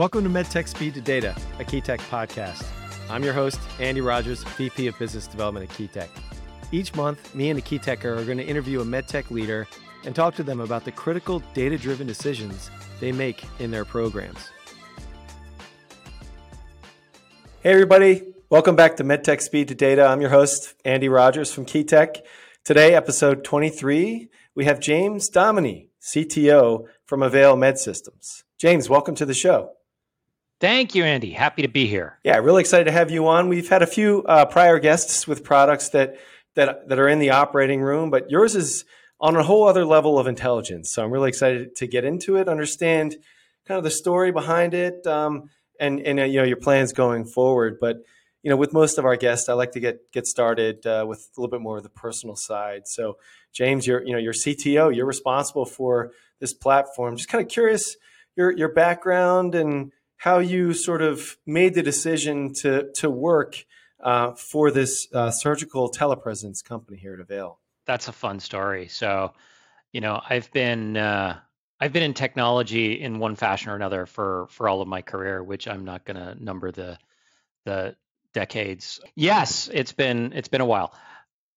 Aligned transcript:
Welcome 0.00 0.24
to 0.24 0.30
MedTech 0.30 0.66
Speed 0.66 0.94
to 0.94 1.02
Data, 1.02 1.36
a 1.58 1.62
KeyTech 1.62 1.98
podcast. 2.08 2.66
I'm 3.10 3.22
your 3.22 3.34
host, 3.34 3.60
Andy 3.78 4.00
Rogers, 4.00 4.42
VP 4.44 4.86
of 4.86 4.98
Business 4.98 5.26
Development 5.26 5.70
at 5.70 5.76
KeyTech. 5.76 6.08
Each 6.72 6.94
month, 6.94 7.34
me 7.34 7.50
and 7.50 7.58
a 7.58 7.62
KeyTecher 7.62 8.16
are 8.16 8.24
going 8.24 8.38
to 8.38 8.44
interview 8.46 8.80
a 8.80 8.84
MedTech 8.84 9.30
leader 9.30 9.68
and 10.06 10.16
talk 10.16 10.34
to 10.36 10.42
them 10.42 10.60
about 10.60 10.86
the 10.86 10.90
critical 10.90 11.40
data 11.52 11.76
driven 11.76 12.06
decisions 12.06 12.70
they 12.98 13.12
make 13.12 13.44
in 13.58 13.70
their 13.70 13.84
programs. 13.84 14.48
Hey, 17.62 17.72
everybody. 17.72 18.22
Welcome 18.48 18.76
back 18.76 18.96
to 18.96 19.04
MedTech 19.04 19.42
Speed 19.42 19.68
to 19.68 19.74
Data. 19.74 20.06
I'm 20.06 20.22
your 20.22 20.30
host, 20.30 20.76
Andy 20.82 21.10
Rogers 21.10 21.52
from 21.52 21.66
KeyTech. 21.66 22.22
Today, 22.64 22.94
episode 22.94 23.44
23, 23.44 24.30
we 24.54 24.64
have 24.64 24.80
James 24.80 25.28
Domine, 25.28 25.88
CTO 26.00 26.86
from 27.04 27.22
Avail 27.22 27.54
Med 27.54 27.76
Systems. 27.76 28.44
James, 28.56 28.88
welcome 28.88 29.14
to 29.14 29.26
the 29.26 29.34
show. 29.34 29.72
Thank 30.60 30.94
you, 30.94 31.04
Andy. 31.04 31.30
Happy 31.30 31.62
to 31.62 31.68
be 31.68 31.86
here. 31.86 32.18
Yeah, 32.22 32.36
really 32.36 32.60
excited 32.60 32.84
to 32.84 32.92
have 32.92 33.10
you 33.10 33.26
on. 33.28 33.48
We've 33.48 33.68
had 33.68 33.82
a 33.82 33.86
few 33.86 34.22
uh, 34.24 34.44
prior 34.44 34.78
guests 34.78 35.26
with 35.26 35.42
products 35.42 35.88
that 35.90 36.16
that 36.54 36.86
that 36.88 36.98
are 36.98 37.08
in 37.08 37.18
the 37.18 37.30
operating 37.30 37.80
room, 37.80 38.10
but 38.10 38.30
yours 38.30 38.54
is 38.54 38.84
on 39.22 39.36
a 39.36 39.42
whole 39.42 39.66
other 39.66 39.86
level 39.86 40.18
of 40.18 40.26
intelligence. 40.26 40.92
So 40.92 41.02
I'm 41.02 41.10
really 41.10 41.30
excited 41.30 41.76
to 41.76 41.86
get 41.86 42.04
into 42.04 42.36
it, 42.36 42.46
understand 42.46 43.16
kind 43.66 43.78
of 43.78 43.84
the 43.84 43.90
story 43.90 44.32
behind 44.32 44.74
it, 44.74 45.06
um, 45.06 45.48
and 45.80 45.98
and 46.00 46.20
uh, 46.20 46.24
you 46.24 46.38
know 46.38 46.44
your 46.44 46.58
plans 46.58 46.92
going 46.92 47.24
forward. 47.24 47.78
But 47.80 48.02
you 48.42 48.50
know, 48.50 48.56
with 48.56 48.74
most 48.74 48.98
of 48.98 49.06
our 49.06 49.16
guests, 49.16 49.48
I 49.48 49.54
like 49.54 49.72
to 49.72 49.80
get 49.80 50.12
get 50.12 50.26
started 50.26 50.86
uh, 50.86 51.06
with 51.08 51.20
a 51.20 51.40
little 51.40 51.50
bit 51.50 51.62
more 51.62 51.78
of 51.78 51.84
the 51.84 51.88
personal 51.88 52.36
side. 52.36 52.86
So, 52.86 53.16
James, 53.54 53.86
you're 53.86 54.04
you 54.04 54.12
know 54.12 54.18
you're 54.18 54.34
CTO, 54.34 54.94
you're 54.94 55.06
responsible 55.06 55.64
for 55.64 56.10
this 56.38 56.52
platform. 56.52 57.16
Just 57.16 57.30
kind 57.30 57.42
of 57.42 57.48
curious 57.48 57.96
your 58.36 58.50
your 58.50 58.68
background 58.74 59.54
and 59.54 59.92
how 60.20 60.38
you 60.38 60.74
sort 60.74 61.00
of 61.00 61.38
made 61.46 61.72
the 61.72 61.82
decision 61.82 62.52
to 62.52 62.92
to 62.92 63.08
work 63.08 63.64
uh, 64.04 64.32
for 64.34 64.70
this 64.70 65.08
uh, 65.14 65.30
surgical 65.30 65.90
telepresence 65.90 66.62
company 66.62 66.98
here 66.98 67.14
at 67.14 67.20
Avail. 67.20 67.58
That's 67.86 68.06
a 68.06 68.12
fun 68.12 68.38
story. 68.38 68.88
So, 68.88 69.32
you 69.92 70.02
know, 70.02 70.20
I've 70.28 70.52
been 70.52 70.98
uh, 70.98 71.38
I've 71.80 71.94
been 71.94 72.02
in 72.02 72.12
technology 72.12 73.00
in 73.00 73.18
one 73.18 73.34
fashion 73.34 73.70
or 73.70 73.76
another 73.76 74.04
for 74.04 74.46
for 74.50 74.68
all 74.68 74.82
of 74.82 74.88
my 74.88 75.00
career, 75.00 75.42
which 75.42 75.66
I'm 75.66 75.86
not 75.86 76.04
going 76.04 76.18
to 76.18 76.44
number 76.44 76.70
the 76.70 76.98
the 77.64 77.96
decades. 78.34 79.00
Yes, 79.14 79.70
it's 79.72 79.92
been 79.92 80.34
it's 80.34 80.48
been 80.48 80.60
a 80.60 80.66
while, 80.66 80.92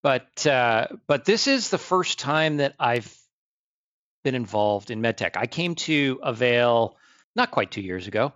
but 0.04 0.48
uh, 0.48 0.88
but 1.06 1.26
this 1.26 1.48
is 1.48 1.70
the 1.70 1.78
first 1.78 2.18
time 2.18 2.58
that 2.58 2.76
I've 2.80 3.14
been 4.24 4.36
involved 4.36 4.90
in 4.90 5.02
medtech. 5.02 5.32
I 5.36 5.48
came 5.48 5.76
to 5.76 6.22
Avail 6.24 6.96
not 7.36 7.52
quite 7.52 7.70
two 7.70 7.82
years 7.82 8.08
ago. 8.08 8.32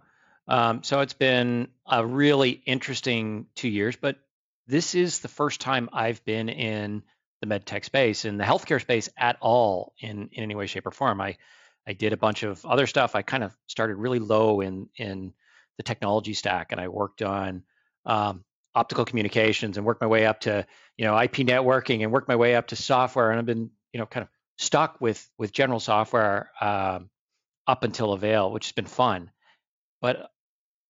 Um, 0.47 0.83
so 0.83 1.01
it's 1.01 1.13
been 1.13 1.69
a 1.85 2.05
really 2.05 2.51
interesting 2.51 3.47
two 3.55 3.67
years, 3.67 3.95
but 3.95 4.17
this 4.67 4.95
is 4.95 5.19
the 5.19 5.27
first 5.27 5.61
time 5.61 5.89
I've 5.93 6.23
been 6.25 6.49
in 6.49 7.03
the 7.41 7.47
med 7.47 7.65
tech 7.65 7.83
space, 7.83 8.25
in 8.25 8.37
the 8.37 8.43
healthcare 8.43 8.81
space 8.81 9.09
at 9.17 9.37
all, 9.41 9.93
in 9.99 10.29
in 10.31 10.43
any 10.43 10.55
way, 10.55 10.67
shape, 10.67 10.87
or 10.87 10.91
form. 10.91 11.21
I 11.21 11.37
I 11.87 11.93
did 11.93 12.13
a 12.13 12.17
bunch 12.17 12.43
of 12.43 12.65
other 12.65 12.87
stuff. 12.87 13.15
I 13.15 13.21
kind 13.21 13.43
of 13.43 13.55
started 13.67 13.95
really 13.95 14.19
low 14.19 14.61
in 14.61 14.89
in 14.97 15.33
the 15.77 15.83
technology 15.83 16.33
stack, 16.33 16.71
and 16.71 16.81
I 16.81 16.87
worked 16.87 17.21
on 17.21 17.63
um, 18.05 18.43
optical 18.73 19.05
communications 19.05 19.77
and 19.77 19.85
worked 19.85 20.01
my 20.01 20.07
way 20.07 20.25
up 20.25 20.41
to 20.41 20.65
you 20.97 21.05
know 21.05 21.17
IP 21.17 21.37
networking 21.37 22.03
and 22.03 22.11
worked 22.11 22.27
my 22.27 22.35
way 22.35 22.55
up 22.55 22.67
to 22.67 22.75
software. 22.75 23.31
And 23.31 23.39
I've 23.39 23.45
been 23.45 23.69
you 23.93 23.99
know 23.99 24.05
kind 24.05 24.23
of 24.23 24.29
stuck 24.57 24.99
with 24.99 25.29
with 25.37 25.51
general 25.51 25.79
software 25.79 26.51
um, 26.59 27.09
up 27.67 27.83
until 27.83 28.13
Avail, 28.13 28.51
which 28.51 28.67
has 28.67 28.73
been 28.73 28.85
fun. 28.85 29.31
But 30.01 30.29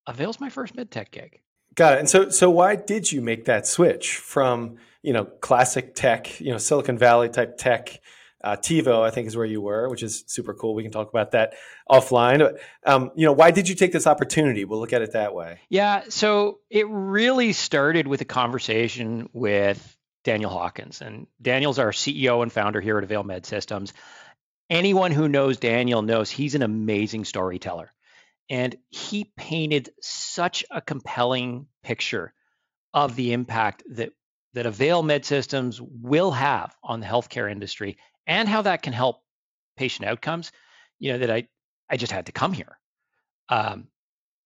Avail's 0.07 0.39
my 0.39 0.49
first 0.49 0.75
med 0.75 0.89
tech 0.89 1.11
gig. 1.11 1.41
Got 1.75 1.93
it. 1.93 1.99
And 1.99 2.09
so, 2.09 2.29
so 2.29 2.49
why 2.49 2.75
did 2.75 3.11
you 3.11 3.21
make 3.21 3.45
that 3.45 3.67
switch 3.67 4.15
from 4.15 4.77
you 5.03 5.13
know 5.13 5.25
classic 5.25 5.93
tech, 5.93 6.39
you 6.41 6.51
know 6.51 6.57
Silicon 6.57 6.97
Valley 6.97 7.29
type 7.29 7.57
tech? 7.57 7.99
Uh, 8.43 8.55
TiVo, 8.55 9.01
I 9.01 9.09
think, 9.09 9.27
is 9.27 9.35
where 9.35 9.47
you 9.47 9.61
were, 9.61 9.89
which 9.89 10.03
is 10.03 10.23
super 10.27 10.53
cool. 10.53 10.75
We 10.75 10.83
can 10.83 10.91
talk 10.91 11.09
about 11.09 11.31
that 11.31 11.55
offline. 11.89 12.57
Um, 12.85 13.11
you 13.15 13.25
know, 13.25 13.33
why 13.33 13.49
did 13.49 13.67
you 13.67 13.73
take 13.73 13.91
this 13.91 14.05
opportunity? 14.05 14.63
We'll 14.63 14.79
look 14.79 14.93
at 14.93 15.01
it 15.01 15.13
that 15.13 15.33
way. 15.33 15.59
Yeah. 15.69 16.03
So 16.09 16.59
it 16.69 16.87
really 16.87 17.51
started 17.51 18.07
with 18.07 18.21
a 18.21 18.25
conversation 18.25 19.27
with 19.33 19.97
Daniel 20.23 20.51
Hawkins, 20.51 21.01
and 21.01 21.25
Daniel's 21.41 21.79
our 21.79 21.91
CEO 21.91 22.43
and 22.43 22.51
founder 22.51 22.79
here 22.79 22.97
at 22.97 23.03
Avail 23.03 23.23
Med 23.23 23.45
Systems. 23.45 23.91
Anyone 24.69 25.11
who 25.11 25.27
knows 25.27 25.57
Daniel 25.57 26.01
knows 26.01 26.29
he's 26.29 26.53
an 26.53 26.61
amazing 26.61 27.25
storyteller. 27.25 27.91
And 28.49 28.75
he 28.89 29.25
painted 29.35 29.89
such 30.01 30.65
a 30.71 30.81
compelling 30.81 31.67
picture 31.83 32.33
of 32.93 33.15
the 33.15 33.33
impact 33.33 33.83
that, 33.91 34.11
that 34.53 34.65
Avail 34.65 35.03
Med 35.03 35.25
Systems 35.25 35.81
will 35.81 36.31
have 36.31 36.75
on 36.83 36.99
the 36.99 37.05
healthcare 37.05 37.51
industry 37.51 37.97
and 38.25 38.47
how 38.47 38.61
that 38.61 38.81
can 38.81 38.93
help 38.93 39.21
patient 39.75 40.07
outcomes, 40.07 40.51
you 40.99 41.11
know, 41.11 41.19
that 41.19 41.29
I, 41.29 41.47
I 41.89 41.97
just 41.97 42.11
had 42.11 42.27
to 42.27 42.31
come 42.31 42.53
here. 42.53 42.77
Um, 43.49 43.87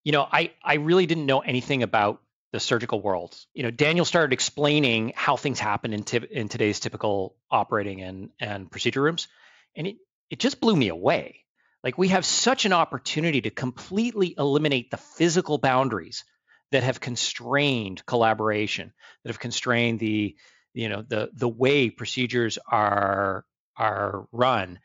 you 0.03 0.11
know, 0.11 0.27
I, 0.29 0.51
I 0.63 0.75
really 0.75 1.05
didn't 1.05 1.25
know 1.25 1.39
anything 1.39 1.83
about 1.83 2.21
the 2.51 2.59
surgical 2.59 3.01
world. 3.01 3.37
You 3.53 3.63
know, 3.63 3.71
Daniel 3.71 4.05
started 4.05 4.33
explaining 4.33 5.13
how 5.15 5.37
things 5.37 5.59
happen 5.59 5.93
in, 5.93 6.03
t- 6.03 6.27
in 6.29 6.49
today's 6.49 6.79
typical 6.79 7.35
operating 7.49 8.01
and, 8.01 8.29
and 8.39 8.69
procedure 8.69 9.01
rooms. 9.01 9.27
And 9.75 9.87
it, 9.87 9.97
it 10.29 10.39
just 10.39 10.59
blew 10.59 10.75
me 10.75 10.89
away. 10.89 11.45
Like 11.83 11.97
we 11.97 12.09
have 12.09 12.25
such 12.25 12.65
an 12.65 12.73
opportunity 12.73 13.41
to 13.41 13.49
completely 13.49 14.35
eliminate 14.37 14.91
the 14.91 14.97
physical 14.97 15.57
boundaries 15.57 16.23
that 16.71 16.83
have 16.83 16.99
constrained 16.99 18.05
collaboration, 18.05 18.93
that 19.23 19.29
have 19.29 19.39
constrained 19.39 19.99
the 19.99 20.35
you 20.73 20.89
know 20.89 21.01
the 21.01 21.29
the 21.33 21.49
way 21.49 21.89
procedures 21.89 22.57
are 22.67 23.45
are 23.75 24.27
run, 24.31 24.79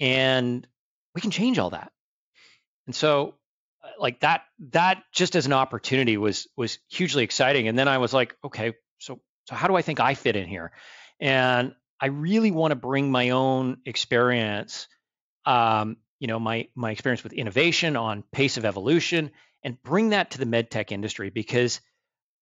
and 0.00 0.66
we 1.14 1.20
can 1.20 1.30
change 1.30 1.58
all 1.58 1.70
that. 1.70 1.92
And 2.86 2.94
so 2.94 3.34
uh, 3.82 3.88
like 3.98 4.20
that 4.20 4.42
that 4.72 5.02
just 5.12 5.36
as 5.36 5.46
an 5.46 5.52
opportunity 5.52 6.16
was 6.16 6.46
was 6.56 6.78
hugely 6.88 7.24
exciting. 7.24 7.68
And 7.68 7.78
then 7.78 7.88
I 7.88 7.98
was 7.98 8.14
like, 8.14 8.36
okay, 8.44 8.74
so 8.98 9.20
so 9.46 9.54
how 9.54 9.66
do 9.68 9.74
I 9.74 9.82
think 9.82 10.00
I 10.00 10.14
fit 10.14 10.36
in 10.36 10.46
here? 10.46 10.72
And 11.20 11.74
I 12.00 12.06
really 12.06 12.50
want 12.50 12.72
to 12.72 12.76
bring 12.76 13.10
my 13.10 13.30
own 13.30 13.78
experience 13.84 14.86
um, 15.44 15.96
you 16.18 16.26
know 16.26 16.38
my 16.38 16.68
my 16.74 16.90
experience 16.90 17.22
with 17.22 17.32
innovation 17.32 17.96
on 17.96 18.22
pace 18.32 18.56
of 18.56 18.64
evolution 18.64 19.30
and 19.62 19.82
bring 19.82 20.10
that 20.10 20.32
to 20.32 20.38
the 20.38 20.44
medtech 20.44 20.92
industry 20.92 21.30
because 21.30 21.80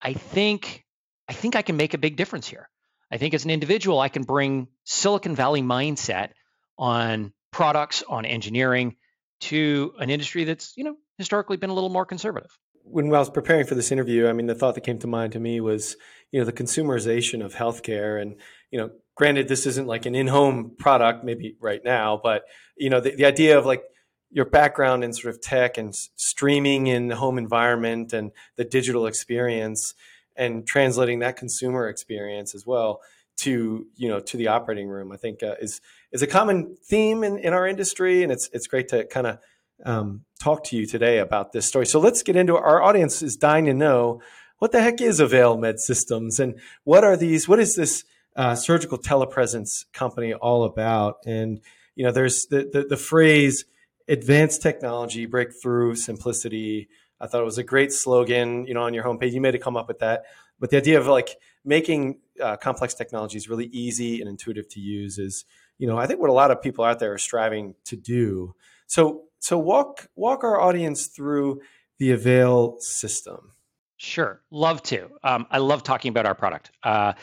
I 0.00 0.14
think 0.14 0.84
I 1.28 1.32
think 1.32 1.56
I 1.56 1.62
can 1.62 1.76
make 1.76 1.94
a 1.94 1.98
big 1.98 2.16
difference 2.16 2.46
here. 2.46 2.68
I 3.10 3.16
think 3.18 3.34
as 3.34 3.44
an 3.44 3.50
individual 3.50 4.00
I 4.00 4.08
can 4.08 4.22
bring 4.22 4.68
Silicon 4.84 5.34
Valley 5.34 5.62
mindset 5.62 6.30
on 6.78 7.32
products 7.50 8.02
on 8.08 8.24
engineering 8.24 8.96
to 9.40 9.94
an 9.98 10.10
industry 10.10 10.44
that's 10.44 10.76
you 10.76 10.84
know 10.84 10.96
historically 11.18 11.56
been 11.56 11.70
a 11.70 11.74
little 11.74 11.90
more 11.90 12.06
conservative 12.06 12.50
when 12.84 13.06
I 13.06 13.18
was 13.18 13.30
preparing 13.30 13.66
for 13.66 13.74
this 13.74 13.90
interview, 13.90 14.28
I 14.28 14.32
mean, 14.34 14.46
the 14.46 14.54
thought 14.54 14.74
that 14.74 14.82
came 14.82 14.98
to 14.98 15.06
mind 15.06 15.32
to 15.32 15.40
me 15.40 15.60
was, 15.60 15.96
you 16.30 16.38
know, 16.38 16.44
the 16.44 16.52
consumerization 16.52 17.44
of 17.44 17.54
healthcare, 17.54 18.20
and 18.20 18.36
you 18.74 18.80
know, 18.80 18.90
granted 19.14 19.46
this 19.46 19.66
isn't 19.66 19.86
like 19.86 20.04
an 20.04 20.16
in-home 20.16 20.72
product 20.76 21.22
maybe 21.24 21.54
right 21.60 21.84
now 21.84 22.20
but 22.20 22.42
you 22.76 22.90
know 22.90 23.00
the, 23.00 23.14
the 23.14 23.24
idea 23.24 23.56
of 23.56 23.64
like 23.64 23.84
your 24.32 24.44
background 24.44 25.04
in 25.04 25.12
sort 25.12 25.32
of 25.32 25.40
tech 25.40 25.78
and 25.78 25.94
streaming 26.16 26.88
in 26.88 27.06
the 27.06 27.14
home 27.14 27.38
environment 27.38 28.12
and 28.12 28.32
the 28.56 28.64
digital 28.64 29.06
experience 29.06 29.94
and 30.34 30.66
translating 30.66 31.20
that 31.20 31.36
consumer 31.36 31.88
experience 31.88 32.52
as 32.52 32.66
well 32.66 33.00
to 33.36 33.86
you 33.94 34.08
know 34.08 34.18
to 34.18 34.36
the 34.36 34.48
operating 34.48 34.88
room 34.88 35.12
i 35.12 35.16
think 35.16 35.44
uh, 35.44 35.54
is 35.60 35.80
is 36.10 36.22
a 36.22 36.26
common 36.26 36.76
theme 36.84 37.22
in, 37.22 37.38
in 37.38 37.52
our 37.52 37.68
industry 37.68 38.24
and 38.24 38.32
it's 38.32 38.50
it's 38.52 38.66
great 38.66 38.88
to 38.88 39.04
kind 39.06 39.28
of 39.28 39.38
um, 39.84 40.24
talk 40.40 40.64
to 40.64 40.76
you 40.76 40.84
today 40.84 41.18
about 41.18 41.52
this 41.52 41.64
story 41.64 41.86
so 41.86 42.00
let's 42.00 42.24
get 42.24 42.34
into 42.34 42.56
it. 42.56 42.64
our 42.64 42.82
audience 42.82 43.22
is 43.22 43.36
dying 43.36 43.66
to 43.66 43.74
know 43.74 44.20
what 44.58 44.72
the 44.72 44.82
heck 44.82 45.00
is 45.00 45.20
avail 45.20 45.56
med 45.56 45.78
systems 45.78 46.40
and 46.40 46.58
what 46.82 47.04
are 47.04 47.16
these 47.16 47.48
what 47.48 47.60
is 47.60 47.76
this 47.76 48.04
uh, 48.36 48.54
surgical 48.54 48.98
telepresence 48.98 49.84
company 49.92 50.34
all 50.34 50.64
about. 50.64 51.18
And 51.26 51.60
you 51.94 52.04
know, 52.04 52.12
there's 52.12 52.46
the, 52.46 52.68
the, 52.72 52.84
the 52.84 52.96
phrase 52.96 53.64
"advanced 54.08 54.62
technology, 54.62 55.26
breakthrough, 55.26 55.94
simplicity." 55.94 56.88
I 57.20 57.26
thought 57.26 57.40
it 57.40 57.44
was 57.44 57.58
a 57.58 57.64
great 57.64 57.92
slogan. 57.92 58.66
You 58.66 58.74
know, 58.74 58.82
on 58.82 58.94
your 58.94 59.04
homepage, 59.04 59.32
you 59.32 59.40
made 59.40 59.54
it 59.54 59.62
come 59.62 59.76
up 59.76 59.88
with 59.88 60.00
that. 60.00 60.24
But 60.58 60.70
the 60.70 60.76
idea 60.76 60.98
of 60.98 61.06
like 61.06 61.36
making 61.64 62.18
uh, 62.42 62.56
complex 62.56 62.94
technologies 62.94 63.48
really 63.48 63.66
easy 63.66 64.20
and 64.20 64.28
intuitive 64.28 64.68
to 64.70 64.80
use 64.80 65.18
is, 65.18 65.44
you 65.78 65.86
know, 65.86 65.96
I 65.96 66.06
think 66.06 66.20
what 66.20 66.30
a 66.30 66.34
lot 66.34 66.50
of 66.50 66.62
people 66.62 66.84
out 66.84 66.98
there 66.98 67.12
are 67.12 67.18
striving 67.18 67.74
to 67.86 67.96
do. 67.96 68.54
So, 68.86 69.24
so 69.38 69.58
walk 69.58 70.08
walk 70.14 70.44
our 70.44 70.60
audience 70.60 71.06
through 71.06 71.60
the 71.98 72.12
Avail 72.12 72.76
system. 72.80 73.52
Sure, 73.96 74.42
love 74.50 74.82
to. 74.84 75.08
Um, 75.22 75.46
I 75.50 75.58
love 75.58 75.82
talking 75.82 76.10
about 76.10 76.26
our 76.26 76.34
product. 76.34 76.70
Uh, 76.82 77.14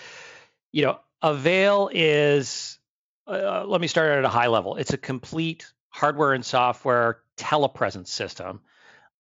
you 0.72 0.84
know, 0.84 1.00
Avail 1.22 1.90
is, 1.94 2.80
uh, 3.28 3.64
let 3.66 3.80
me 3.80 3.88
start 3.88 4.12
at 4.12 4.26
a 4.26 4.30
high 4.30 4.48
level. 4.48 4.78
It's 4.78 4.94
a 4.94 4.98
complete 4.98 5.72
hardware 5.90 6.34
and 6.34 6.46
software 6.46 7.20
telepresence 7.38 8.08
system 8.08 8.62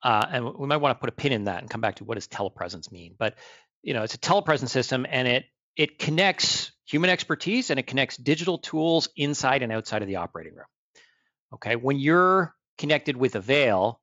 uh, 0.03 0.25
and 0.31 0.53
we 0.55 0.67
might 0.67 0.77
want 0.77 0.95
to 0.95 0.99
put 0.99 1.09
a 1.09 1.11
pin 1.11 1.31
in 1.31 1.45
that 1.45 1.61
and 1.61 1.69
come 1.69 1.81
back 1.81 1.95
to 1.95 2.03
what 2.03 2.15
does 2.15 2.27
telepresence 2.27 2.91
mean. 2.91 3.15
But 3.17 3.35
you 3.83 3.93
know, 3.93 4.03
it's 4.03 4.15
a 4.15 4.19
telepresence 4.19 4.69
system, 4.69 5.05
and 5.09 5.27
it 5.27 5.45
it 5.75 5.99
connects 5.99 6.71
human 6.85 7.09
expertise 7.09 7.69
and 7.69 7.79
it 7.79 7.87
connects 7.87 8.17
digital 8.17 8.57
tools 8.57 9.09
inside 9.15 9.63
and 9.63 9.71
outside 9.71 10.01
of 10.01 10.07
the 10.07 10.17
operating 10.17 10.55
room. 10.55 10.65
Okay, 11.53 11.75
when 11.75 11.97
you're 11.97 12.53
connected 12.77 13.15
with 13.15 13.35
Avail, 13.35 14.01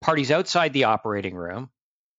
parties 0.00 0.30
outside 0.30 0.72
the 0.72 0.84
operating 0.84 1.34
room 1.34 1.70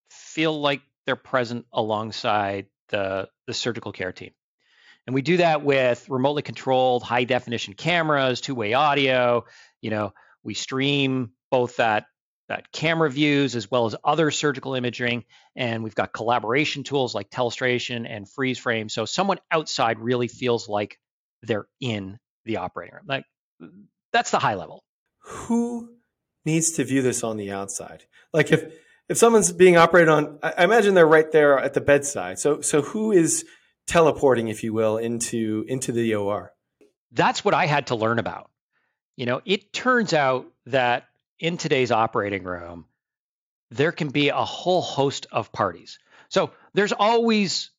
feel 0.10 0.60
like 0.60 0.82
they're 1.06 1.16
present 1.16 1.66
alongside 1.72 2.68
the, 2.90 3.30
the 3.48 3.54
surgical 3.54 3.92
care 3.92 4.12
team. 4.12 4.32
And 5.08 5.14
we 5.14 5.22
do 5.22 5.38
that 5.38 5.64
with 5.64 6.08
remotely 6.10 6.42
controlled 6.42 7.04
high 7.04 7.24
definition 7.24 7.74
cameras, 7.74 8.42
two 8.42 8.56
way 8.56 8.74
audio. 8.74 9.46
You 9.82 9.90
know, 9.90 10.14
we 10.44 10.54
stream 10.54 11.32
both 11.50 11.78
that 11.78 12.06
that 12.52 12.72
camera 12.74 13.10
views 13.10 13.56
as 13.56 13.72
well 13.72 13.86
as 13.86 13.96
other 14.04 14.30
surgical 14.30 14.76
imaging. 14.76 15.24
And 15.56 15.84
we've 15.84 15.96
got 15.96 16.12
collaboration 16.12 16.84
tools 16.84 17.16
like 17.16 17.30
telestration 17.30 18.06
and 18.10 18.30
freeze 18.30 18.60
frame. 18.60 18.90
So 18.90 19.06
someone 19.06 19.38
outside 19.50 20.00
really 20.00 20.28
feels 20.28 20.68
like 20.68 21.00
they're 21.44 21.68
in 21.80 22.20
the 22.44 22.58
operating 22.58 22.96
room. 22.96 23.06
Like 23.08 23.24
that's 24.12 24.32
the 24.32 24.40
high 24.40 24.56
level. 24.56 24.84
Who 25.24 25.94
needs 26.46 26.72
to 26.72 26.84
view 26.84 27.02
this 27.02 27.24
on 27.24 27.38
the 27.38 27.52
outside? 27.52 28.04
Like 28.34 28.52
if 28.52 28.74
if 29.08 29.18
someone's 29.18 29.52
being 29.52 29.78
operated 29.78 30.10
on, 30.10 30.40
I 30.44 30.64
imagine 30.64 30.94
they're 30.94 31.08
right 31.08 31.32
there 31.32 31.58
at 31.58 31.74
the 31.74 31.82
bedside. 31.82 32.40
So 32.40 32.62
so 32.62 32.82
who 32.82 33.12
is 33.12 33.46
teleporting, 33.92 34.48
if 34.48 34.64
you 34.64 34.74
will, 34.74 34.98
into 34.98 35.66
into 35.68 35.92
the 35.92 36.16
OR? 36.16 36.54
That's 37.12 37.44
what 37.44 37.54
I 37.54 37.66
had 37.66 37.88
to 37.88 37.96
learn 37.96 38.20
about. 38.20 38.50
You 39.18 39.26
know, 39.26 39.42
it 39.46 39.74
turns 39.74 40.14
out 40.14 40.48
that 40.68 41.08
in 41.40 41.58
today's 41.58 41.92
operating 41.92 42.44
room, 42.44 42.86
there 43.70 43.92
can 43.92 44.10
be 44.10 44.30
a 44.30 44.36
whole 44.36 44.82
host 44.82 45.28
of 45.32 45.52
parties. 45.52 46.00
So 46.30 46.52
there's 46.74 46.94
always 46.94 47.72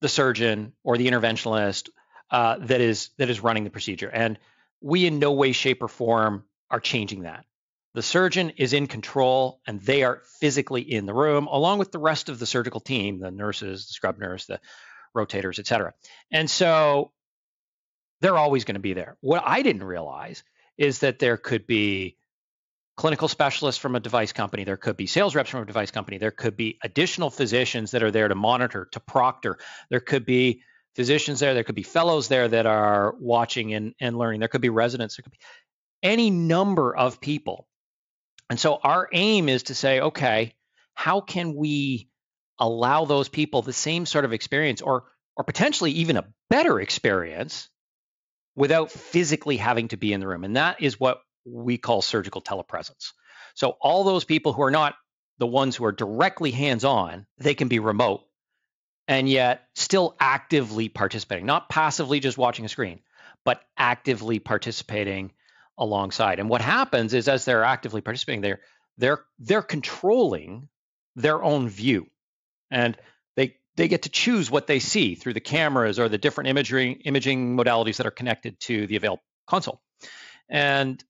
the 0.00 0.08
surgeon 0.08 0.72
or 0.84 0.96
the 0.96 1.08
interventionalist 1.08 1.88
uh, 2.30 2.58
that 2.60 2.80
is 2.80 3.10
that 3.18 3.28
is 3.28 3.40
running 3.40 3.64
the 3.64 3.70
procedure, 3.70 4.08
and 4.08 4.38
we 4.80 5.06
in 5.06 5.18
no 5.18 5.32
way, 5.32 5.50
shape, 5.50 5.82
or 5.82 5.88
form 5.88 6.44
are 6.70 6.80
changing 6.80 7.22
that. 7.22 7.44
The 7.94 8.02
surgeon 8.02 8.50
is 8.58 8.74
in 8.74 8.88
control 8.88 9.62
and 9.66 9.80
they 9.80 10.02
are 10.02 10.20
physically 10.38 10.82
in 10.82 11.06
the 11.06 11.14
room 11.14 11.46
along 11.46 11.78
with 11.78 11.92
the 11.92 11.98
rest 11.98 12.28
of 12.28 12.38
the 12.38 12.44
surgical 12.44 12.78
team, 12.78 13.20
the 13.20 13.30
nurses, 13.30 13.86
the 13.86 13.94
scrub 13.94 14.18
nurse, 14.18 14.44
the 14.44 14.60
rotators, 15.16 15.58
et 15.58 15.66
cetera. 15.66 15.94
And 16.30 16.48
so 16.50 17.12
they're 18.20 18.38
always 18.38 18.64
going 18.64 18.74
to 18.74 18.80
be 18.80 18.92
there. 18.92 19.16
What 19.20 19.42
I 19.44 19.62
didn't 19.62 19.84
realize 19.84 20.44
is 20.78 21.00
that 21.00 21.18
there 21.18 21.36
could 21.36 21.66
be 21.66 22.16
clinical 22.96 23.28
specialists 23.28 23.80
from 23.80 23.94
a 23.94 24.00
device 24.00 24.32
company, 24.32 24.64
there 24.64 24.78
could 24.78 24.96
be 24.96 25.06
sales 25.06 25.34
reps 25.34 25.50
from 25.50 25.62
a 25.62 25.66
device 25.66 25.90
company, 25.90 26.16
there 26.16 26.30
could 26.30 26.56
be 26.56 26.78
additional 26.82 27.28
physicians 27.28 27.90
that 27.90 28.02
are 28.02 28.10
there 28.10 28.28
to 28.28 28.34
monitor, 28.34 28.88
to 28.92 29.00
proctor, 29.00 29.58
there 29.90 30.00
could 30.00 30.24
be 30.24 30.62
physicians 30.94 31.40
there, 31.40 31.52
there 31.52 31.64
could 31.64 31.74
be 31.74 31.82
fellows 31.82 32.28
there 32.28 32.48
that 32.48 32.64
are 32.64 33.14
watching 33.18 33.74
and, 33.74 33.94
and 34.00 34.16
learning, 34.16 34.40
there 34.40 34.48
could 34.48 34.62
be 34.62 34.70
residents, 34.70 35.16
there 35.16 35.22
could 35.22 35.32
be 35.32 35.38
any 36.02 36.30
number 36.30 36.96
of 36.96 37.20
people. 37.20 37.68
And 38.48 38.58
so 38.58 38.78
our 38.82 39.08
aim 39.12 39.50
is 39.50 39.64
to 39.64 39.74
say, 39.74 40.00
okay, 40.00 40.54
how 40.94 41.20
can 41.20 41.54
we 41.54 42.08
allow 42.58 43.04
those 43.04 43.28
people 43.28 43.62
the 43.62 43.72
same 43.72 44.06
sort 44.06 44.24
of 44.24 44.32
experience 44.32 44.80
or 44.80 45.04
or 45.36 45.44
potentially 45.44 45.90
even 45.92 46.16
a 46.16 46.24
better 46.48 46.80
experience 46.80 47.68
without 48.54 48.90
physically 48.90 49.58
having 49.58 49.88
to 49.88 49.98
be 49.98 50.12
in 50.12 50.20
the 50.20 50.26
room. 50.26 50.44
And 50.44 50.56
that 50.56 50.80
is 50.80 50.98
what 50.98 51.20
we 51.44 51.76
call 51.76 52.00
surgical 52.00 52.40
telepresence. 52.40 53.12
So 53.54 53.76
all 53.80 54.04
those 54.04 54.24
people 54.24 54.54
who 54.54 54.62
are 54.62 54.70
not 54.70 54.94
the 55.38 55.46
ones 55.46 55.76
who 55.76 55.84
are 55.84 55.92
directly 55.92 56.50
hands-on, 56.50 57.26
they 57.38 57.54
can 57.54 57.68
be 57.68 57.78
remote 57.78 58.22
and 59.06 59.28
yet 59.28 59.68
still 59.74 60.16
actively 60.18 60.88
participating, 60.88 61.46
not 61.46 61.68
passively 61.68 62.18
just 62.18 62.38
watching 62.38 62.64
a 62.64 62.68
screen, 62.68 63.00
but 63.44 63.62
actively 63.76 64.38
participating 64.38 65.32
alongside. 65.78 66.40
And 66.40 66.48
what 66.48 66.62
happens 66.62 67.14
is 67.14 67.28
as 67.28 67.44
they're 67.44 67.64
actively 67.64 68.00
participating, 68.00 68.40
they're 68.40 68.60
they're 68.98 69.24
they're 69.38 69.62
controlling 69.62 70.68
their 71.14 71.42
own 71.42 71.68
view 71.68 72.06
and 72.70 72.96
they 73.36 73.56
they 73.76 73.88
get 73.88 74.02
to 74.02 74.08
choose 74.08 74.50
what 74.50 74.66
they 74.66 74.78
see 74.78 75.14
through 75.14 75.34
the 75.34 75.40
cameras 75.40 75.98
or 75.98 76.08
the 76.08 76.18
different 76.18 76.48
imagery 76.48 76.92
imaging 76.92 77.56
modalities 77.56 77.96
that 77.96 78.06
are 78.06 78.12
connected 78.12 78.58
to 78.60 78.86
the 78.86 78.96
Avail 78.96 79.20
console. 79.46 79.80
And 80.48 81.02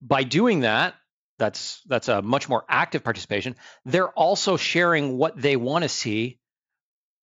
by 0.00 0.24
doing 0.24 0.60
that, 0.60 0.94
that's 1.38 1.80
that's 1.86 2.08
a 2.08 2.22
much 2.22 2.48
more 2.48 2.64
active 2.68 3.04
participation. 3.04 3.56
They're 3.84 4.08
also 4.08 4.56
sharing 4.56 5.16
what 5.18 5.40
they 5.40 5.56
want 5.56 5.84
to 5.84 5.88
see 5.88 6.40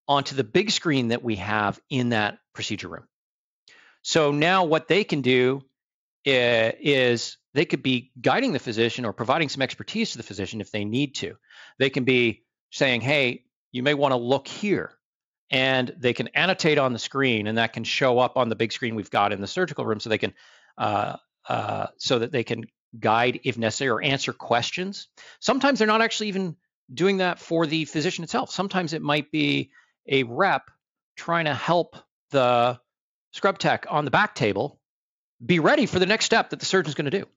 onto 0.08 0.36
the 0.36 0.44
big 0.44 0.72
screen 0.72 1.10
that 1.10 1.24
we 1.24 1.38
have 1.38 1.80
in 1.90 2.10
that 2.10 2.38
procedure 2.54 2.88
room. 2.88 3.06
So 4.04 4.32
now 4.32 4.66
what 4.66 4.88
they 4.88 5.04
can 5.04 5.22
do 5.22 5.64
eh, 6.26 6.72
is 6.80 7.38
they 7.54 7.66
could 7.66 7.82
be 7.82 8.12
guiding 8.20 8.54
the 8.54 8.60
physician 8.60 9.04
or 9.04 9.14
providing 9.14 9.50
some 9.50 9.62
expertise 9.62 10.12
to 10.12 10.18
the 10.18 10.24
physician 10.24 10.62
if 10.62 10.72
they 10.72 10.86
need 10.86 11.16
to. 11.16 11.36
They 11.80 11.90
can 11.90 12.04
be 12.04 12.44
saying, 12.72 13.02
"Hey, 13.02 13.46
you 13.76 13.84
may 13.84 13.94
want 13.94 14.14
to 14.14 14.18
look 14.18 14.48
here. 14.48 14.92
And 15.52 15.94
they 15.98 16.14
can 16.14 16.30
annotate 16.30 16.78
on 16.78 16.94
the 16.94 17.00
screen, 17.00 17.46
and 17.46 17.58
that 17.58 17.74
can 17.74 17.84
show 17.84 18.18
up 18.20 18.38
on 18.38 18.50
the 18.50 18.56
big 18.56 18.72
screen 18.72 18.96
we've 18.96 19.12
got 19.12 19.34
in 19.34 19.42
the 19.42 19.48
surgical 19.48 19.86
room, 19.86 20.00
so 20.00 20.10
they 20.10 20.18
can, 20.18 20.34
uh, 20.78 21.18
uh, 21.48 21.88
so 21.98 22.20
that 22.20 22.32
they 22.32 22.44
can 22.44 22.64
guide 22.98 23.42
if 23.44 23.58
necessary 23.58 23.90
or 23.90 24.02
answer 24.02 24.34
questions. 24.34 25.08
Sometimes 25.40 25.78
they're 25.78 25.88
not 25.88 26.02
actually 26.02 26.30
even 26.30 26.56
doing 26.92 27.18
that 27.18 27.38
for 27.38 27.68
the 27.68 27.86
physician 27.86 28.24
itself. 28.24 28.50
Sometimes 28.50 28.94
it 28.94 29.02
might 29.02 29.30
be 29.30 29.72
a 30.08 30.24
rep 30.24 30.72
trying 31.18 31.46
to 31.46 31.54
help 31.54 31.96
the 32.32 32.80
scrub 33.34 33.60
tech 33.60 33.86
on 33.90 34.06
the 34.06 34.12
back 34.12 34.36
table 34.36 34.80
be 35.46 35.60
ready 35.60 35.86
for 35.86 36.00
the 36.00 36.06
next 36.06 36.26
step 36.26 36.52
that 36.52 36.60
the 36.60 36.66
surgeon's 36.66 36.96
going 36.96 37.12
to 37.12 37.20
do. 37.20 37.28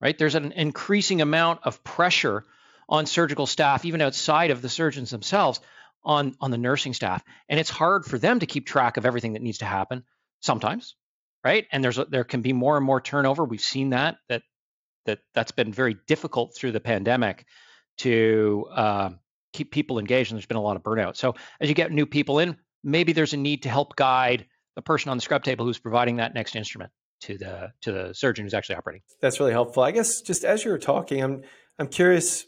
Right? 0.00 0.18
There's 0.18 0.34
an 0.34 0.52
increasing 0.52 1.22
amount 1.22 1.60
of 1.62 1.82
pressure 1.84 2.44
on 2.88 3.06
surgical 3.06 3.46
staff, 3.46 3.84
even 3.84 4.00
outside 4.00 4.50
of 4.50 4.62
the 4.62 4.68
surgeons 4.68 5.10
themselves, 5.10 5.60
on, 6.04 6.36
on 6.40 6.50
the 6.50 6.58
nursing 6.58 6.92
staff. 6.92 7.22
And 7.48 7.58
it's 7.58 7.70
hard 7.70 8.04
for 8.04 8.18
them 8.18 8.40
to 8.40 8.46
keep 8.46 8.66
track 8.66 8.96
of 8.96 9.06
everything 9.06 9.32
that 9.34 9.42
needs 9.42 9.58
to 9.58 9.64
happen 9.64 10.04
sometimes, 10.40 10.96
right? 11.42 11.66
And 11.72 11.82
there's 11.82 11.98
there 12.10 12.24
can 12.24 12.42
be 12.42 12.52
more 12.52 12.76
and 12.76 12.84
more 12.84 13.00
turnover. 13.00 13.44
We've 13.44 13.60
seen 13.60 13.90
that 13.90 14.16
that 14.28 14.42
that 15.06 15.20
that's 15.34 15.52
been 15.52 15.72
very 15.72 15.96
difficult 16.06 16.54
through 16.56 16.72
the 16.72 16.80
pandemic 16.80 17.46
to 17.98 18.66
uh, 18.70 19.10
keep 19.52 19.70
people 19.70 19.98
engaged, 19.98 20.30
and 20.30 20.38
there's 20.38 20.46
been 20.46 20.56
a 20.56 20.62
lot 20.62 20.76
of 20.76 20.82
burnout. 20.82 21.16
So 21.16 21.34
as 21.60 21.68
you 21.68 21.74
get 21.74 21.90
new 21.92 22.06
people 22.06 22.38
in, 22.38 22.56
maybe 22.82 23.12
there's 23.12 23.32
a 23.32 23.38
need 23.38 23.62
to 23.62 23.68
help 23.68 23.96
guide 23.96 24.46
the 24.76 24.82
person 24.82 25.10
on 25.10 25.16
the 25.16 25.22
scrub 25.22 25.44
table 25.44 25.64
who's 25.64 25.78
providing 25.78 26.16
that 26.16 26.34
next 26.34 26.56
instrument 26.56 26.90
to 27.20 27.38
the 27.38 27.72
to 27.82 27.92
the 27.92 28.12
surgeon 28.12 28.44
who's 28.44 28.54
actually 28.54 28.76
operating. 28.76 29.02
That's 29.20 29.40
really 29.40 29.52
helpful. 29.52 29.82
I 29.82 29.92
guess 29.92 30.20
just 30.20 30.44
as 30.44 30.64
you 30.64 30.70
were 30.70 30.78
talking, 30.78 31.22
I'm 31.22 31.42
I'm 31.78 31.88
curious 31.88 32.46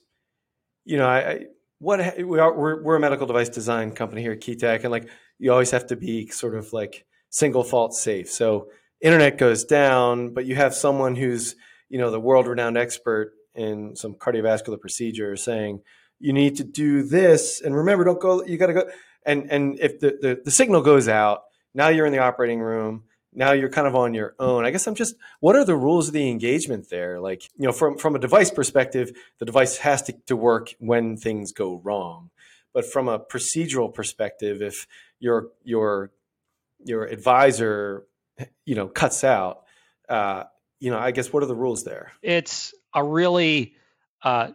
you 0.87 0.97
know, 0.97 1.07
I, 1.07 1.19
I 1.19 1.41
what 1.79 2.17
we 2.17 2.39
are 2.39 2.57
we're, 2.57 2.83
we're 2.83 2.97
a 2.97 3.01
medical 3.01 3.27
device 3.27 3.51
design 3.51 3.93
company 3.93 4.23
here 4.23 4.33
at 4.33 4.41
Keytech, 4.41 4.83
and 4.83 4.91
like 4.91 5.09
you 5.39 5.53
always 5.53 5.73
have 5.73 5.89
to 5.89 5.97
be 5.97 6.29
sort 6.29 6.55
of 6.55 6.73
like 6.73 7.05
single 7.29 7.65
fault 7.65 7.93
safe. 7.93 8.31
So 8.31 8.71
internet 9.03 9.37
goes 9.37 9.65
down, 9.65 10.33
but 10.33 10.47
you 10.47 10.55
have 10.55 10.75
someone 10.75 11.17
who's 11.17 11.55
you 11.91 11.99
know 11.99 12.11
the 12.11 12.21
world 12.21 12.47
renowned 12.47 12.79
expert 12.79 13.33
in 13.55 13.97
some 13.97 14.15
cardiovascular 14.15 14.81
procedure 14.81 15.37
saying 15.37 15.81
you 16.19 16.33
need 16.33 16.57
to 16.57 16.65
do 16.65 17.03
this, 17.03 17.61
and 17.61 17.77
remember, 17.77 18.05
don't 18.05 18.21
go. 18.21 18.43
You 18.45 18.57
got 18.57 18.69
to 18.69 18.75
go. 18.75 18.91
And 19.27 19.51
and 19.51 19.79
if 19.81 20.01
the, 20.01 20.17
the 20.21 20.41
the 20.45 20.51
signal 20.51 20.81
goes 20.81 21.09
out, 21.09 21.43
now 21.75 21.89
you're 21.89 22.07
in 22.07 22.13
the 22.13 22.21
operating 22.21 22.61
room 22.61 23.03
now 23.37 23.53
you're 23.53 23.69
kind 23.69 23.87
of 23.87 23.95
on 23.95 24.15
your 24.15 24.35
own. 24.39 24.65
I 24.65 24.71
guess 24.71 24.87
I'm 24.87 24.95
just 24.95 25.15
what 25.41 25.55
are 25.55 25.65
the 25.65 25.77
rules 25.77 26.09
of 26.09 26.15
the 26.15 26.29
engagement 26.29 26.89
there? 26.89 27.21
Like, 27.21 27.49
you 27.57 27.67
know, 27.67 27.73
from 27.73 27.99
from 27.99 28.17
a 28.17 28.19
device 28.19 28.51
perspective, 28.51 29.13
the 29.39 29.45
device 29.45 29.77
has 29.79 30.03
to, 30.05 30.15
to 30.27 30.37
work 30.37 30.75
when 30.79 31.17
things 31.17 31.53
go 31.53 31.81
wrong. 31.85 32.31
But 32.73 32.91
from 32.91 33.09
a 33.09 33.19
procedural 33.19 33.93
perspective, 33.93 34.63
if 34.63 34.87
your 35.21 35.49
your 35.63 36.11
your 36.85 37.05
advisor, 37.05 38.07
you 38.65 38.75
know, 38.75 38.89
cuts 38.89 39.23
out, 39.23 39.65
uh, 40.09 40.45
you 40.81 40.91
know, 40.91 40.99
I 40.99 41.11
guess 41.11 41.33
what 41.33 41.43
are 41.43 41.47
the 41.47 41.55
rules 41.55 41.85
there? 41.85 42.13
It's 42.23 42.75
a 42.95 43.05
really 43.05 43.75
uh, 44.23 44.53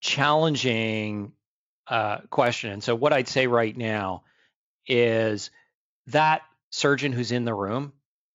challenging 0.00 1.32
uh, 1.86 2.18
question. 2.30 2.72
And 2.72 2.82
so, 2.82 2.94
what 2.94 3.12
I'd 3.12 3.28
say 3.28 3.46
right 3.46 3.76
now 3.76 4.22
is 4.86 5.50
that 6.06 6.42
surgeon 6.70 7.12
who's 7.12 7.30
in 7.30 7.44
the 7.44 7.54
room 7.54 7.92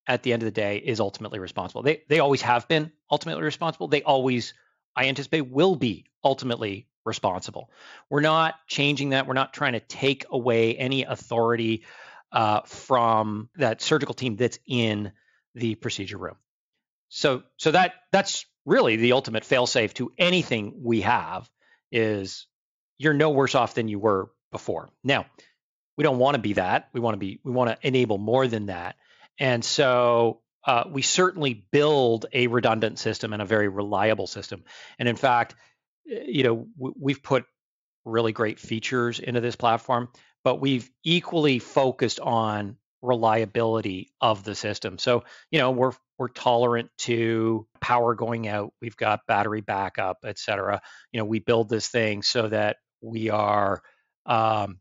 at 0.08 0.24
the 0.24 0.34
end 0.34 0.42
of 0.42 0.46
the 0.48 0.52
day 0.52 0.78
is 0.78 1.00
ultimately 1.00 1.40
responsible. 1.40 1.84
They 1.84 2.04
they 2.08 2.20
always 2.20 2.42
have 2.42 2.68
been 2.68 2.92
ultimately 3.12 3.44
responsible. 3.44 3.88
They 3.88 4.04
always 4.04 4.54
I 4.96 5.06
anticipate 5.06 5.52
will 5.52 5.76
be 5.76 6.06
ultimately 6.24 6.88
responsible. 7.06 7.70
We're 8.10 8.22
not 8.22 8.56
changing 8.68 9.10
that. 9.10 9.28
We're 9.28 9.34
not 9.34 9.54
trying 9.54 9.74
to 9.74 9.80
take 9.80 10.26
away 10.30 10.76
any 10.76 11.04
authority 11.04 11.84
uh, 12.32 12.62
from 12.66 13.50
that 13.56 13.82
surgical 13.82 14.14
team 14.14 14.36
that's 14.36 14.60
in 14.66 15.12
the 15.56 15.76
procedure 15.76 16.18
room. 16.18 16.36
So 17.10 17.44
so 17.58 17.72
that 17.72 17.94
that's 18.12 18.46
really 18.66 18.98
the 18.98 19.14
ultimate 19.14 19.44
failsafe 19.44 19.94
to 19.94 20.12
anything 20.18 20.82
we 20.84 21.02
have 21.02 21.50
is 21.92 22.48
you're 22.98 23.14
no 23.14 23.30
worse 23.30 23.56
off 23.56 23.76
than 23.76 23.88
you 23.88 24.00
were 24.00 24.30
before. 24.52 24.90
Now, 25.04 25.26
we 25.96 26.04
don't 26.04 26.20
want 26.20 26.36
to 26.36 26.42
be 26.42 26.54
that. 26.54 26.90
We 26.94 27.00
want 27.00 27.16
to 27.16 27.20
be 27.20 27.40
we 27.44 27.52
want 27.52 27.70
to 27.70 27.88
enable 27.88 28.18
more 28.18 28.48
than 28.48 28.68
that. 28.68 28.96
And 29.40 29.64
so 29.64 30.42
uh, 30.66 30.86
we 30.92 31.02
certainly 31.02 31.66
build 31.72 32.26
a 32.34 32.48
redundant 32.48 33.00
system 33.00 33.34
and 33.34 33.42
a 33.42 33.46
very 33.46 33.68
reliable 33.68 34.28
system. 34.28 34.64
And 35.00 35.08
in 35.08 35.16
fact, 35.16 35.56
you 36.06 36.44
know, 36.44 36.68
we've 36.78 37.22
put 37.22 37.46
really 38.06 38.32
great 38.32 38.60
features 38.60 39.20
into 39.20 39.42
this 39.42 39.56
platform, 39.56 40.10
but 40.44 40.62
we've 40.62 40.90
equally 41.04 41.60
focused 41.60 42.20
on 42.20 42.78
reliability 43.02 44.12
of 44.22 44.44
the 44.44 44.56
system. 44.56 44.98
So, 44.98 45.24
you 45.52 45.60
know, 45.60 45.72
we're 45.72 45.94
we're 46.18 46.30
tolerant 46.30 46.90
to 47.00 47.68
power 47.80 48.16
going 48.16 48.48
out. 48.48 48.74
We've 48.82 48.98
got 48.98 49.28
battery 49.28 49.62
backup, 49.62 50.18
et 50.24 50.40
cetera. 50.40 50.82
You 51.12 51.20
know, 51.20 51.26
we 51.26 51.40
build 51.40 51.70
this 51.70 51.88
thing 51.88 52.24
so 52.24 52.48
that 52.48 52.78
we 53.02 53.30
are 53.30 53.84
um, 54.26 54.80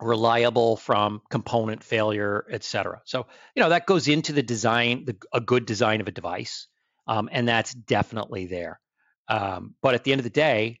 reliable 0.00 0.76
from 0.76 1.22
component 1.30 1.82
failure, 1.82 2.46
et 2.50 2.64
cetera. 2.64 3.00
So, 3.04 3.26
you 3.54 3.62
know, 3.62 3.68
that 3.70 3.86
goes 3.86 4.08
into 4.08 4.32
the 4.32 4.42
design, 4.42 5.04
the, 5.04 5.16
a 5.32 5.40
good 5.40 5.66
design 5.66 6.00
of 6.00 6.08
a 6.08 6.12
device, 6.12 6.66
um, 7.06 7.28
and 7.32 7.46
that's 7.46 7.74
definitely 7.74 8.46
there. 8.46 8.80
Um, 9.28 9.74
but 9.82 9.94
at 9.94 10.04
the 10.04 10.12
end 10.12 10.20
of 10.20 10.24
the 10.24 10.30
day, 10.30 10.80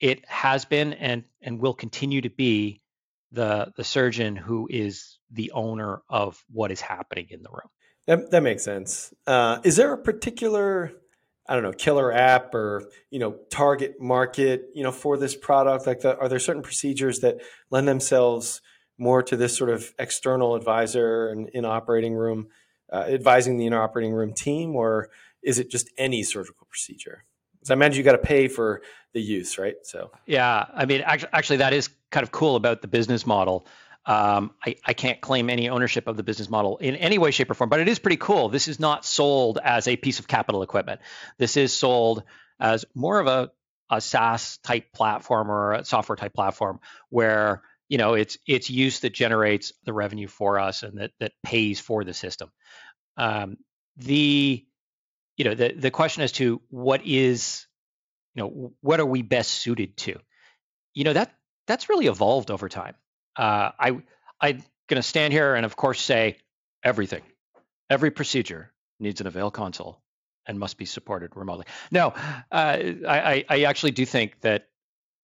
it 0.00 0.28
has 0.28 0.64
been 0.64 0.92
and 0.94 1.24
and 1.42 1.60
will 1.60 1.74
continue 1.74 2.20
to 2.22 2.30
be 2.30 2.82
the 3.32 3.72
the 3.76 3.84
surgeon 3.84 4.36
who 4.36 4.68
is 4.70 5.18
the 5.30 5.52
owner 5.52 6.02
of 6.08 6.42
what 6.50 6.72
is 6.72 6.80
happening 6.80 7.28
in 7.30 7.42
the 7.42 7.50
room. 7.50 7.68
That 8.06 8.30
that 8.30 8.42
makes 8.42 8.64
sense. 8.64 9.14
Uh, 9.26 9.60
is 9.62 9.76
there 9.76 9.92
a 9.92 9.98
particular 9.98 10.92
I 11.50 11.54
don't 11.54 11.64
know 11.64 11.72
killer 11.72 12.12
app 12.12 12.54
or 12.54 12.88
you 13.10 13.18
know 13.18 13.32
target 13.50 14.00
market 14.00 14.70
you 14.72 14.84
know 14.84 14.92
for 14.92 15.18
this 15.18 15.34
product? 15.34 15.86
Like, 15.86 16.00
the, 16.00 16.16
are 16.16 16.28
there 16.28 16.38
certain 16.38 16.62
procedures 16.62 17.18
that 17.20 17.40
lend 17.70 17.88
themselves 17.88 18.62
more 18.96 19.22
to 19.24 19.36
this 19.36 19.56
sort 19.56 19.70
of 19.70 19.92
external 19.98 20.54
advisor 20.54 21.28
and 21.28 21.48
in 21.48 21.64
operating 21.64 22.14
room 22.14 22.46
uh, 22.92 23.04
advising 23.08 23.56
the 23.56 23.66
inner 23.66 23.82
operating 23.82 24.12
room 24.12 24.32
team, 24.32 24.76
or 24.76 25.10
is 25.42 25.58
it 25.58 25.70
just 25.70 25.90
any 25.98 26.22
surgical 26.22 26.66
procedure? 26.70 27.24
So 27.64 27.74
I 27.74 27.76
imagine 27.76 27.98
you 27.98 28.04
got 28.04 28.12
to 28.12 28.18
pay 28.18 28.46
for 28.46 28.82
the 29.12 29.20
use, 29.20 29.58
right? 29.58 29.74
So 29.82 30.12
yeah, 30.26 30.66
I 30.72 30.86
mean, 30.86 31.02
actually, 31.02 31.30
actually, 31.32 31.56
that 31.58 31.72
is 31.72 31.90
kind 32.10 32.22
of 32.22 32.30
cool 32.30 32.54
about 32.54 32.80
the 32.80 32.88
business 32.88 33.26
model. 33.26 33.66
Um, 34.06 34.52
I, 34.64 34.76
I 34.84 34.92
can't 34.94 35.20
claim 35.20 35.50
any 35.50 35.68
ownership 35.68 36.06
of 36.06 36.16
the 36.16 36.22
business 36.22 36.48
model 36.48 36.78
in 36.78 36.96
any 36.96 37.18
way, 37.18 37.30
shape, 37.30 37.50
or 37.50 37.54
form, 37.54 37.68
but 37.68 37.80
it 37.80 37.88
is 37.88 37.98
pretty 37.98 38.16
cool. 38.16 38.48
This 38.48 38.66
is 38.66 38.80
not 38.80 39.04
sold 39.04 39.58
as 39.62 39.86
a 39.86 39.96
piece 39.96 40.18
of 40.18 40.26
capital 40.26 40.62
equipment. 40.62 41.00
This 41.38 41.56
is 41.56 41.72
sold 41.72 42.24
as 42.58 42.84
more 42.94 43.20
of 43.20 43.26
a, 43.26 43.50
a 43.90 44.00
SaaS 44.00 44.58
type 44.58 44.92
platform 44.92 45.50
or 45.50 45.72
a 45.72 45.84
software 45.84 46.16
type 46.16 46.32
platform 46.32 46.80
where 47.10 47.62
you 47.88 47.98
know 47.98 48.14
it's 48.14 48.38
it's 48.46 48.70
use 48.70 49.00
that 49.00 49.12
generates 49.12 49.72
the 49.84 49.92
revenue 49.92 50.28
for 50.28 50.58
us 50.58 50.82
and 50.82 50.98
that 50.98 51.10
that 51.20 51.32
pays 51.42 51.80
for 51.80 52.04
the 52.04 52.14
system. 52.14 52.50
Um, 53.16 53.58
the 53.96 54.64
you 55.36 55.44
know 55.44 55.54
the 55.54 55.72
the 55.72 55.90
question 55.90 56.22
as 56.22 56.32
to 56.32 56.62
what 56.70 57.06
is 57.06 57.66
you 58.34 58.42
know 58.42 58.72
what 58.80 59.00
are 59.00 59.06
we 59.06 59.22
best 59.22 59.50
suited 59.50 59.96
to 59.96 60.18
you 60.94 61.04
know 61.04 61.12
that 61.12 61.34
that's 61.66 61.88
really 61.88 62.06
evolved 62.06 62.50
over 62.50 62.68
time 62.68 62.94
uh, 63.36 63.70
i 63.78 64.00
i'm 64.40 64.62
going 64.88 64.96
to 64.96 65.02
stand 65.02 65.32
here 65.32 65.54
and 65.54 65.64
of 65.64 65.76
course 65.76 66.00
say 66.00 66.36
everything. 66.82 67.22
Every 67.88 68.10
procedure 68.10 68.72
needs 68.98 69.20
an 69.20 69.26
avail 69.26 69.50
console 69.50 70.00
and 70.46 70.58
must 70.58 70.78
be 70.78 70.84
supported 70.84 71.36
remotely. 71.36 71.66
No 71.90 72.08
uh, 72.08 72.78
I, 73.08 73.44
I 73.48 73.62
actually 73.64 73.92
do 73.92 74.04
think 74.06 74.40
that 74.40 74.68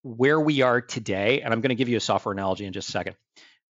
where 0.02 0.40
we 0.40 0.62
are 0.62 0.80
today 0.80 1.42
and 1.42 1.52
i'm 1.52 1.60
going 1.60 1.70
to 1.70 1.74
give 1.74 1.88
you 1.88 1.96
a 1.96 2.00
software 2.00 2.32
analogy 2.32 2.64
in 2.64 2.72
just 2.72 2.88
a 2.88 2.92
second. 2.92 3.16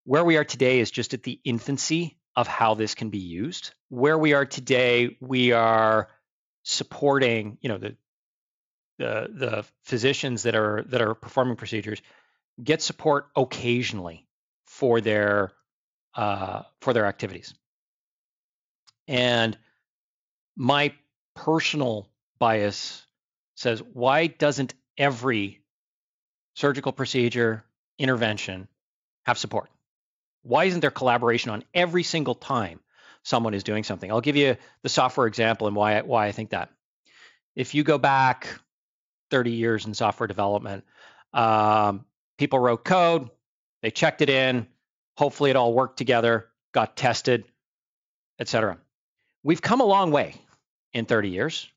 Where 0.04 0.24
we 0.24 0.36
are 0.36 0.44
today 0.44 0.80
is 0.80 0.90
just 0.90 1.14
at 1.14 1.22
the 1.22 1.40
infancy 1.44 2.18
of 2.36 2.46
how 2.46 2.74
this 2.74 2.94
can 2.94 3.10
be 3.10 3.18
used. 3.18 3.72
Where 3.88 4.18
we 4.18 4.34
are 4.34 4.44
today 4.44 5.16
we 5.20 5.52
are 5.52 6.08
supporting, 6.62 7.58
you 7.60 7.68
know, 7.68 7.78
the 7.78 7.96
the 8.98 9.28
the 9.32 9.64
physicians 9.84 10.42
that 10.44 10.54
are 10.54 10.84
that 10.88 11.00
are 11.00 11.14
performing 11.14 11.56
procedures 11.56 12.02
get 12.62 12.82
support 12.82 13.28
occasionally 13.36 14.26
for 14.64 15.00
their 15.00 15.52
uh, 16.14 16.62
for 16.80 16.92
their 16.92 17.06
activities. 17.06 17.54
And 19.06 19.56
my 20.56 20.92
personal 21.34 22.08
bias 22.38 23.04
says, 23.54 23.82
why 23.92 24.26
doesn't 24.26 24.74
every 24.96 25.60
surgical 26.54 26.92
procedure 26.92 27.64
intervention 27.98 28.66
have 29.26 29.38
support? 29.38 29.70
Why 30.42 30.64
isn't 30.64 30.80
there 30.80 30.90
collaboration 30.90 31.50
on 31.50 31.64
every 31.74 32.02
single 32.02 32.34
time 32.34 32.80
someone 33.26 33.54
is 33.54 33.64
doing 33.64 33.82
something. 33.82 34.10
I'll 34.10 34.20
give 34.20 34.36
you 34.36 34.56
the 34.82 34.88
software 34.88 35.26
example 35.26 35.66
and 35.66 35.74
why 35.74 36.00
why 36.02 36.26
I 36.26 36.32
think 36.32 36.50
that. 36.50 36.70
If 37.56 37.74
you 37.74 37.82
go 37.82 37.98
back 37.98 38.48
30 39.30 39.50
years 39.50 39.84
in 39.84 39.94
software 39.94 40.28
development, 40.28 40.84
um, 41.32 42.04
people 42.38 42.58
wrote 42.58 42.84
code, 42.84 43.30
they 43.82 43.90
checked 43.90 44.22
it 44.22 44.30
in, 44.30 44.66
hopefully 45.16 45.50
it 45.50 45.56
all 45.56 45.72
worked 45.72 45.96
together, 45.98 46.48
got 46.72 46.96
tested, 46.96 47.44
etc. 48.38 48.78
We've 49.42 49.62
come 49.62 49.80
a 49.80 49.84
long 49.84 50.10
way 50.10 50.34
in 50.92 51.04
30 51.04 51.30
years, 51.30 51.68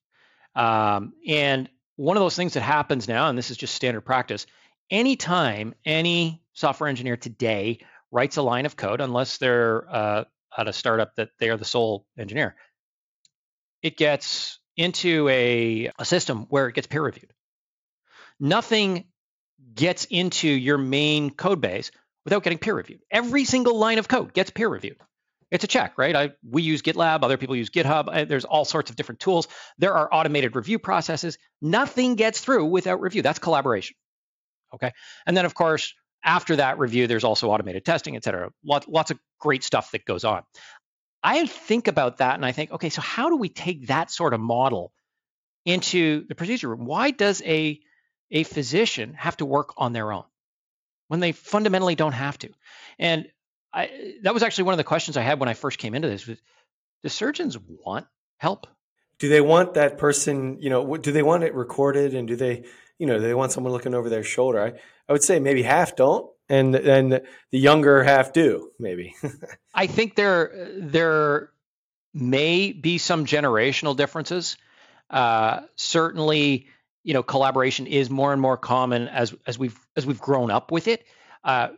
um, 0.56 1.14
and 1.28 1.70
one 1.96 2.18
of 2.18 2.22
those 2.22 2.36
things 2.36 2.54
that 2.54 2.62
happens 2.62 3.08
now, 3.08 3.30
and 3.30 3.38
this 3.38 3.52
is 3.52 3.58
just 3.58 3.76
standard 3.76 4.02
practice, 4.02 4.46
anytime 4.90 5.76
any 5.86 6.42
software 6.54 6.90
engineer 6.90 7.18
today 7.18 7.80
writes 8.12 8.38
a 8.38 8.42
line 8.42 8.66
of 8.66 8.76
code, 8.76 9.02
unless 9.02 9.38
they're 9.38 9.86
uh, 9.90 10.24
at 10.58 10.68
a 10.68 10.74
startup 10.74 11.16
that 11.16 11.30
they 11.40 11.50
are 11.50 11.58
the 11.58 11.66
sole 11.66 12.06
engineer, 12.18 12.56
it 13.82 13.98
gets 13.98 14.60
into 14.76 15.28
a, 15.30 15.92
a 16.00 16.06
system 16.06 16.46
where 16.50 16.68
it 16.68 16.76
gets 16.76 16.88
peer 16.88 17.02
reviewed. 17.02 17.34
Nothing 18.40 19.06
gets 19.74 20.06
into 20.06 20.48
your 20.48 20.78
main 20.78 21.30
code 21.30 21.62
base 21.62 21.92
without 22.26 22.44
getting 22.44 22.60
peer 22.60 22.76
reviewed. 22.76 23.02
Every 23.10 23.46
single 23.46 23.78
line 23.78 23.98
of 23.98 24.08
code 24.08 24.34
gets 24.34 24.50
peer 24.50 24.70
reviewed. 24.70 24.98
It's 25.52 25.64
a 25.64 25.68
check, 25.68 25.98
right? 25.98 26.16
I, 26.16 26.32
we 26.48 26.62
use 26.62 26.84
GitLab, 26.84 27.24
other 27.24 27.38
people 27.38 27.56
use 27.56 27.72
GitHub. 27.72 28.28
There's 28.28 28.46
all 28.46 28.66
sorts 28.66 28.92
of 28.92 28.96
different 28.96 29.20
tools. 29.20 29.48
There 29.80 29.96
are 29.96 30.08
automated 30.14 30.56
review 30.56 30.78
processes. 30.78 31.40
Nothing 31.62 32.16
gets 32.16 32.40
through 32.40 32.66
without 32.66 33.02
review. 33.02 33.24
That's 33.24 33.40
collaboration. 33.40 33.96
Okay. 34.76 34.92
And 35.26 35.36
then, 35.36 35.46
of 35.46 35.56
course, 35.56 35.96
after 36.24 36.58
that 36.58 36.78
review, 36.78 37.08
there's 37.08 37.24
also 37.24 37.50
automated 37.50 37.84
testing, 37.84 38.16
et 38.16 38.24
cetera. 38.24 38.52
Lots, 38.64 38.88
lots 38.88 39.10
of 39.10 39.20
great 39.40 39.64
stuff 39.64 39.90
that 39.92 40.06
goes 40.06 40.24
on. 40.24 40.44
I 41.24 41.48
think 41.48 41.88
about 41.88 42.18
that 42.18 42.36
and 42.36 42.46
I 42.46 42.52
think, 42.52 42.72
okay, 42.72 42.90
so 42.90 43.02
how 43.02 43.30
do 43.30 43.38
we 43.38 43.50
take 43.50 43.88
that 43.88 44.12
sort 44.12 44.34
of 44.36 44.40
model 44.40 44.92
into 45.66 46.26
the 46.28 46.36
procedure 46.36 46.70
room? 46.70 46.86
Why 46.86 47.10
does 47.10 47.42
a, 47.44 47.80
a 48.32 48.44
physician 48.44 49.14
have 49.14 49.38
to 49.38 49.46
work 49.46 49.74
on 49.78 49.94
their 49.94 50.12
own 50.12 50.26
when 51.08 51.20
they 51.20 51.32
fundamentally 51.32 51.96
don't 51.96 52.14
have 52.14 52.38
to? 52.40 52.50
And 52.98 53.28
I, 53.74 54.16
that 54.24 54.34
was 54.34 54.44
actually 54.44 54.66
one 54.66 54.74
of 54.74 54.78
the 54.78 54.84
questions 54.84 55.18
I 55.18 55.22
had 55.22 55.40
when 55.40 55.50
I 55.50 55.54
first 55.54 55.78
came 55.78 55.94
into 55.94 56.08
this. 56.08 56.26
Was, 56.28 56.38
do 57.04 57.10
surgeons 57.10 57.58
want 57.58 58.08
help? 58.38 58.68
Do 59.20 59.30
they 59.30 59.42
want 59.42 59.76
that 59.76 59.98
person? 59.98 60.58
You 60.60 60.70
know, 60.70 60.98
do 60.98 61.12
they 61.12 61.24
want 61.24 61.44
it 61.44 61.54
recorded, 61.54 62.14
and 62.14 62.28
do 62.28 62.36
they, 62.36 62.64
you 62.98 63.06
know, 63.06 63.16
do 63.16 63.22
they 63.22 63.34
want 63.34 63.52
someone 63.52 63.74
looking 63.74 63.94
over 63.94 64.10
their 64.10 64.24
shoulder? 64.24 64.62
I, 64.62 64.74
I 65.08 65.12
would 65.12 65.24
say 65.24 65.40
maybe 65.40 65.62
half 65.62 65.96
don't, 65.96 66.32
and 66.48 66.76
and 66.76 67.12
the 67.12 67.60
younger 67.60 68.04
half 68.04 68.34
do. 68.34 68.72
Maybe. 68.80 69.16
I 69.74 69.88
think 69.88 70.16
there 70.16 70.70
there 70.78 71.52
may 72.14 72.72
be 72.72 72.98
some 72.98 73.26
generational 73.26 73.96
differences. 73.96 74.58
Uh, 75.10 75.62
certainly, 75.76 76.68
you 77.04 77.14
know, 77.14 77.24
collaboration 77.24 77.88
is 77.88 78.10
more 78.10 78.34
and 78.34 78.42
more 78.42 78.58
common 78.58 79.08
as 79.08 79.34
as 79.46 79.58
we've 79.58 79.78
as 79.96 80.06
we've 80.06 80.20
grown 80.20 80.52
up 80.52 80.72
with 80.72 80.88
it. 80.88 81.06
Uh, 81.44 81.70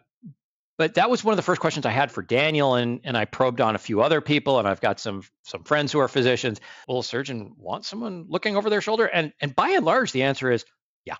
but 0.78 0.96
that 0.96 1.10
was 1.10 1.24
one 1.24 1.34
of 1.34 1.38
the 1.38 1.44
first 1.44 1.62
questions 1.62 1.86
I 1.86 1.92
had 1.92 2.12
for 2.12 2.24
Daniel, 2.24 2.76
and 2.76 3.02
and 3.04 3.16
I 3.16 3.26
probed 3.26 3.62
on 3.62 3.76
a 3.76 3.80
few 3.80 4.02
other 4.02 4.22
people, 4.22 4.60
and 4.60 4.68
I've 4.68 4.82
got 4.82 5.00
some 5.00 5.22
some 5.44 5.64
friends 5.64 5.92
who 5.92 6.00
are 6.00 6.08
physicians. 6.08 6.60
Will 6.88 7.00
a 7.00 7.04
surgeon 7.04 7.56
want 7.58 7.86
someone 7.86 8.26
looking 8.30 8.58
over 8.58 8.70
their 8.70 8.82
shoulder? 8.82 9.06
And 9.06 9.34
and 9.40 9.56
by 9.56 9.70
and 9.70 9.86
large, 9.86 10.12
the 10.12 10.24
answer 10.24 10.52
is 10.52 10.66
yeah. 11.06 11.18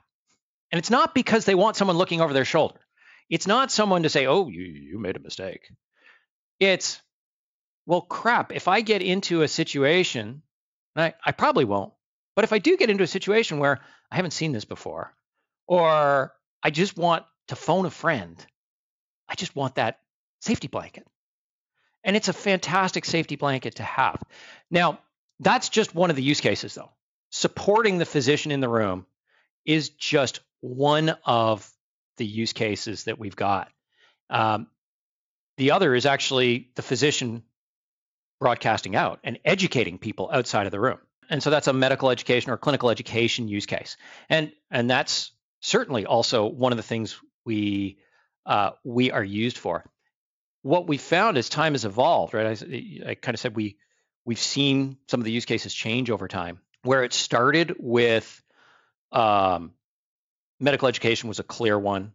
and 0.72 0.80
it's 0.80 0.90
not 0.90 1.14
because 1.14 1.46
they 1.46 1.56
want 1.56 1.76
someone 1.76 1.98
looking 1.98 2.22
over 2.22 2.34
their 2.34 2.46
shoulder. 2.46 2.80
It's 3.32 3.48
not 3.48 3.72
someone 3.72 4.04
to 4.04 4.10
say, 4.10 4.28
oh, 4.28 4.50
you, 4.50 4.62
you 4.62 5.00
made 5.00 5.16
a 5.16 5.20
mistake. 5.20 5.72
It's, 6.60 7.02
well, 7.86 8.02
crap, 8.02 8.52
if 8.52 8.68
I 8.68 8.82
get 8.82 9.02
into 9.02 9.42
a 9.42 9.48
situation, 9.48 10.42
I, 10.98 11.14
I 11.26 11.32
probably 11.32 11.64
won't, 11.64 11.94
but 12.36 12.44
if 12.44 12.54
I 12.54 12.60
do 12.60 12.78
get 12.78 12.90
into 12.90 13.04
a 13.04 13.08
situation 13.08 13.60
where 13.60 13.80
I 14.12 14.16
haven't 14.16 14.32
seen 14.32 14.52
this 14.52 14.66
before, 14.66 15.14
or 15.68 16.34
I 16.64 16.70
just 16.70 16.98
want 16.98 17.26
to 17.48 17.56
phone 17.56 17.86
a 17.86 17.90
friend, 17.90 18.44
I 19.28 19.36
just 19.36 19.56
want 19.56 19.76
that 19.76 20.00
safety 20.42 20.68
blanket. 20.68 21.08
And 22.04 22.16
it's 22.16 22.30
a 22.30 22.34
fantastic 22.34 23.06
safety 23.06 23.36
blanket 23.36 23.76
to 23.76 23.84
have. 23.84 24.22
Now, 24.70 25.00
that's 25.40 25.70
just 25.70 25.94
one 25.94 26.10
of 26.10 26.16
the 26.16 26.24
use 26.24 26.42
cases, 26.42 26.74
though. 26.74 26.92
supporting 27.32 27.98
the 27.98 28.06
physician 28.06 28.52
in 28.52 28.60
the 28.60 28.70
room 28.70 29.06
is 29.66 29.90
just 29.90 30.42
one 30.60 31.16
of 31.26 31.68
the 32.18 32.26
use 32.26 32.54
cases 32.54 33.06
that 33.06 33.18
we've 33.18 33.36
got. 33.36 33.72
Um, 34.30 34.68
the 35.58 35.72
other 35.72 35.96
is 35.96 36.06
actually 36.06 36.70
the 36.76 36.82
physician 36.82 37.44
broadcasting 38.40 38.96
out 38.96 39.20
and 39.24 39.40
educating 39.46 39.98
people 39.98 40.30
outside 40.32 40.66
of 40.66 40.72
the 40.72 40.80
room. 40.80 41.00
And 41.32 41.42
so 41.42 41.50
that's 41.50 41.68
a 41.68 41.74
medical 41.74 42.10
education 42.10 42.52
or 42.52 42.58
clinical 42.58 42.90
education 42.90 43.48
use 43.48 43.66
case. 43.66 43.96
And 44.30 44.52
and 44.70 44.90
that's 44.90 45.32
certainly 45.62 46.06
also 46.06 46.46
one 46.46 46.74
of 46.74 46.78
the 46.78 46.84
things 46.84 47.18
we 47.46 47.98
uh, 48.46 48.72
we 48.84 49.12
are 49.12 49.24
used 49.24 49.58
for. 49.58 49.90
What 50.62 50.88
we 50.88 50.98
found 50.98 51.38
as 51.38 51.48
time 51.48 51.74
has 51.74 51.86
evolved, 51.86 52.34
right? 52.34 52.62
I, 52.62 53.12
I 53.12 53.16
kind 53.16 53.34
of 53.34 53.40
said 53.40 53.56
we 53.56 53.78
we've 54.26 54.40
seen 54.40 54.98
some 55.08 55.22
of 55.22 55.24
the 55.24 55.32
use 55.32 55.46
cases 55.46 55.74
change 55.74 56.12
over 56.12 56.28
time. 56.28 56.60
Where 56.84 57.04
it 57.06 57.14
started 57.14 57.76
with 57.80 58.44
um, 59.14 59.72
medical 60.60 60.90
education 60.90 61.30
was 61.30 61.40
a 61.40 61.44
clear 61.44 61.80
one. 61.80 62.12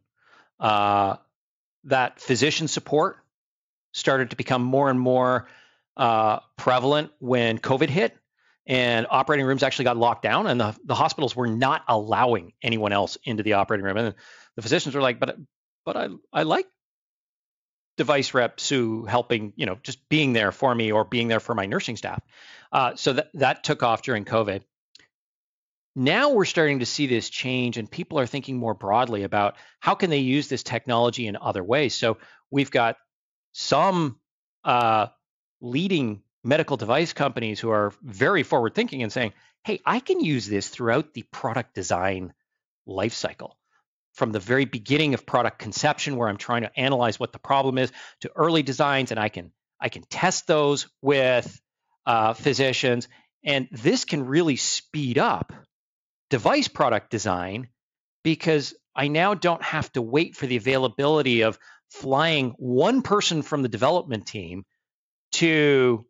Uh, 0.61 1.17
that 1.85 2.21
physician 2.21 2.69
support 2.69 3.17
started 3.93 4.31
to 4.31 4.37
become 4.37 4.63
more 4.63 4.91
and 4.91 5.01
more 5.01 5.49
uh, 5.97 6.41
prevalent 6.59 7.13
when 7.19 7.59
COVID 7.59 7.89
hit 7.89 8.15
and 8.67 9.07
operating 9.09 9.47
rooms 9.47 9.63
actually 9.63 9.85
got 9.85 9.97
locked 9.97 10.23
down 10.23 10.47
and 10.47 10.61
the, 10.61 10.77
the 10.85 10.95
hospitals 10.95 11.37
were 11.37 11.47
not 11.47 11.85
allowing 11.89 12.53
anyone 12.63 12.93
else 12.93 13.17
into 13.25 13.43
the 13.43 13.55
operating 13.55 13.85
room. 13.85 13.97
And 13.97 14.15
the 14.57 14.63
physicians 14.63 14.95
were 14.95 15.01
like, 15.01 15.21
but, 15.21 15.37
but 15.85 15.97
I, 15.97 16.09
I 16.33 16.43
like 16.43 16.67
device 17.97 18.35
rep 18.35 18.59
Sue 18.59 19.05
helping, 19.05 19.53
you 19.57 19.67
know, 19.67 19.79
just 19.83 20.09
being 20.09 20.33
there 20.33 20.51
for 20.51 20.75
me 20.75 20.91
or 20.91 21.05
being 21.05 21.29
there 21.29 21.41
for 21.41 21.55
my 21.55 21.67
nursing 21.67 21.97
staff. 21.97 22.23
Uh, 22.73 22.97
so 22.97 23.13
that, 23.15 23.31
that 23.35 23.65
took 23.65 23.83
off 23.83 24.03
during 24.03 24.25
COVID. 24.25 24.63
Now 25.95 26.31
we're 26.31 26.45
starting 26.45 26.81
to 26.81 26.87
see 26.87 27.07
this 27.07 27.31
change 27.31 27.79
and 27.79 27.91
people 27.91 28.19
are 28.19 28.27
thinking 28.27 28.59
more 28.59 28.75
broadly 28.75 29.23
about 29.23 29.57
how 29.81 29.95
can 29.95 30.11
they 30.11 30.19
use 30.19 30.49
this 30.49 30.63
technology 30.63 31.27
in 31.27 31.37
other 31.37 31.63
ways. 31.65 31.95
So 31.95 32.19
we've 32.51 32.71
got 32.71 32.97
some 33.53 34.19
uh, 34.65 35.07
leading 35.61 36.23
medical 36.47 36.77
device 36.77 37.13
companies 37.13 37.59
who 37.61 37.71
are 37.71 37.93
very 38.03 38.43
forward 38.43 38.75
thinking 38.75 39.03
and 39.03 39.13
saying, 39.13 39.33
hey, 39.65 39.81
I 39.85 40.01
can 40.01 40.21
use 40.21 40.47
this 40.47 40.69
throughout 40.69 41.13
the 41.13 41.23
product 41.23 41.75
design 41.75 42.33
lifecycle 42.89 43.53
from 44.15 44.33
the 44.33 44.41
very 44.41 44.65
beginning 44.65 45.15
of 45.15 45.27
product 45.27 45.59
conception 45.59 46.17
where 46.17 46.29
I'm 46.29 46.37
trying 46.37 46.63
to 46.63 46.79
analyze 46.79 47.19
what 47.19 47.33
the 47.33 47.39
problem 47.39 47.79
is 47.79 47.93
to 48.21 48.31
early 48.35 48.63
designs 48.63 49.11
and 49.11 49.21
I 49.21 49.29
can 49.29 49.53
I 49.79 49.91
can 49.91 50.05
test 50.05 50.47
those 50.47 50.89
with 51.03 51.61
uh, 52.07 52.33
physicians 52.33 53.09
and 53.45 53.69
this 53.71 54.05
can 54.05 54.25
really 54.25 54.57
speed 54.57 55.19
up 55.19 55.53
device 56.31 56.69
product 56.69 57.11
design 57.11 57.69
because 58.23 58.75
I 58.95 59.09
now 59.09 59.35
don't 59.35 59.63
have 59.63 59.93
to 59.93 60.03
wait 60.03 60.37
for 60.37 60.47
the 60.47 60.57
availability 60.57 61.43
of 61.43 61.59
flying 61.91 62.55
one 62.57 63.03
person 63.03 63.43
from 63.43 63.63
the 63.63 63.69
development 63.69 64.27
team 64.27 64.65
to 65.33 66.07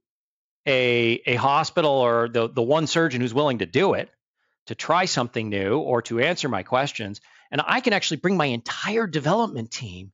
a, 0.67 1.23
a 1.27 1.35
hospital 1.37 1.91
or 1.91 2.29
the, 2.29 2.49
the 2.49 2.63
one 2.63 2.87
surgeon 2.87 3.21
who's 3.21 3.35
willing 3.35 3.59
to 3.59 3.67
do 3.67 3.95
it 3.95 4.11
to 4.67 4.75
try 4.75 5.05
something 5.05 5.49
new 5.49 5.79
or 5.79 6.03
to 6.03 6.19
answer 6.21 6.49
my 6.49 6.63
questions. 6.63 7.21
And 7.51 7.63
I 7.65 7.81
can 7.81 7.93
actually 7.93 8.19
bring 8.19 8.37
my 8.37 8.47
entire 8.47 9.07
development 9.07 9.71
team 9.71 10.13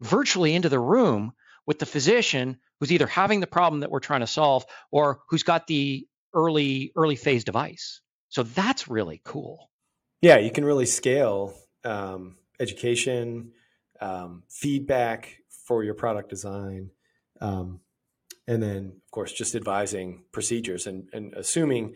virtually 0.00 0.54
into 0.54 0.68
the 0.68 0.78
room 0.78 1.32
with 1.66 1.78
the 1.78 1.86
physician 1.86 2.58
who's 2.78 2.92
either 2.92 3.06
having 3.06 3.40
the 3.40 3.46
problem 3.46 3.80
that 3.80 3.90
we're 3.90 4.00
trying 4.00 4.20
to 4.20 4.26
solve 4.26 4.64
or 4.90 5.20
who's 5.28 5.42
got 5.42 5.66
the 5.66 6.06
early 6.34 6.92
early 6.96 7.16
phase 7.16 7.44
device. 7.44 8.00
So 8.28 8.42
that's 8.42 8.88
really 8.88 9.20
cool. 9.24 9.70
Yeah, 10.20 10.38
you 10.38 10.50
can 10.50 10.64
really 10.64 10.86
scale 10.86 11.54
um, 11.84 12.36
education, 12.60 13.52
um, 14.00 14.42
feedback 14.48 15.36
for 15.66 15.82
your 15.82 15.94
product 15.94 16.28
design. 16.28 16.90
Um, 17.40 17.80
and 18.50 18.60
then 18.62 18.92
of 19.04 19.10
course 19.12 19.32
just 19.32 19.54
advising 19.54 20.24
procedures 20.32 20.86
and, 20.86 21.08
and 21.12 21.34
assuming 21.34 21.94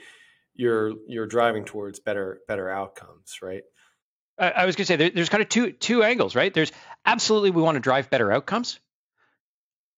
you're 0.54 0.92
you're 1.08 1.26
driving 1.26 1.64
towards 1.64 1.98
better 1.98 2.38
better 2.46 2.70
outcomes 2.70 3.38
right? 3.42 3.62
I, 4.38 4.50
I 4.50 4.66
was 4.66 4.76
going 4.76 4.84
to 4.84 4.86
say 4.86 4.96
there, 4.96 5.10
there's 5.10 5.28
kind 5.28 5.42
of 5.42 5.48
two 5.48 5.72
two 5.72 6.02
angles 6.02 6.34
right? 6.34 6.54
There's 6.54 6.72
absolutely 7.04 7.50
we 7.50 7.62
want 7.62 7.74
to 7.74 7.80
drive 7.80 8.08
better 8.08 8.30
outcomes. 8.32 8.78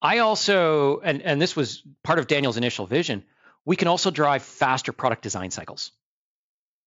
I 0.00 0.18
also 0.18 1.00
and 1.00 1.20
and 1.22 1.40
this 1.40 1.54
was 1.54 1.82
part 2.02 2.18
of 2.18 2.26
daniel's 2.26 2.56
initial 2.56 2.86
vision 2.86 3.24
we 3.66 3.76
can 3.76 3.88
also 3.88 4.10
drive 4.10 4.42
faster 4.42 4.92
product 4.92 5.22
design 5.22 5.50
cycles 5.50 5.92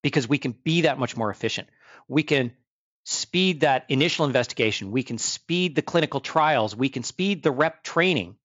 because 0.02 0.28
we 0.28 0.40
can 0.40 0.54
be 0.64 0.82
that 0.82 0.98
much 0.98 1.16
more 1.16 1.30
efficient. 1.30 1.68
We 2.08 2.24
can 2.24 2.54
speed 3.04 3.60
that 3.62 3.86
initial 3.90 4.26
investigation. 4.26 4.92
We 4.92 5.04
can 5.04 5.18
speed 5.18 5.76
the 5.76 5.82
clinical 5.82 6.22
trials. 6.22 6.76
We 6.76 6.90
can 6.90 7.04
speed 7.04 7.44
the 7.44 7.52
rep 7.52 7.84
training 7.84 8.39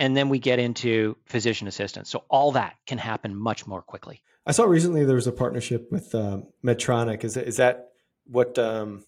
and 0.00 0.16
then 0.16 0.30
we 0.30 0.38
get 0.38 0.58
into 0.58 1.16
physician 1.26 1.68
assistance. 1.68 2.10
So 2.10 2.24
all 2.28 2.52
that 2.52 2.76
can 2.86 2.98
happen 2.98 3.36
much 3.36 3.66
more 3.66 3.82
quickly. 3.82 4.22
I 4.46 4.52
saw 4.52 4.64
recently 4.64 5.04
there 5.04 5.14
was 5.14 5.26
a 5.26 5.32
partnership 5.32 5.92
with 5.92 6.12
um, 6.14 6.46
Medtronic. 6.64 7.22
Is 7.22 7.34
that, 7.34 7.46
is 7.46 7.58
that 7.58 7.90
what 8.26 8.58
um, 8.58 9.04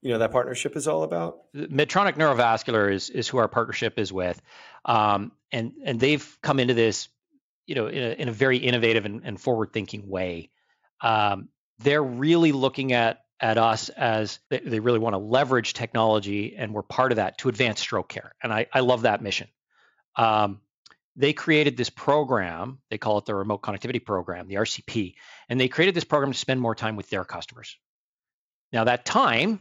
you 0.00 0.10
know 0.10 0.18
that 0.18 0.32
partnership 0.32 0.74
is 0.74 0.88
all 0.88 1.02
about? 1.02 1.52
Medtronic 1.54 2.16
Neurovascular 2.16 2.92
is 2.92 3.10
is 3.10 3.28
who 3.28 3.36
our 3.38 3.48
partnership 3.48 3.98
is 3.98 4.12
with, 4.12 4.40
um, 4.86 5.32
and 5.52 5.74
and 5.84 6.00
they've 6.00 6.38
come 6.42 6.58
into 6.58 6.74
this, 6.74 7.08
you 7.66 7.74
know, 7.74 7.86
in 7.86 8.02
a, 8.02 8.10
in 8.22 8.28
a 8.28 8.32
very 8.32 8.56
innovative 8.56 9.04
and, 9.04 9.20
and 9.24 9.38
forward 9.38 9.72
thinking 9.72 10.08
way. 10.08 10.50
Um, 11.02 11.50
they're 11.78 12.02
really 12.02 12.52
looking 12.52 12.92
at 12.94 13.20
at 13.38 13.58
us 13.58 13.90
as 13.90 14.38
they, 14.48 14.60
they 14.60 14.80
really 14.80 14.98
want 14.98 15.12
to 15.12 15.18
leverage 15.18 15.74
technology, 15.74 16.56
and 16.56 16.72
we're 16.72 16.82
part 16.82 17.12
of 17.12 17.16
that 17.16 17.36
to 17.38 17.50
advance 17.50 17.80
stroke 17.80 18.08
care. 18.08 18.34
And 18.42 18.52
I, 18.52 18.66
I 18.72 18.80
love 18.80 19.02
that 19.02 19.22
mission 19.22 19.48
um, 20.16 20.60
they 21.16 21.32
created 21.32 21.76
this 21.76 21.90
program. 21.90 22.78
They 22.90 22.98
call 22.98 23.18
it 23.18 23.26
the 23.26 23.34
Remote 23.34 23.62
Connectivity 23.62 24.04
Program, 24.04 24.48
the 24.48 24.54
RCP, 24.56 25.14
and 25.48 25.60
they 25.60 25.68
created 25.68 25.94
this 25.94 26.04
program 26.04 26.32
to 26.32 26.38
spend 26.38 26.60
more 26.60 26.74
time 26.74 26.96
with 26.96 27.10
their 27.10 27.24
customers. 27.24 27.76
Now, 28.72 28.84
that 28.84 29.04
time 29.04 29.60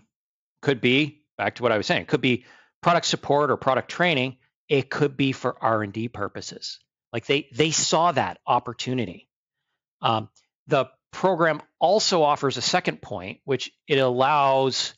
could 0.61 0.81
be 0.81 1.23
back 1.37 1.55
to 1.55 1.63
what 1.63 1.71
I 1.71 1.77
was 1.77 1.87
saying. 1.87 2.05
Could 2.05 2.21
be 2.21 2.45
product 2.81 3.07
support 3.07 3.51
or 3.51 3.57
product 3.57 3.89
training. 3.89 4.37
It 4.67 4.89
could 4.89 5.17
be 5.17 5.31
for 5.31 5.55
R 5.61 5.83
and 5.83 5.91
D 5.91 6.07
purposes. 6.07 6.79
Like 7.11 7.25
they 7.25 7.47
they 7.51 7.71
saw 7.71 8.11
that 8.11 8.39
opportunity. 8.45 9.27
Um, 10.01 10.29
the 10.67 10.85
program 11.11 11.61
also 11.79 12.21
offers 12.21 12.57
a 12.57 12.61
second 12.61 13.01
point, 13.01 13.39
which 13.43 13.71
it 13.87 13.97
allows 13.97 14.93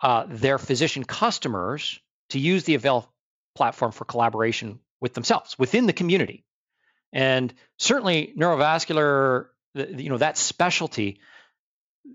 uh, 0.00 0.24
their 0.28 0.58
physician 0.58 1.04
customers 1.04 1.98
to 2.30 2.38
use 2.38 2.64
the 2.64 2.74
Avail 2.74 3.12
platform 3.54 3.92
for 3.92 4.04
collaboration 4.04 4.80
with 5.00 5.14
themselves 5.14 5.58
within 5.58 5.86
the 5.86 5.92
community. 5.92 6.44
And 7.12 7.52
certainly 7.78 8.34
neurovascular, 8.38 9.46
you 9.74 10.08
know, 10.10 10.18
that 10.18 10.38
specialty, 10.38 11.20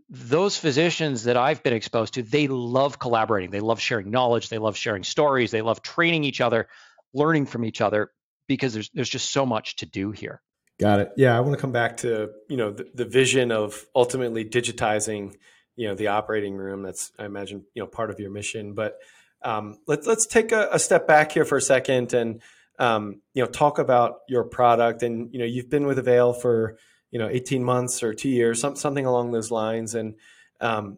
those 0.09 0.57
physicians 0.57 1.23
that 1.25 1.37
I've 1.37 1.63
been 1.63 1.73
exposed 1.73 2.15
to, 2.15 2.23
they 2.23 2.47
love 2.47 2.99
collaborating. 2.99 3.51
They 3.51 3.59
love 3.59 3.79
sharing 3.79 4.11
knowledge. 4.11 4.49
They 4.49 4.57
love 4.57 4.77
sharing 4.77 5.03
stories. 5.03 5.51
They 5.51 5.61
love 5.61 5.81
training 5.81 6.23
each 6.23 6.41
other, 6.41 6.67
learning 7.13 7.47
from 7.47 7.65
each 7.65 7.81
other, 7.81 8.11
because 8.47 8.73
there's 8.73 8.89
there's 8.93 9.09
just 9.09 9.31
so 9.31 9.45
much 9.45 9.77
to 9.77 9.85
do 9.85 10.11
here. 10.11 10.41
Got 10.79 10.99
it. 10.99 11.11
Yeah, 11.17 11.37
I 11.37 11.39
want 11.39 11.53
to 11.53 11.61
come 11.61 11.71
back 11.71 11.97
to 11.97 12.31
you 12.49 12.57
know 12.57 12.71
the, 12.71 12.87
the 12.93 13.05
vision 13.05 13.51
of 13.51 13.85
ultimately 13.95 14.45
digitizing 14.45 15.35
you 15.75 15.87
know 15.87 15.95
the 15.95 16.07
operating 16.07 16.55
room. 16.55 16.83
That's 16.83 17.11
I 17.17 17.25
imagine 17.25 17.63
you 17.73 17.81
know 17.81 17.87
part 17.87 18.09
of 18.09 18.19
your 18.19 18.31
mission, 18.31 18.73
but 18.73 18.97
um, 19.43 19.77
let's 19.87 20.07
let's 20.07 20.25
take 20.25 20.51
a, 20.51 20.69
a, 20.71 20.79
step 20.79 21.07
back 21.07 21.31
here 21.31 21.45
for 21.45 21.57
a 21.57 21.61
second 21.61 22.13
and 22.13 22.41
um, 22.79 23.21
you 23.33 23.43
know 23.43 23.49
talk 23.49 23.79
about 23.79 24.19
your 24.27 24.43
product. 24.43 25.03
And 25.03 25.31
you 25.31 25.39
know 25.39 25.45
you've 25.45 25.69
been 25.69 25.85
with 25.85 25.99
Avail 25.99 26.33
for 26.33 26.77
you 27.11 27.19
know 27.19 27.29
18 27.29 27.63
months 27.63 28.03
or 28.03 28.13
two 28.13 28.29
years, 28.29 28.59
some, 28.59 28.75
something 28.75 29.05
along 29.05 29.31
those 29.31 29.51
lines. 29.51 29.95
And 29.95 30.15
um, 30.59 30.97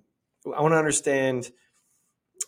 I 0.56 0.62
want 0.62 0.74
to 0.74 0.78
understand 0.78 1.52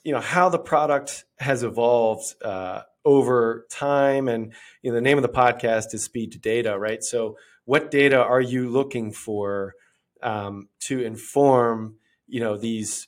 you 0.04 0.14
know 0.14 0.22
how 0.22 0.50
the 0.50 0.60
product 0.60 1.26
has 1.38 1.64
evolved 1.64 2.36
uh, 2.44 2.82
over 3.04 3.66
time. 3.70 4.28
And 4.28 4.54
you 4.82 4.92
know 4.92 4.96
the 4.96 5.02
name 5.02 5.18
of 5.18 5.24
the 5.24 5.30
podcast 5.30 5.94
is 5.94 6.04
Speed 6.04 6.32
to 6.34 6.40
Data, 6.40 6.78
right? 6.80 7.04
So 7.04 7.38
what 7.66 7.92
data 7.92 8.18
are 8.18 8.42
you 8.42 8.70
looking 8.70 9.12
for 9.12 9.76
um, 10.24 10.70
to 10.82 11.02
inform 11.02 11.96
you 12.28 12.40
know 12.40 12.58
these 12.58 13.08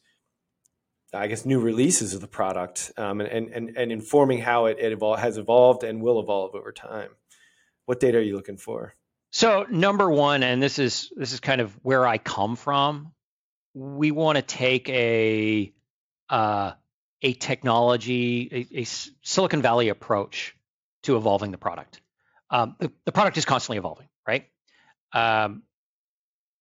I 1.14 1.28
guess, 1.28 1.46
new 1.46 1.60
releases 1.60 2.14
of 2.14 2.22
the 2.22 2.28
product 2.28 2.92
um, 2.98 3.20
and, 3.20 3.50
and, 3.50 3.78
and 3.78 3.92
informing 3.92 4.40
how 4.40 4.68
it, 4.68 4.78
it 4.80 4.98
evol- 4.98 5.20
has 5.20 5.38
evolved 5.38 5.84
and 5.84 6.02
will 6.02 6.20
evolve 6.20 6.56
over 6.56 6.72
time. 6.72 7.10
What 7.86 8.00
data 8.00 8.18
are 8.20 8.22
you 8.22 8.36
looking 8.36 8.58
for? 8.58 8.96
So 9.32 9.66
number 9.70 10.10
one, 10.10 10.44
and 10.44 10.62
this 10.62 10.78
is 10.80 11.12
this 11.16 11.32
is 11.32 11.40
kind 11.40 11.62
of 11.62 11.74
where 11.84 12.06
I 12.06 12.18
come 12.18 12.56
from. 12.56 13.14
We 13.74 14.12
want 14.12 14.38
to 14.38 14.42
take 14.42 14.90
a 14.90 15.74
uh, 16.30 16.72
a 17.22 17.34
technology, 17.34 18.68
a, 18.74 18.80
a, 18.80 18.84
Silicon 18.84 19.62
Valley 19.62 19.90
approach 19.90 20.56
to 21.04 21.18
evolving 21.18 21.52
the 21.52 21.58
product. 21.58 22.02
Um, 22.50 22.76
the, 22.80 22.92
the, 23.06 23.12
product 23.12 23.38
is 23.38 23.46
constantly 23.46 23.78
evolving, 23.78 24.08
right? 24.28 24.48
Um, 25.14 25.64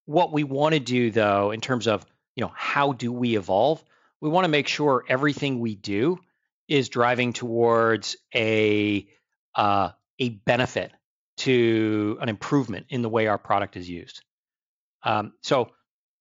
what 0.05 0.31
we 0.31 0.43
want 0.43 0.73
to 0.73 0.79
do 0.79 1.11
though, 1.11 1.51
in 1.51 1.61
terms 1.61 1.87
of 1.87 2.05
you 2.35 2.41
know 2.41 2.51
how 2.55 2.93
do 2.93 3.11
we 3.11 3.35
evolve, 3.35 3.83
we 4.21 4.29
want 4.29 4.45
to 4.45 4.49
make 4.49 4.67
sure 4.67 5.03
everything 5.07 5.59
we 5.59 5.75
do 5.75 6.19
is 6.67 6.89
driving 6.89 7.33
towards 7.33 8.15
a 8.33 9.07
uh, 9.55 9.89
a 10.19 10.29
benefit 10.29 10.91
to 11.37 12.17
an 12.21 12.29
improvement 12.29 12.85
in 12.89 13.01
the 13.01 13.09
way 13.09 13.27
our 13.27 13.37
product 13.37 13.75
is 13.75 13.89
used. 13.89 14.21
Um, 15.03 15.33
so 15.41 15.71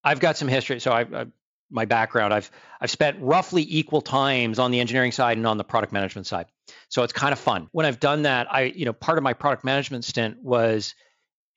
I've 0.03 0.19
got 0.19 0.37
some 0.39 0.49
history. 0.49 0.81
So 0.81 0.91
I, 0.91 1.03
I, 1.03 1.27
my 1.71 1.85
background, 1.85 2.33
I've 2.33 2.51
I've 2.81 2.91
spent 2.91 3.19
roughly 3.21 3.65
equal 3.69 4.01
times 4.01 4.59
on 4.59 4.71
the 4.71 4.81
engineering 4.81 5.13
side 5.13 5.37
and 5.37 5.47
on 5.47 5.59
the 5.59 5.65
product 5.65 5.93
management 5.93 6.27
side. 6.27 6.47
So 6.89 7.03
it's 7.03 7.13
kind 7.13 7.33
of 7.33 7.39
fun. 7.39 7.69
When 7.73 7.87
I've 7.87 8.01
done 8.01 8.23
that, 8.23 8.53
I 8.53 8.63
you 8.63 8.87
know 8.87 8.93
part 8.93 9.19
of 9.19 9.25
my 9.25 9.35
product 9.35 9.65
management 9.65 10.05
stint 10.05 10.43
was 10.43 10.95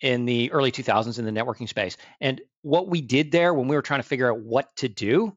in 0.02 0.26
the 0.26 0.52
early 0.52 0.72
2000s 0.72 1.18
in 1.18 1.24
the 1.26 1.32
networking 1.32 1.70
space. 1.70 1.96
And 2.20 2.42
what 2.62 2.90
we 2.90 3.00
did 3.00 3.32
there 3.32 3.54
when 3.54 3.70
we 3.70 3.76
were 3.78 3.82
trying 3.82 4.02
to 4.02 4.08
figure 4.08 4.30
out 4.30 4.40
what 4.40 4.76
to 4.78 4.90
do, 4.90 5.36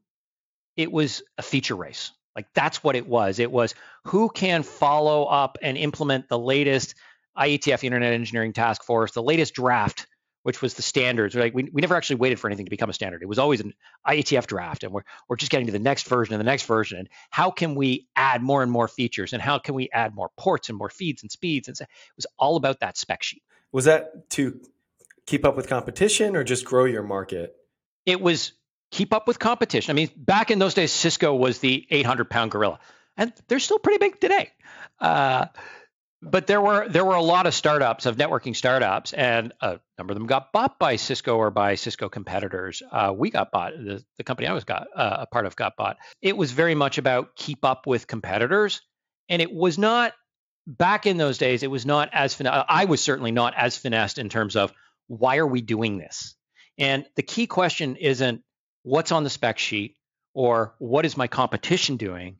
it 0.77 0.91
was 0.91 1.23
a 1.37 1.41
feature 1.41 1.75
race. 1.75 2.11
Like 2.35 2.47
that's 2.53 2.83
what 2.83 2.95
it 2.95 3.07
was. 3.07 3.39
It 3.39 3.51
was 3.51 3.73
who 4.05 4.29
can 4.29 4.61
follow 4.61 5.25
up 5.25 5.57
and 5.61 5.75
implement 5.75 6.29
the 6.29 6.37
latest 6.37 6.93
IETF 7.35 7.83
Internet 7.83 8.13
Engineering 8.13 8.53
Task 8.53 8.83
Force, 8.83 9.11
the 9.11 9.23
latest 9.23 9.55
draft, 9.55 10.05
which 10.43 10.61
was 10.61 10.75
the 10.75 10.83
standards. 10.83 11.33
Like 11.35 11.55
we, 11.55 11.63
we 11.73 11.81
never 11.81 11.95
actually 11.95 12.17
waited 12.17 12.39
for 12.39 12.47
anything 12.47 12.65
to 12.67 12.69
become 12.69 12.91
a 12.91 12.93
standard. 12.93 13.23
It 13.23 13.27
was 13.27 13.39
always 13.39 13.59
an 13.59 13.73
IETF 14.07 14.45
draft, 14.45 14.83
and 14.83 14.93
we're 14.93 15.01
we're 15.27 15.35
just 15.35 15.51
getting 15.51 15.65
to 15.65 15.73
the 15.73 15.79
next 15.79 16.07
version 16.07 16.35
and 16.35 16.39
the 16.39 16.45
next 16.45 16.65
version. 16.67 16.99
And 16.99 17.09
how 17.31 17.49
can 17.49 17.73
we 17.73 18.07
add 18.15 18.43
more 18.43 18.61
and 18.61 18.71
more 18.71 18.87
features? 18.87 19.33
And 19.33 19.41
how 19.41 19.57
can 19.57 19.73
we 19.73 19.89
add 19.91 20.13
more 20.13 20.29
ports 20.37 20.69
and 20.69 20.77
more 20.77 20.89
feeds 20.89 21.23
and 21.23 21.31
speeds? 21.31 21.67
And 21.67 21.75
so 21.75 21.83
it 21.83 22.15
was 22.15 22.27
all 22.37 22.55
about 22.55 22.81
that 22.81 22.97
spec 22.97 23.23
sheet. 23.23 23.41
Was 23.71 23.85
that 23.85 24.29
to 24.31 24.59
keep 25.25 25.43
up 25.43 25.57
with 25.57 25.67
competition 25.67 26.35
or 26.35 26.43
just 26.43 26.65
grow 26.65 26.85
your 26.85 27.03
market? 27.03 27.55
It 28.05 28.21
was 28.21 28.53
keep 28.91 29.13
up 29.13 29.27
with 29.27 29.39
competition. 29.39 29.91
I 29.91 29.93
mean, 29.93 30.09
back 30.15 30.51
in 30.51 30.59
those 30.59 30.73
days, 30.73 30.91
Cisco 30.91 31.35
was 31.35 31.59
the 31.59 31.85
800 31.89 32.29
pound 32.29 32.51
gorilla, 32.51 32.79
and 33.15 33.33
they're 33.47 33.59
still 33.59 33.79
pretty 33.79 33.99
big 33.99 34.19
today. 34.19 34.51
Uh, 34.99 35.47
but 36.21 36.47
there 36.47 36.59
were 36.59 36.89
there 36.89 37.05
were 37.05 37.15
a 37.15 37.21
lot 37.21 37.45
of 37.45 37.53
startups 37.53 38.07
of 38.07 38.17
networking 38.17 38.55
startups, 38.55 39.13
and 39.13 39.53
a 39.61 39.79
number 39.97 40.13
of 40.13 40.17
them 40.17 40.27
got 40.27 40.51
bought 40.51 40.79
by 40.79 40.95
Cisco 40.95 41.37
or 41.37 41.51
by 41.51 41.75
Cisco 41.75 42.09
competitors. 42.09 42.81
Uh, 42.91 43.13
we 43.15 43.29
got 43.29 43.51
bought. 43.51 43.73
The, 43.73 44.03
the 44.17 44.23
company 44.23 44.47
I 44.47 44.53
was 44.53 44.63
got 44.63 44.87
uh, 44.95 45.17
a 45.21 45.25
part 45.27 45.45
of 45.45 45.55
got 45.55 45.75
bought. 45.77 45.97
It 46.21 46.35
was 46.35 46.51
very 46.51 46.73
much 46.73 46.97
about 46.97 47.35
keep 47.35 47.63
up 47.63 47.85
with 47.85 48.07
competitors, 48.07 48.81
and 49.29 49.41
it 49.41 49.53
was 49.53 49.77
not 49.77 50.13
back 50.67 51.05
in 51.05 51.17
those 51.17 51.37
days, 51.37 51.63
it 51.63 51.71
was 51.71 51.85
not 51.85 52.09
as 52.11 52.33
fin- 52.33 52.47
I 52.47 52.85
was 52.85 53.01
certainly 53.01 53.31
not 53.31 53.53
as 53.55 53.77
finessed 53.77 54.17
in 54.17 54.27
terms 54.27 54.55
of 54.55 54.73
why 55.07 55.37
are 55.37 55.47
we 55.47 55.61
doing 55.61 55.97
this? 55.97 56.35
And 56.77 57.05
the 57.15 57.23
key 57.23 57.47
question 57.47 57.95
isn't 57.95 58.43
what's 58.87 59.11
on 59.11 59.23
the 59.25 59.29
spec 59.29 59.59
sheet 59.59 59.97
or 60.33 60.73
what 60.79 61.05
is 61.05 61.17
my 61.17 61.27
competition 61.27 61.97
doing? 61.97 62.37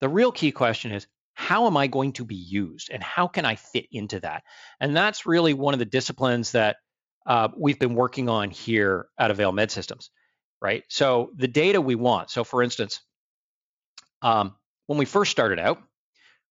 The 0.00 0.08
real 0.08 0.32
key 0.32 0.50
question 0.50 0.90
is 0.90 1.06
how 1.34 1.66
am 1.66 1.76
I 1.76 1.86
going 1.86 2.12
to 2.14 2.24
be 2.24 2.34
used 2.34 2.90
and 2.92 3.02
how 3.02 3.28
can 3.28 3.44
I 3.44 3.54
fit 3.54 3.86
into 3.92 4.20
that? 4.20 4.42
And 4.80 4.96
that's 4.96 5.24
really 5.24 5.54
one 5.54 5.72
of 5.72 5.78
the 5.78 5.84
disciplines 5.84 6.52
that 6.52 6.76
uh, 7.26 7.48
we've 7.56 7.78
been 7.78 7.94
working 7.94 8.28
on 8.28 8.50
here 8.50 9.06
at 9.18 9.30
Avail 9.30 9.52
Med 9.52 9.70
Systems, 9.70 10.10
right? 10.60 10.82
So 10.88 11.30
the 11.36 11.48
data 11.48 11.80
we 11.80 11.94
want. 11.94 12.30
So 12.30 12.42
for 12.42 12.62
instance, 12.62 13.00
um, 14.20 14.54
when 14.86 14.98
we 14.98 15.04
first 15.04 15.30
started 15.30 15.60
out, 15.60 15.78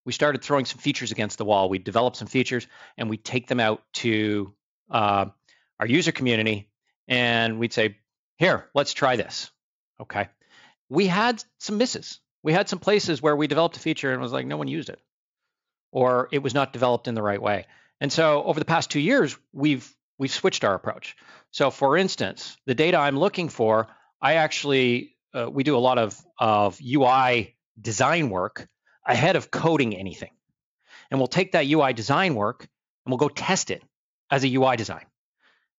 we 0.05 0.13
started 0.13 0.41
throwing 0.41 0.65
some 0.65 0.79
features 0.79 1.11
against 1.11 1.37
the 1.37 1.45
wall. 1.45 1.69
We 1.69 1.79
develop 1.79 2.15
some 2.15 2.27
features 2.27 2.65
and 2.97 3.09
we 3.09 3.17
take 3.17 3.47
them 3.47 3.59
out 3.59 3.81
to 3.95 4.53
uh, 4.89 5.25
our 5.79 5.87
user 5.87 6.13
community 6.13 6.69
and 7.07 7.59
we'd 7.59 7.73
say, 7.73 7.97
here, 8.37 8.69
let's 8.73 8.93
try 8.93 9.15
this. 9.15 9.51
Okay. 10.01 10.29
We 10.89 11.07
had 11.07 11.43
some 11.59 11.77
misses. 11.77 12.19
We 12.43 12.53
had 12.53 12.67
some 12.67 12.79
places 12.79 13.21
where 13.21 13.35
we 13.35 13.47
developed 13.47 13.77
a 13.77 13.79
feature 13.79 14.11
and 14.11 14.21
was 14.21 14.33
like, 14.33 14.45
no 14.45 14.57
one 14.57 14.67
used 14.67 14.89
it, 14.89 14.99
or 15.91 16.27
it 16.31 16.39
was 16.39 16.53
not 16.53 16.73
developed 16.73 17.07
in 17.07 17.15
the 17.15 17.21
right 17.21 17.41
way. 17.41 17.67
And 18.01 18.11
so 18.11 18.43
over 18.43 18.59
the 18.59 18.65
past 18.65 18.91
two 18.91 18.99
years, 18.99 19.37
we've 19.53 19.89
we've 20.17 20.31
switched 20.31 20.63
our 20.63 20.75
approach. 20.75 21.15
So 21.51 21.71
for 21.71 21.97
instance, 21.97 22.57
the 22.65 22.75
data 22.75 22.97
I'm 22.97 23.17
looking 23.17 23.49
for, 23.49 23.87
I 24.21 24.35
actually 24.35 25.15
uh, 25.33 25.49
we 25.49 25.63
do 25.63 25.77
a 25.77 25.79
lot 25.79 25.97
of 25.97 26.19
of 26.37 26.79
UI 26.81 27.55
design 27.79 28.29
work 28.29 28.67
ahead 29.05 29.35
of 29.35 29.51
coding 29.51 29.95
anything. 29.95 30.31
And 31.09 31.19
we'll 31.19 31.27
take 31.27 31.53
that 31.53 31.65
UI 31.65 31.93
design 31.93 32.35
work 32.35 32.67
and 33.05 33.11
we'll 33.11 33.17
go 33.17 33.29
test 33.29 33.71
it 33.71 33.83
as 34.29 34.43
a 34.43 34.53
UI 34.53 34.75
design. 34.75 35.05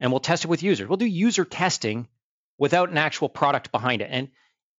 And 0.01 0.11
we'll 0.11 0.21
test 0.21 0.45
it 0.45 0.49
with 0.49 0.63
users. 0.63 0.89
We'll 0.89 0.97
do 0.97 1.07
user 1.07 1.45
testing 1.45 2.09
without 2.65 2.89
an 2.89 2.97
actual 2.97 3.29
product 3.29 3.71
behind 3.71 4.01
it. 4.01 4.09
And 4.11 4.29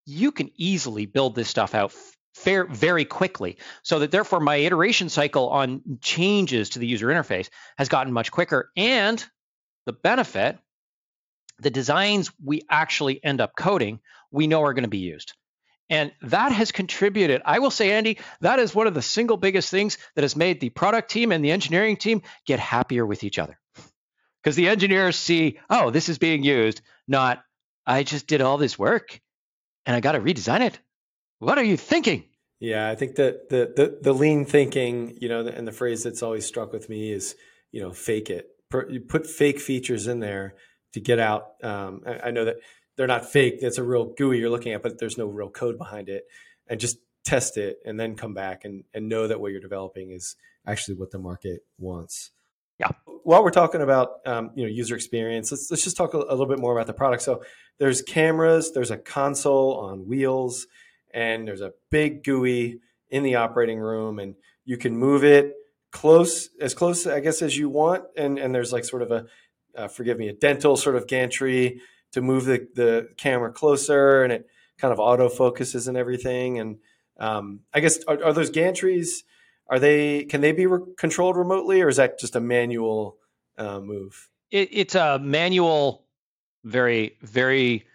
you 0.08 0.32
can 0.32 0.50
easily 0.56 1.06
build 1.06 1.36
this 1.36 1.48
stuff 1.48 1.76
out 1.76 1.94
fair, 2.34 2.66
very 2.66 3.06
quickly 3.06 3.58
so 3.84 4.00
that 4.00 4.10
therefore 4.10 4.40
my 4.40 4.56
iteration 4.56 5.08
cycle 5.08 5.50
on 5.50 6.00
changes 6.02 6.72
to 6.72 6.80
the 6.80 6.88
user 6.88 7.10
interface 7.10 7.48
has 7.78 7.88
gotten 7.88 8.12
much 8.12 8.32
quicker. 8.32 8.72
And 8.76 9.24
the 9.86 9.94
benefit, 9.94 10.58
the 11.60 11.70
designs 11.70 12.32
we 12.44 12.64
actually 12.72 13.24
end 13.24 13.40
up 13.40 13.56
coding, 13.56 14.00
we 14.32 14.48
know 14.48 14.64
are 14.64 14.74
going 14.74 14.82
to 14.82 14.90
be 14.90 14.98
used. 14.98 15.34
And 15.88 16.12
that 16.24 16.54
has 16.54 16.72
contributed. 16.72 17.44
I 17.46 17.60
will 17.60 17.70
say, 17.70 17.92
Andy, 17.92 18.18
that 18.42 18.58
is 18.58 18.74
one 18.74 18.88
of 18.88 18.96
the 18.96 19.04
single 19.04 19.38
biggest 19.38 19.70
things 19.70 20.00
that 20.16 20.24
has 20.24 20.36
made 20.36 20.60
the 20.60 20.70
product 20.72 21.12
team 21.12 21.32
and 21.32 21.46
the 21.46 21.52
engineering 21.52 21.98
team 21.98 22.24
get 22.48 22.60
happier 22.60 23.06
with 23.06 23.24
each 23.24 23.38
other. 23.38 23.60
Because 24.42 24.56
the 24.56 24.70
engineers 24.70 25.16
see, 25.16 25.60
oh, 25.70 25.92
this 25.92 26.10
is 26.10 26.18
being 26.18 26.44
used, 26.44 26.82
not, 27.08 27.45
I 27.86 28.04
just 28.04 28.28
did 28.28 28.42
all 28.42 28.58
this 28.58 28.80
work 28.80 29.20
and 29.86 29.96
I 29.96 30.00
got 30.00 30.14
to 30.14 30.20
redesign 30.20 30.62
it. 30.62 30.80
What 31.40 31.58
are 31.58 31.64
you 31.64 31.78
thinking? 31.78 32.26
Yeah, 32.60 32.90
I 32.90 32.96
think 32.96 33.16
that 33.16 33.50
the, 33.50 33.74
the, 33.76 34.00
the 34.02 34.14
lean 34.14 34.46
thinking, 34.46 35.18
you 35.20 35.30
know, 35.30 35.46
and 35.46 35.68
the 35.68 35.72
phrase 35.72 36.04
that's 36.04 36.24
always 36.24 36.46
struck 36.46 36.72
with 36.72 36.90
me 36.90 37.12
is, 37.12 37.36
you 37.72 37.82
know, 37.82 37.92
fake 37.92 38.30
it. 38.30 38.50
You 38.90 39.02
put 39.02 39.28
fake 39.28 39.60
features 39.60 40.08
in 40.08 40.20
there 40.20 40.56
to 40.94 41.00
get 41.00 41.20
out. 41.20 41.54
Um, 41.64 42.02
I, 42.06 42.28
I 42.28 42.32
know 42.32 42.46
that 42.46 42.58
they're 42.98 43.08
not 43.08 43.30
fake. 43.30 43.56
It's 43.60 43.78
a 43.78 43.84
real 43.84 44.06
GUI 44.18 44.40
you're 44.40 44.50
looking 44.50 44.74
at, 44.74 44.82
but 44.82 45.00
there's 45.00 45.18
no 45.18 45.28
real 45.28 45.50
code 45.50 45.78
behind 45.78 46.10
it. 46.10 46.24
And 46.68 46.80
just 46.80 46.98
test 47.24 47.58
it 47.58 47.80
and 47.86 48.00
then 48.00 48.16
come 48.16 48.34
back 48.34 48.66
and, 48.66 48.84
and 48.94 49.10
know 49.10 49.28
that 49.28 49.40
what 49.40 49.52
you're 49.52 49.62
developing 49.62 50.12
is 50.12 50.36
actually 50.66 50.96
what 50.96 51.12
the 51.12 51.20
market 51.20 51.62
wants. 51.78 52.32
Yeah. 52.80 52.90
While 53.24 53.44
we're 53.44 53.52
talking 53.52 53.82
about 53.82 54.20
um, 54.26 54.52
you 54.56 54.64
know 54.64 54.72
user 54.72 54.96
experience, 54.96 55.52
let's 55.52 55.70
let's 55.72 55.84
just 55.84 55.98
talk 55.98 56.14
a, 56.14 56.18
little 56.18 56.46
bit 56.46 56.60
more 56.60 56.74
about 56.74 56.88
the 56.88 56.94
product. 56.94 57.24
So 57.24 57.44
there's 57.80 58.02
cameras, 58.02 58.72
there's 58.74 58.92
a 58.92 58.98
console 58.98 59.78
on 59.80 60.08
wheels, 60.08 60.68
and 61.14 61.48
there's 61.48 61.62
a 61.62 61.74
big 61.90 62.24
GUI 62.24 62.80
in 63.10 63.24
the 63.24 63.36
operating 63.36 63.80
room, 63.80 64.20
and 64.20 64.36
you 64.66 64.78
can 64.78 64.98
move 64.98 65.24
it 65.24 65.54
close 65.92 66.50
as 66.60 66.74
close 66.74 67.08
I 67.08 67.22
guess 67.22 67.42
as 67.42 67.58
you 67.58 67.70
want. 67.70 68.04
And 68.18 68.38
and 68.38 68.54
there's 68.54 68.74
like 68.74 68.86
sort 68.86 69.02
of 69.02 69.12
a 69.12 69.26
uh, 69.76 69.88
forgive 69.88 70.18
me 70.18 70.28
a 70.28 70.34
dental 70.34 70.78
sort 70.78 70.96
of 70.96 71.08
gantry 71.08 71.82
to 72.14 72.22
move 72.22 72.46
the, 72.46 72.68
the 72.76 73.10
camera 73.18 73.52
closer 73.52 74.24
and 74.24 74.32
it 74.32 74.48
kind 74.78 74.94
of 74.94 75.00
auto 75.00 75.30
focuses 75.30 75.88
and 75.88 75.98
everything. 75.98 76.60
And 76.60 76.78
um, 77.20 77.62
I 77.74 77.80
guess 77.82 78.04
are, 78.06 78.24
are, 78.24 78.34
those 78.34 78.52
gantries 78.52 79.24
are 79.68 79.80
they 79.80 80.26
can 80.26 80.42
they 80.42 80.52
be 80.52 80.66
re- 80.66 80.94
controlled 80.98 81.38
remotely 81.38 81.82
or 81.82 81.90
is 81.90 81.98
that 81.98 82.20
just 82.20 82.36
a 82.36 82.40
manual 82.40 83.18
uh, 83.58 83.80
move? 83.80 84.30
It, 84.52 84.70
it's 84.72 84.96
a 84.96 85.20
manual, 85.20 86.06
very 86.64 87.18
very 87.22 87.86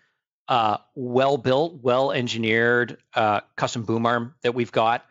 uh, 0.49 0.79
well 0.95 1.37
built, 1.37 1.83
well 1.83 2.13
engineered 2.13 2.99
uh, 3.15 3.41
custom 3.57 3.85
boom 3.85 4.07
arm 4.07 4.35
that 4.43 4.55
we've 4.55 4.73
got. 4.73 5.05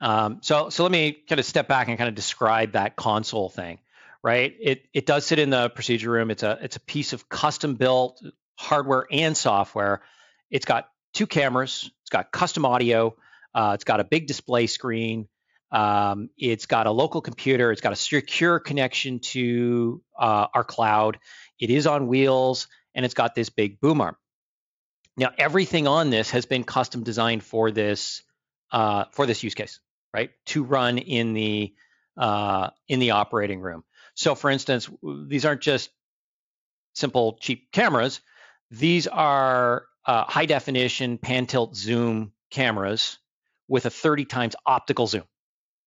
Um, 0.00 0.38
so 0.42 0.70
so 0.70 0.82
let 0.84 0.92
me 0.92 1.12
kind 1.12 1.38
of 1.38 1.46
step 1.46 1.68
back 1.68 1.88
and 1.88 1.98
kind 1.98 2.08
of 2.08 2.14
describe 2.14 2.72
that 2.72 2.96
console 2.96 3.48
thing 3.48 3.78
right? 4.22 4.54
It 4.60 4.84
it 4.92 5.06
does 5.06 5.24
sit 5.26 5.38
in 5.38 5.50
the 5.50 5.70
procedure 5.70 6.10
room. 6.10 6.30
It's 6.30 6.42
a 6.42 6.58
it's 6.60 6.76
a 6.76 6.80
piece 6.80 7.12
of 7.12 7.28
custom 7.28 7.74
built 7.74 8.20
hardware 8.56 9.06
and 9.10 9.36
software. 9.36 10.02
It's 10.50 10.64
got 10.64 10.88
two 11.14 11.26
cameras. 11.26 11.90
It's 12.02 12.10
got 12.10 12.32
custom 12.32 12.64
audio. 12.64 13.14
Uh, 13.54 13.72
it's 13.74 13.84
got 13.84 14.00
a 14.00 14.04
big 14.04 14.26
display 14.26 14.66
screen. 14.66 15.28
Um, 15.70 16.30
it's 16.38 16.66
got 16.66 16.86
a 16.86 16.90
local 16.90 17.20
computer. 17.20 17.70
It's 17.72 17.80
got 17.80 17.92
a 17.92 17.96
secure 17.96 18.58
connection 18.58 19.20
to 19.20 20.02
uh, 20.18 20.46
our 20.54 20.64
cloud. 20.64 21.18
It 21.58 21.70
is 21.70 21.86
on 21.86 22.06
wheels, 22.06 22.68
and 22.94 23.04
it's 23.04 23.14
got 23.14 23.34
this 23.34 23.50
big 23.50 23.80
boom 23.80 24.00
arm. 24.00 24.16
Now, 25.16 25.32
everything 25.36 25.86
on 25.86 26.10
this 26.10 26.30
has 26.30 26.46
been 26.46 26.64
custom 26.64 27.02
designed 27.02 27.42
for 27.42 27.70
this 27.70 28.22
uh, 28.70 29.04
for 29.12 29.26
this 29.26 29.42
use 29.42 29.54
case, 29.54 29.80
right? 30.14 30.30
To 30.46 30.62
run 30.62 30.98
in 30.98 31.32
the 31.34 31.74
uh, 32.16 32.70
in 32.88 33.00
the 33.00 33.12
operating 33.12 33.60
room. 33.60 33.84
So, 34.14 34.34
for 34.34 34.50
instance, 34.50 34.88
these 35.26 35.44
aren't 35.44 35.60
just 35.60 35.90
simple 36.94 37.38
cheap 37.40 37.70
cameras. 37.72 38.20
These 38.70 39.06
are 39.06 39.86
uh, 40.04 40.24
high 40.24 40.46
definition 40.46 41.18
pan 41.18 41.46
tilt 41.46 41.76
zoom 41.76 42.32
cameras 42.50 43.18
with 43.68 43.86
a 43.86 43.90
30 43.90 44.24
times 44.24 44.56
optical 44.66 45.06
zoom, 45.06 45.24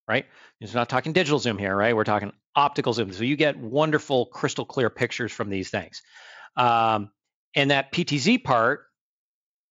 right? 0.07 0.25
We're 0.59 0.69
not 0.73 0.89
talking 0.89 1.13
digital 1.13 1.39
zoom 1.39 1.57
here, 1.57 1.75
right? 1.75 1.95
We're 1.95 2.03
talking 2.03 2.31
optical 2.55 2.93
zoom. 2.93 3.11
So 3.13 3.23
you 3.23 3.35
get 3.35 3.57
wonderful 3.57 4.25
crystal 4.25 4.65
clear 4.65 4.89
pictures 4.89 5.31
from 5.31 5.49
these 5.49 5.69
things. 5.69 6.01
Um, 6.55 7.11
And 7.55 7.71
that 7.71 7.91
PTZ 7.91 8.43
part, 8.43 8.85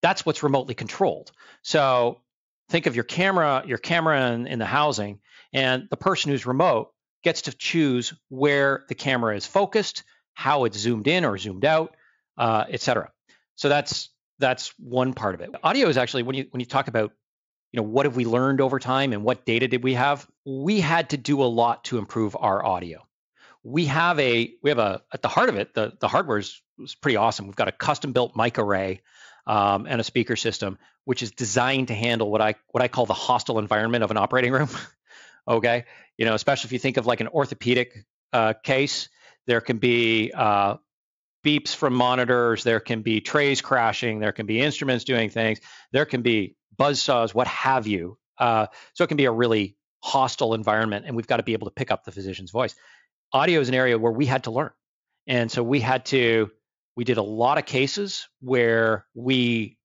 that's 0.02 0.24
what's 0.26 0.42
remotely 0.42 0.74
controlled. 0.74 1.30
So 1.62 2.20
think 2.70 2.86
of 2.86 2.94
your 2.94 3.04
camera, 3.04 3.62
your 3.66 3.78
camera 3.78 4.32
in, 4.32 4.46
in 4.46 4.58
the 4.58 4.66
housing, 4.66 5.20
and 5.52 5.88
the 5.90 5.96
person 5.96 6.30
who's 6.30 6.46
remote 6.46 6.92
gets 7.22 7.42
to 7.42 7.52
choose 7.52 8.14
where 8.28 8.84
the 8.88 8.94
camera 8.94 9.36
is 9.36 9.46
focused, 9.46 10.04
how 10.34 10.64
it's 10.64 10.78
zoomed 10.78 11.06
in 11.06 11.24
or 11.24 11.36
zoomed 11.38 11.64
out, 11.64 11.96
uh, 12.38 12.64
et 12.68 12.80
cetera. 12.80 13.10
So 13.56 13.68
that's 13.68 14.10
that's 14.38 14.72
one 14.78 15.12
part 15.12 15.34
of 15.34 15.42
it. 15.42 15.50
Audio 15.62 15.88
is 15.88 15.96
actually 15.98 16.22
when 16.22 16.36
you 16.36 16.46
when 16.50 16.60
you 16.60 16.66
talk 16.66 16.88
about 16.88 17.12
you 17.72 17.78
know 17.78 17.86
what 17.86 18.06
have 18.06 18.16
we 18.16 18.24
learned 18.24 18.60
over 18.60 18.78
time 18.78 19.12
and 19.12 19.22
what 19.22 19.44
data 19.44 19.68
did 19.68 19.82
we 19.82 19.94
have? 19.94 20.26
We 20.44 20.80
had 20.80 21.10
to 21.10 21.16
do 21.16 21.42
a 21.42 21.44
lot 21.44 21.84
to 21.84 21.98
improve 21.98 22.36
our 22.38 22.64
audio. 22.64 23.06
We 23.62 23.86
have 23.86 24.18
a 24.18 24.52
we 24.62 24.70
have 24.70 24.78
a 24.78 25.02
at 25.12 25.22
the 25.22 25.28
heart 25.28 25.48
of 25.48 25.56
it 25.56 25.74
the 25.74 25.92
the 26.00 26.08
hardware 26.08 26.38
is, 26.38 26.60
is 26.78 26.94
pretty 26.94 27.16
awesome. 27.16 27.46
We've 27.46 27.56
got 27.56 27.68
a 27.68 27.72
custom 27.72 28.12
built 28.12 28.34
mic 28.36 28.58
array 28.58 29.02
um, 29.46 29.86
and 29.86 30.00
a 30.00 30.04
speaker 30.04 30.36
system 30.36 30.78
which 31.04 31.22
is 31.22 31.32
designed 31.32 31.88
to 31.88 31.94
handle 31.94 32.30
what 32.30 32.40
i 32.40 32.54
what 32.68 32.82
i 32.82 32.88
call 32.88 33.06
the 33.06 33.14
hostile 33.14 33.58
environment 33.58 34.04
of 34.04 34.10
an 34.10 34.16
operating 34.16 34.52
room 34.52 34.68
okay? 35.48 35.84
You 36.16 36.26
know 36.26 36.34
especially 36.34 36.68
if 36.68 36.72
you 36.72 36.78
think 36.78 36.96
of 36.96 37.06
like 37.06 37.20
an 37.20 37.28
orthopedic 37.28 38.04
uh, 38.32 38.54
case 38.62 39.08
there 39.46 39.60
can 39.60 39.78
be 39.78 40.32
uh, 40.34 40.76
beeps 41.44 41.74
from 41.74 41.94
monitors 41.94 42.62
there 42.62 42.80
can 42.80 43.02
be 43.02 43.20
trays 43.20 43.60
crashing 43.60 44.20
there 44.20 44.32
can 44.32 44.46
be 44.46 44.60
instruments 44.60 45.04
doing 45.04 45.30
things 45.30 45.60
there 45.92 46.04
can 46.04 46.22
be 46.22 46.54
buzz 46.80 47.00
saws 47.00 47.34
what 47.34 47.46
have 47.46 47.86
you 47.86 48.18
uh, 48.38 48.66
so 48.94 49.04
it 49.04 49.08
can 49.08 49.16
be 49.16 49.26
a 49.26 49.32
really 49.32 49.76
hostile 50.02 50.54
environment 50.54 51.04
and 51.06 51.14
we've 51.14 51.26
got 51.26 51.36
to 51.36 51.42
be 51.42 51.52
able 51.52 51.66
to 51.66 51.72
pick 51.72 51.90
up 51.90 52.04
the 52.04 52.12
physician's 52.12 52.50
voice 52.50 52.74
audio 53.32 53.60
is 53.60 53.68
an 53.68 53.74
area 53.74 53.98
where 53.98 54.12
we 54.12 54.26
had 54.26 54.44
to 54.44 54.50
learn. 54.50 54.70
And 55.26 55.50
so 55.50 55.62
we 55.62 55.80
had 55.80 56.06
to, 56.06 56.50
we 56.96 57.04
did 57.04 57.18
a 57.18 57.22
lot 57.22 57.58
of 57.58 57.66
cases 57.66 58.28
where 58.40 59.06
we 59.14 59.78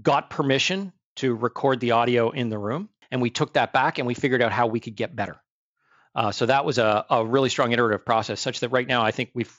got 0.00 0.30
permission 0.30 0.92
to 1.16 1.34
record 1.34 1.80
the 1.80 1.92
audio 1.92 2.30
in 2.30 2.48
the 2.48 2.58
room. 2.58 2.88
And 3.10 3.22
we 3.22 3.30
took 3.30 3.54
that 3.54 3.72
back 3.72 3.98
and 3.98 4.06
we 4.06 4.14
figured 4.14 4.42
out 4.42 4.52
how 4.52 4.66
we 4.66 4.80
could 4.80 4.94
get 4.94 5.16
better. 5.16 5.36
Uh, 6.14 6.30
so 6.30 6.46
that 6.46 6.64
was 6.64 6.78
a, 6.78 7.04
a 7.10 7.24
really 7.24 7.48
strong 7.48 7.72
iterative 7.72 8.04
process, 8.04 8.40
such 8.40 8.60
that 8.60 8.70
right 8.70 8.86
now 8.86 9.02
I 9.02 9.10
think 9.10 9.30
we've 9.34 9.54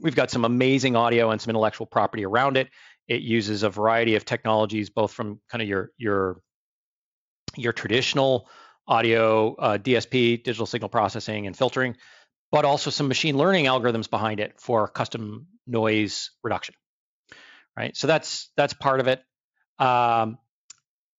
we've 0.00 0.16
got 0.16 0.30
some 0.30 0.44
amazing 0.44 0.96
audio 0.96 1.30
and 1.30 1.40
some 1.40 1.50
intellectual 1.50 1.86
property 1.86 2.24
around 2.24 2.56
it. 2.56 2.68
It 3.08 3.22
uses 3.22 3.62
a 3.62 3.70
variety 3.70 4.16
of 4.16 4.24
technologies, 4.24 4.90
both 4.90 5.12
from 5.12 5.40
kind 5.50 5.62
of 5.62 5.68
your 5.68 5.90
your 5.98 6.40
your 7.56 7.72
traditional 7.72 8.48
audio, 8.86 9.54
uh, 9.54 9.78
DSP, 9.78 10.42
digital 10.42 10.66
signal 10.66 10.88
processing 10.88 11.46
and 11.46 11.56
filtering, 11.56 11.96
but 12.50 12.64
also 12.64 12.90
some 12.90 13.08
machine 13.08 13.36
learning 13.36 13.66
algorithms 13.66 14.08
behind 14.08 14.40
it 14.40 14.60
for 14.60 14.88
custom 14.88 15.46
noise 15.66 16.30
reduction. 16.42 16.74
Right. 17.76 17.96
So 17.96 18.06
that's 18.06 18.50
that's 18.56 18.72
part 18.72 19.00
of 19.00 19.08
it. 19.08 19.22
Um, 19.78 20.38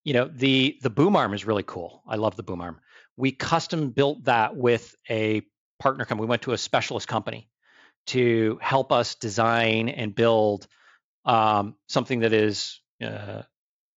you 0.04 0.13
know, 0.13 0.30
the 0.34 0.78
the 0.82 0.89
boom 0.89 1.15
arm 1.15 1.34
is 1.34 1.45
really 1.45 1.63
cool. 1.63 2.02
I 2.08 2.15
love 2.15 2.36
the 2.36 2.43
boom 2.43 2.62
arm. 2.62 2.80
We 3.17 3.32
custom 3.32 3.89
built 3.89 4.26
that 4.26 4.56
with 4.56 4.95
a 5.10 5.41
partner 5.80 6.06
company. 6.06 6.26
We 6.26 6.30
went 6.30 6.43
to 6.43 6.54
a 6.54 6.58
specialist 6.58 7.08
company 7.08 7.50
to 8.08 8.60
help 8.62 8.91
us 8.91 9.15
design 9.15 9.89
and 9.89 10.13
build 10.13 10.67
um, 11.25 11.75
something 11.88 12.21
that 12.21 12.33
is 12.33 12.79
uh, 13.03 13.41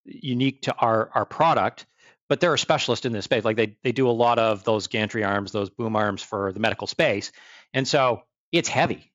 unique 0.04 0.62
to 0.62 0.74
our 0.74 1.10
our 1.14 1.24
product 1.24 1.86
but 2.28 2.40
they're 2.40 2.54
a 2.54 2.58
specialist 2.58 3.06
in 3.06 3.12
this 3.12 3.24
space. 3.24 3.44
Like 3.44 3.56
they 3.56 3.76
they 3.82 3.92
do 3.92 4.08
a 4.08 4.12
lot 4.12 4.38
of 4.38 4.64
those 4.64 4.86
gantry 4.86 5.24
arms, 5.24 5.52
those 5.52 5.70
boom 5.70 5.96
arms 5.96 6.22
for 6.22 6.52
the 6.52 6.60
medical 6.60 6.86
space, 6.86 7.32
and 7.72 7.88
so 7.88 8.22
it's 8.52 8.68
heavy, 8.68 9.12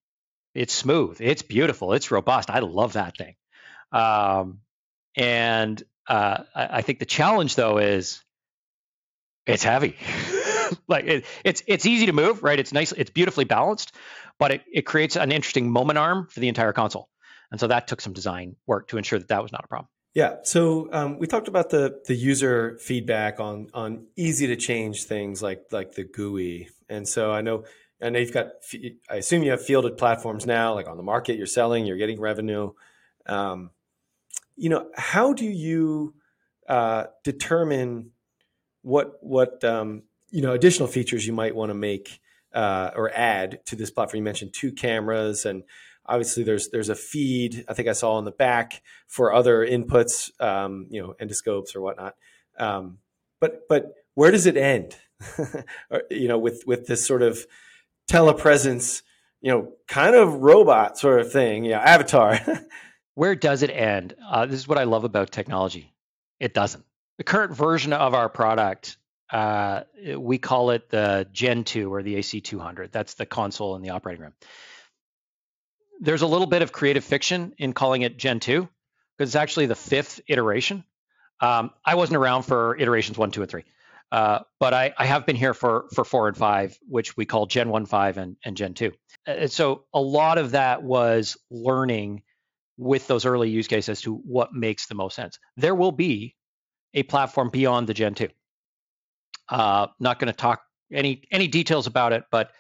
it's 0.53 0.73
smooth, 0.73 1.17
it's 1.21 1.41
beautiful, 1.41 1.93
it's 1.93 2.11
robust. 2.11 2.49
I 2.49 2.59
love 2.59 2.93
that 2.93 3.17
thing, 3.17 3.35
um, 3.91 4.59
and 5.15 5.81
uh, 6.07 6.43
I, 6.55 6.67
I, 6.77 6.81
think 6.81 6.99
the 6.99 7.05
challenge 7.05 7.55
though 7.55 7.77
is 7.77 8.21
it's 9.45 9.63
heavy. 9.63 9.95
like 10.87 11.05
it, 11.05 11.25
it's 11.43 11.63
it's 11.67 11.85
easy 11.85 12.07
to 12.07 12.13
move, 12.13 12.43
right? 12.43 12.59
It's 12.59 12.73
nice, 12.73 12.91
it's 12.91 13.11
beautifully 13.11 13.45
balanced, 13.45 13.93
but 14.39 14.51
it 14.51 14.63
it 14.71 14.81
creates 14.83 15.15
an 15.15 15.31
interesting 15.31 15.69
moment 15.69 15.99
arm 15.99 16.27
for 16.29 16.39
the 16.39 16.47
entire 16.47 16.73
console, 16.73 17.09
and 17.53 17.59
so 17.59 17.67
that 17.67 17.87
took 17.87 18.01
some 18.01 18.13
design 18.13 18.55
work 18.65 18.87
to 18.87 18.97
ensure 18.97 19.19
that 19.19 19.27
that 19.27 19.43
was 19.43 19.51
not 19.51 19.63
a 19.63 19.67
problem. 19.67 19.87
Yeah. 20.15 20.37
So 20.43 20.89
um, 20.91 21.19
we 21.19 21.27
talked 21.27 21.47
about 21.47 21.69
the 21.69 22.01
the 22.07 22.15
user 22.15 22.79
feedback 22.81 23.39
on 23.39 23.67
on 23.75 24.07
easy 24.15 24.47
to 24.47 24.55
change 24.55 25.03
things 25.03 25.43
like 25.43 25.65
like 25.71 25.93
the 25.93 26.03
GUI, 26.03 26.69
and 26.89 27.07
so 27.07 27.31
I 27.31 27.41
know 27.41 27.65
I 28.01 28.09
know 28.09 28.17
you've 28.17 28.33
got 28.33 28.47
I 29.07 29.17
assume 29.17 29.43
you 29.43 29.51
have 29.51 29.63
fielded 29.63 29.99
platforms 29.99 30.47
now, 30.47 30.73
like 30.73 30.87
on 30.87 30.97
the 30.97 31.03
market, 31.03 31.37
you're 31.37 31.45
selling, 31.45 31.85
you're 31.85 31.97
getting 31.97 32.19
revenue. 32.19 32.73
Um, 33.27 33.69
you 34.55 34.69
know, 34.69 34.89
how 34.95 35.33
do 35.33 35.45
you 35.45 36.15
uh, 36.67 37.05
determine 37.23 38.11
what 38.81 39.17
what 39.21 39.63
um, 39.63 40.03
you 40.31 40.41
know 40.41 40.53
additional 40.53 40.87
features 40.87 41.25
you 41.27 41.33
might 41.33 41.55
want 41.55 41.69
to 41.69 41.75
make 41.75 42.19
uh, 42.51 42.89
or 42.95 43.11
add 43.13 43.59
to 43.67 43.75
this 43.75 43.91
platform? 43.91 44.17
You 44.17 44.23
mentioned 44.23 44.53
two 44.53 44.71
cameras 44.71 45.45
and 45.45 45.63
obviously 46.05 46.43
there's 46.43 46.69
there's 46.69 46.89
a 46.89 46.95
feed 46.95 47.65
I 47.67 47.73
think 47.73 47.87
I 47.87 47.93
saw 47.93 48.13
on 48.13 48.25
the 48.25 48.31
back 48.31 48.81
for 49.07 49.33
other 49.33 49.65
inputs, 49.65 50.29
um, 50.41 50.87
you 50.89 51.01
know, 51.01 51.15
endoscopes 51.21 51.75
or 51.75 51.81
whatnot. 51.81 52.15
Um, 52.57 52.99
but 53.39 53.67
but 53.67 53.93
where 54.15 54.31
does 54.31 54.45
it 54.45 54.57
end? 54.57 54.95
you 56.09 56.27
know, 56.27 56.37
with 56.37 56.63
with 56.65 56.87
this 56.87 57.05
sort 57.05 57.21
of 57.21 57.45
telepresence, 58.09 59.01
you 59.41 59.51
know, 59.51 59.73
kind 59.87 60.15
of 60.15 60.35
robot 60.35 60.97
sort 60.97 61.19
of 61.19 61.31
thing, 61.31 61.65
yeah, 61.65 61.79
avatar. 61.79 62.39
where 63.15 63.35
does 63.35 63.63
it 63.63 63.69
end? 63.69 64.15
Uh, 64.25 64.45
this 64.45 64.59
is 64.59 64.67
what 64.67 64.77
I 64.77 64.83
love 64.83 65.03
about 65.03 65.31
technology. 65.31 65.93
It 66.39 66.53
doesn't. 66.53 66.83
The 67.17 67.23
current 67.23 67.55
version 67.55 67.93
of 67.93 68.13
our 68.13 68.27
product 68.27 68.97
uh, 69.31 69.83
we 70.15 70.37
call 70.37 70.69
it 70.69 70.89
the 70.89 71.27
Gen 71.31 71.63
2 71.63 71.91
or 71.91 72.03
the 72.03 72.17
AC200. 72.17 72.91
That's 72.91 73.15
the 73.15 73.25
console 73.25 73.75
in 73.75 73.81
the 73.81 73.89
operating 73.89 74.21
room 74.21 74.33
there's 76.03 76.21
a 76.21 76.27
little 76.27 76.47
bit 76.47 76.61
of 76.61 76.71
creative 76.73 77.03
fiction 77.03 77.53
in 77.57 77.71
calling 77.71 78.01
it 78.01 78.17
Gen 78.17 78.41
2 78.41 78.67
because 79.17 79.29
it's 79.29 79.35
actually 79.35 79.67
the 79.67 79.75
fifth 79.75 80.19
iteration. 80.27 80.83
Um, 81.39 81.71
I 81.85 81.95
wasn't 81.95 82.17
around 82.17 82.43
for 82.43 82.77
iterations 82.77 83.17
one, 83.17 83.31
two, 83.31 83.41
and 83.41 83.49
three, 83.49 83.63
uh, 84.11 84.39
but 84.59 84.73
I, 84.73 84.93
I, 84.97 85.05
have 85.05 85.25
been 85.25 85.35
here 85.35 85.53
for 85.53 85.85
for 85.93 86.05
four 86.05 86.27
and 86.27 86.37
five, 86.37 86.77
which 86.87 87.17
we 87.17 87.25
call 87.25 87.47
Gen 87.47 87.69
1, 87.69 87.85
5, 87.85 88.17
and, 88.17 88.37
and 88.45 88.55
Gen 88.55 88.73
2. 88.73 88.91
And 89.25 89.51
so 89.51 89.85
a 89.93 89.99
lot 89.99 90.37
of 90.37 90.51
that 90.51 90.83
was 90.83 91.37
learning 91.49 92.21
with 92.77 93.07
those 93.07 93.25
early 93.25 93.49
use 93.49 93.67
cases 93.67 93.89
as 93.89 94.01
to 94.01 94.15
what 94.15 94.53
makes 94.53 94.87
the 94.87 94.95
most 94.95 95.15
sense. 95.15 95.39
There 95.57 95.75
will 95.75 95.91
be 95.91 96.35
a 96.93 97.03
platform 97.03 97.49
beyond 97.49 97.87
the 97.87 97.93
Gen 97.93 98.13
2. 98.13 98.29
Uh, 99.49 99.87
not 99.99 100.19
going 100.19 100.31
to 100.31 100.37
talk 100.37 100.61
any 100.91 101.23
any 101.31 101.47
details 101.47 101.87
about 101.87 102.13
it, 102.13 102.25
but 102.31 102.51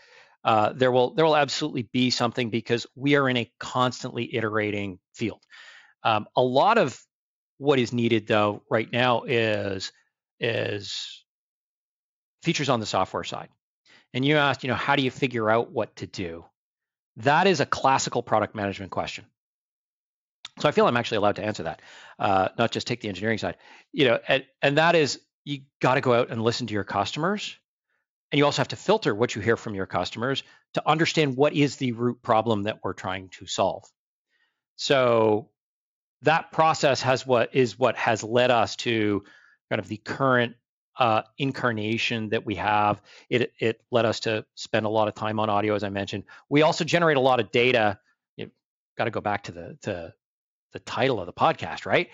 uh, 0.43 0.73
there 0.73 0.91
will 0.91 1.13
there 1.13 1.25
will 1.25 1.35
absolutely 1.35 1.83
be 1.83 2.09
something 2.09 2.49
because 2.49 2.85
we 2.95 3.15
are 3.15 3.29
in 3.29 3.37
a 3.37 3.51
constantly 3.59 4.35
iterating 4.35 4.99
field. 5.13 5.41
Um, 6.03 6.27
a 6.35 6.41
lot 6.41 6.77
of 6.77 6.99
what 7.57 7.79
is 7.79 7.93
needed 7.93 8.27
though 8.27 8.63
right 8.69 8.91
now 8.91 9.23
is 9.23 9.91
is 10.39 11.23
features 12.43 12.69
on 12.69 12.79
the 12.79 12.85
software 12.85 13.23
side. 13.23 13.49
And 14.13 14.23
you 14.23 14.35
asked, 14.35 14.63
you 14.63 14.67
know, 14.67 14.75
how 14.75 14.95
do 14.95 15.01
you 15.01 15.09
figure 15.09 15.49
out 15.49 15.71
what 15.71 15.95
to 15.97 16.07
do? 16.07 16.45
That 17.17 17.47
is 17.47 17.61
a 17.61 17.65
classical 17.65 18.21
product 18.21 18.53
management 18.53 18.91
question. 18.91 19.25
So 20.59 20.67
I 20.67 20.71
feel 20.71 20.85
I'm 20.85 20.97
actually 20.97 21.17
allowed 21.17 21.37
to 21.37 21.43
answer 21.43 21.63
that, 21.63 21.81
uh, 22.19 22.49
not 22.57 22.71
just 22.71 22.85
take 22.85 23.01
the 23.01 23.07
engineering 23.07 23.39
side. 23.39 23.57
You 23.91 24.05
know, 24.05 24.19
and, 24.27 24.45
and 24.61 24.77
that 24.77 24.95
is 24.95 25.19
you 25.45 25.61
got 25.81 25.95
to 25.95 26.01
go 26.01 26.13
out 26.13 26.29
and 26.29 26.43
listen 26.43 26.67
to 26.67 26.73
your 26.73 26.83
customers 26.83 27.57
and 28.33 28.39
you 28.39 28.45
also 28.45 28.61
have 28.61 28.69
to 28.69 28.75
filter 28.75 29.13
what 29.13 29.35
you 29.35 29.43
hear 29.43 29.55
from 29.55 29.75
your 29.75 29.85
customers 29.85 30.41
to 30.73 30.89
understand 30.89 31.37
what 31.37 31.53
is 31.53 31.75
the 31.75 31.91
root 31.91 32.19
problem 32.23 32.63
that 32.63 32.79
we're 32.83 32.93
trying 32.93 33.29
to 33.29 33.45
solve. 33.45 33.83
So 34.75 35.49
that 36.23 36.51
process 36.51 37.03
has 37.03 37.27
what 37.27 37.53
is 37.53 37.77
what 37.77 37.95
has 37.95 38.23
led 38.23 38.49
us 38.49 38.75
to 38.77 39.23
kind 39.69 39.79
of 39.79 39.87
the 39.87 39.97
current 39.97 40.55
uh, 40.97 41.21
incarnation 41.37 42.29
that 42.29 42.43
we 42.43 42.55
have. 42.55 43.03
It 43.29 43.53
it 43.59 43.81
led 43.91 44.05
us 44.05 44.21
to 44.21 44.45
spend 44.55 44.87
a 44.87 44.89
lot 44.89 45.07
of 45.07 45.13
time 45.13 45.39
on 45.39 45.51
audio, 45.51 45.75
as 45.75 45.83
I 45.83 45.89
mentioned. 45.89 46.23
We 46.49 46.63
also 46.63 46.83
generate 46.83 47.17
a 47.17 47.21
lot 47.21 47.39
of 47.39 47.51
data. 47.51 47.99
You 48.35 48.49
got 48.97 49.05
to 49.05 49.11
go 49.11 49.21
back 49.21 49.43
to 49.43 49.51
the 49.51 49.77
to 49.83 50.11
the 50.71 50.79
title 50.79 51.19
of 51.19 51.27
the 51.27 51.33
podcast, 51.33 51.85
right? 51.85 52.09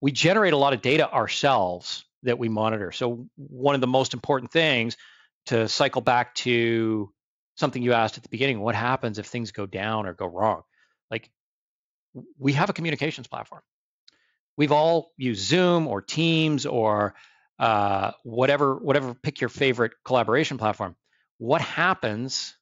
We 0.00 0.12
generate 0.12 0.52
a 0.52 0.56
lot 0.56 0.72
of 0.72 0.82
data 0.82 1.12
ourselves 1.12 2.04
that 2.22 2.38
we 2.38 2.48
monitor. 2.48 2.92
So 2.92 3.26
one 3.36 3.74
of 3.74 3.80
the 3.80 3.88
most 3.88 4.14
important 4.14 4.52
things 4.52 4.96
to 5.46 5.68
cycle 5.68 6.00
back 6.00 6.34
to 6.36 7.12
something 7.56 7.82
you 7.82 7.92
asked 7.92 8.16
at 8.16 8.22
the 8.22 8.28
beginning 8.28 8.60
what 8.60 8.74
happens 8.74 9.18
if 9.18 9.26
things 9.26 9.52
go 9.52 9.66
down 9.66 10.06
or 10.06 10.12
go 10.12 10.26
wrong? 10.26 10.62
Like 11.10 11.30
we 12.38 12.52
have 12.52 12.70
a 12.70 12.72
communications 12.72 13.26
platform. 13.26 13.62
We've 14.56 14.72
all 14.72 15.12
used 15.16 15.44
zoom 15.44 15.86
or 15.86 16.00
teams 16.00 16.66
or 16.66 17.14
uh, 17.58 18.12
whatever 18.22 18.76
whatever 18.76 19.14
pick 19.14 19.40
your 19.40 19.50
favorite 19.50 19.92
collaboration 20.04 20.58
platform. 20.58 20.96
What 21.38 21.60
happens 21.60 22.56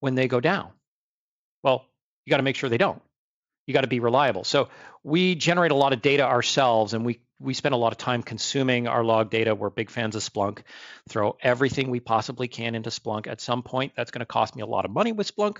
when 0.00 0.14
they 0.14 0.28
go 0.28 0.40
down? 0.40 0.70
Well 1.62 1.86
you 2.26 2.30
got 2.30 2.38
to 2.38 2.42
make 2.42 2.56
sure 2.56 2.68
they 2.68 2.78
don't. 2.78 3.00
You 3.66 3.74
got 3.74 3.82
to 3.82 3.88
be 3.88 4.00
reliable. 4.00 4.44
So 4.44 4.68
we 5.02 5.34
generate 5.34 5.72
a 5.72 5.76
lot 5.76 5.92
of 5.92 6.02
data 6.02 6.24
ourselves, 6.24 6.94
and 6.94 7.04
we 7.04 7.20
we 7.38 7.52
spend 7.52 7.74
a 7.74 7.78
lot 7.78 7.92
of 7.92 7.98
time 7.98 8.22
consuming 8.22 8.88
our 8.88 9.04
log 9.04 9.30
data. 9.30 9.54
We're 9.54 9.70
big 9.70 9.90
fans 9.90 10.16
of 10.16 10.22
Splunk. 10.22 10.60
Throw 11.08 11.36
everything 11.40 11.90
we 11.90 12.00
possibly 12.00 12.48
can 12.48 12.74
into 12.74 12.90
Splunk. 12.90 13.26
At 13.26 13.40
some 13.40 13.62
point, 13.62 13.92
that's 13.96 14.10
going 14.10 14.20
to 14.20 14.26
cost 14.26 14.56
me 14.56 14.62
a 14.62 14.66
lot 14.66 14.84
of 14.84 14.90
money 14.90 15.12
with 15.12 15.34
Splunk, 15.34 15.58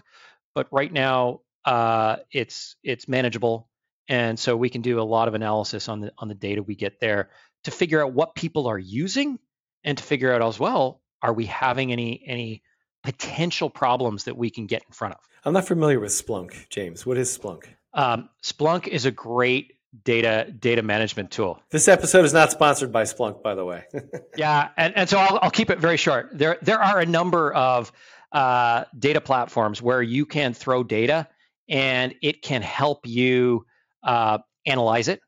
but 0.54 0.68
right 0.70 0.92
now 0.92 1.40
uh, 1.64 2.16
it's 2.30 2.76
it's 2.82 3.08
manageable, 3.08 3.68
and 4.08 4.38
so 4.38 4.56
we 4.56 4.70
can 4.70 4.82
do 4.82 5.00
a 5.00 5.02
lot 5.02 5.28
of 5.28 5.34
analysis 5.34 5.88
on 5.88 6.00
the 6.00 6.12
on 6.18 6.28
the 6.28 6.34
data 6.34 6.62
we 6.62 6.76
get 6.76 7.00
there 7.00 7.30
to 7.64 7.70
figure 7.70 8.04
out 8.04 8.12
what 8.12 8.34
people 8.34 8.68
are 8.68 8.78
using, 8.78 9.38
and 9.84 9.98
to 9.98 10.04
figure 10.04 10.32
out 10.32 10.42
as 10.42 10.58
well, 10.58 11.02
are 11.20 11.32
we 11.32 11.46
having 11.46 11.92
any 11.92 12.22
any 12.24 12.62
potential 13.06 13.70
problems 13.70 14.24
that 14.24 14.36
we 14.36 14.50
can 14.50 14.66
get 14.66 14.82
in 14.82 14.92
front 14.92 15.14
of. 15.14 15.20
I'm 15.44 15.52
not 15.52 15.64
familiar 15.68 16.00
with 16.00 16.10
Splunk, 16.10 16.68
James. 16.68 17.06
What 17.06 17.16
is 17.16 17.38
Splunk? 17.38 17.66
Um, 17.96 18.28
Splunk 18.42 18.86
is 18.86 19.06
a 19.06 19.10
great 19.10 19.72
data 20.04 20.52
data 20.56 20.82
management 20.82 21.30
tool. 21.30 21.60
This 21.70 21.88
episode 21.88 22.24
is 22.24 22.34
not 22.34 22.50
sponsored 22.52 22.92
by 22.92 23.02
Splunk, 23.02 23.42
by 23.42 23.54
the 23.54 23.64
way. 23.64 23.84
yeah, 24.36 24.68
and, 24.76 24.96
and 24.96 25.08
so 25.08 25.18
I'll, 25.18 25.38
I'll 25.42 25.50
keep 25.50 25.70
it 25.70 25.80
very 25.80 25.96
short. 25.96 26.30
There 26.32 26.58
there 26.62 26.80
are 26.80 27.00
a 27.00 27.06
number 27.06 27.52
of 27.52 27.90
uh, 28.30 28.84
data 28.96 29.20
platforms 29.20 29.80
where 29.80 30.02
you 30.02 30.26
can 30.26 30.52
throw 30.52 30.84
data 30.84 31.26
and 31.68 32.14
it 32.22 32.42
can 32.42 32.62
help 32.62 33.06
you 33.06 33.64
uh, 34.02 34.38
analyze 34.66 35.08
it. 35.08 35.20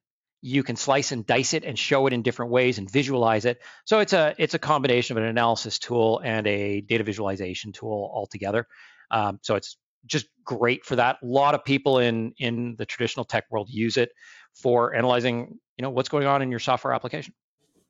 You 0.43 0.63
can 0.63 0.77
slice 0.77 1.11
and 1.11 1.27
dice 1.27 1.55
it 1.55 1.65
and 1.65 1.77
show 1.79 2.07
it 2.07 2.13
in 2.13 2.23
different 2.23 2.53
ways 2.53 2.79
and 2.79 2.89
visualize 2.89 3.45
it. 3.47 3.61
So 3.87 4.01
it's 4.01 4.13
a 4.13 4.35
it's 4.37 4.55
a 4.55 4.59
combination 4.59 5.17
of 5.17 5.23
an 5.23 5.29
analysis 5.29 5.79
tool 5.79 6.21
and 6.23 6.47
a 6.47 6.83
data 6.83 7.03
visualization 7.03 7.73
tool 7.73 8.11
altogether. 8.13 8.67
Um, 9.11 9.41
so 9.43 9.57
it's 9.57 9.79
just 10.07 10.27
great 10.45 10.85
for 10.85 10.97
that. 10.97 11.17
A 11.23 11.27
lot 11.27 11.55
of 11.55 11.65
people 11.65 11.99
in 11.99 12.33
in 12.39 12.77
the 12.79 12.87
traditional 12.87 13.25
tech 13.25 13.45
world 13.51 13.69
use 13.71 13.97
it 13.97 14.11
for 14.55 14.95
analyzing, 14.95 15.59
you 15.77 15.83
know, 15.83 15.91
what's 15.91 16.09
going 16.09 16.27
on 16.27 16.43
in 16.43 16.51
your 16.51 16.61
software 16.61 16.93
application. 16.93 17.35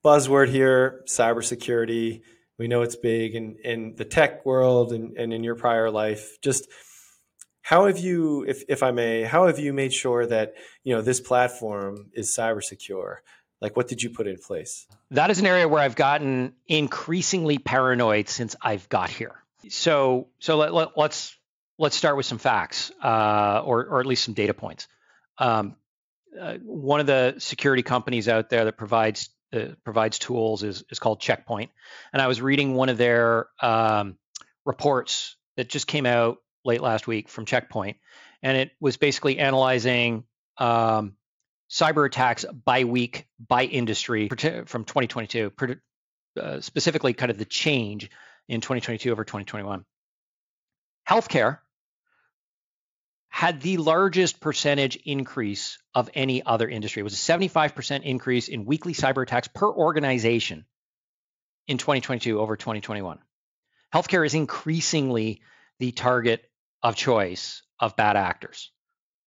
Buzzword 0.04 0.48
here, 0.48 1.02
cybersecurity. 1.06 2.22
We 2.58 2.68
know 2.68 2.82
it's 2.82 2.96
big 2.96 3.34
in, 3.34 3.56
in 3.64 3.94
the 3.96 4.04
tech 4.04 4.44
world 4.44 4.92
and, 4.92 5.16
and 5.16 5.32
in 5.32 5.44
your 5.44 5.54
prior 5.54 5.90
life. 5.90 6.38
Just 6.42 6.68
how 7.62 7.86
have 7.86 7.98
you, 7.98 8.44
if, 8.48 8.62
if 8.68 8.82
I 8.82 8.90
may, 8.90 9.22
how 9.22 9.46
have 9.46 9.58
you 9.58 9.72
made 9.72 9.92
sure 9.92 10.26
that, 10.26 10.54
you 10.82 10.94
know, 10.94 11.02
this 11.02 11.20
platform 11.20 12.10
is 12.14 12.34
cyber 12.34 12.62
secure? 12.62 13.22
Like 13.60 13.76
what 13.76 13.88
did 13.88 14.02
you 14.02 14.10
put 14.10 14.26
in 14.26 14.38
place? 14.38 14.86
That 15.10 15.30
is 15.30 15.38
an 15.38 15.46
area 15.46 15.68
where 15.68 15.80
I've 15.80 15.96
gotten 15.96 16.54
increasingly 16.66 17.58
paranoid 17.58 18.28
since 18.28 18.56
I've 18.60 18.88
got 18.88 19.10
here. 19.10 19.34
So 19.68 20.28
so 20.38 20.56
let, 20.56 20.72
let, 20.72 20.88
let's 20.96 21.37
let's 21.78 21.96
start 21.96 22.16
with 22.16 22.26
some 22.26 22.38
facts, 22.38 22.90
uh, 23.02 23.62
or 23.64 23.86
or 23.86 24.00
at 24.00 24.06
least 24.06 24.24
some 24.24 24.34
data 24.34 24.54
points. 24.54 24.88
Um, 25.38 25.76
uh, 26.38 26.56
one 26.64 27.00
of 27.00 27.06
the 27.06 27.36
security 27.38 27.82
companies 27.82 28.28
out 28.28 28.50
there 28.50 28.64
that 28.64 28.76
provides 28.76 29.30
uh, 29.52 29.68
provides 29.84 30.18
tools 30.18 30.62
is 30.62 30.84
is 30.90 30.98
called 30.98 31.20
Checkpoint, 31.20 31.70
and 32.12 32.20
I 32.20 32.26
was 32.26 32.42
reading 32.42 32.74
one 32.74 32.88
of 32.88 32.98
their 32.98 33.46
um, 33.62 34.18
reports 34.66 35.36
that 35.56 35.68
just 35.68 35.86
came 35.86 36.06
out 36.06 36.38
late 36.64 36.82
last 36.82 37.06
week 37.06 37.28
from 37.28 37.44
Checkpoint, 37.46 37.96
and 38.42 38.56
it 38.56 38.72
was 38.80 38.96
basically 38.96 39.38
analyzing 39.38 40.24
um, 40.58 41.14
cyber 41.70 42.06
attacks 42.06 42.44
by 42.64 42.84
week 42.84 43.26
by 43.46 43.64
industry 43.64 44.28
from 44.28 44.84
2022, 44.84 45.52
uh, 46.40 46.60
specifically 46.60 47.12
kind 47.12 47.30
of 47.30 47.38
the 47.38 47.44
change 47.44 48.10
in 48.48 48.60
2022 48.60 49.10
over 49.10 49.24
2021. 49.24 49.84
Healthcare 51.08 51.58
had 53.38 53.60
the 53.60 53.76
largest 53.76 54.40
percentage 54.40 54.96
increase 54.96 55.78
of 55.94 56.10
any 56.12 56.44
other 56.44 56.68
industry. 56.68 56.98
It 56.98 57.04
was 57.04 57.12
a 57.12 57.38
75% 57.38 58.02
increase 58.02 58.48
in 58.48 58.64
weekly 58.64 58.94
cyber 58.94 59.22
attacks 59.22 59.46
per 59.46 59.68
organization 59.68 60.64
in 61.68 61.78
2022 61.78 62.40
over 62.40 62.56
2021. 62.56 63.20
Healthcare 63.94 64.26
is 64.26 64.34
increasingly 64.34 65.40
the 65.78 65.92
target 65.92 66.50
of 66.82 66.96
choice 66.96 67.62
of 67.78 67.94
bad 67.94 68.16
actors. 68.16 68.72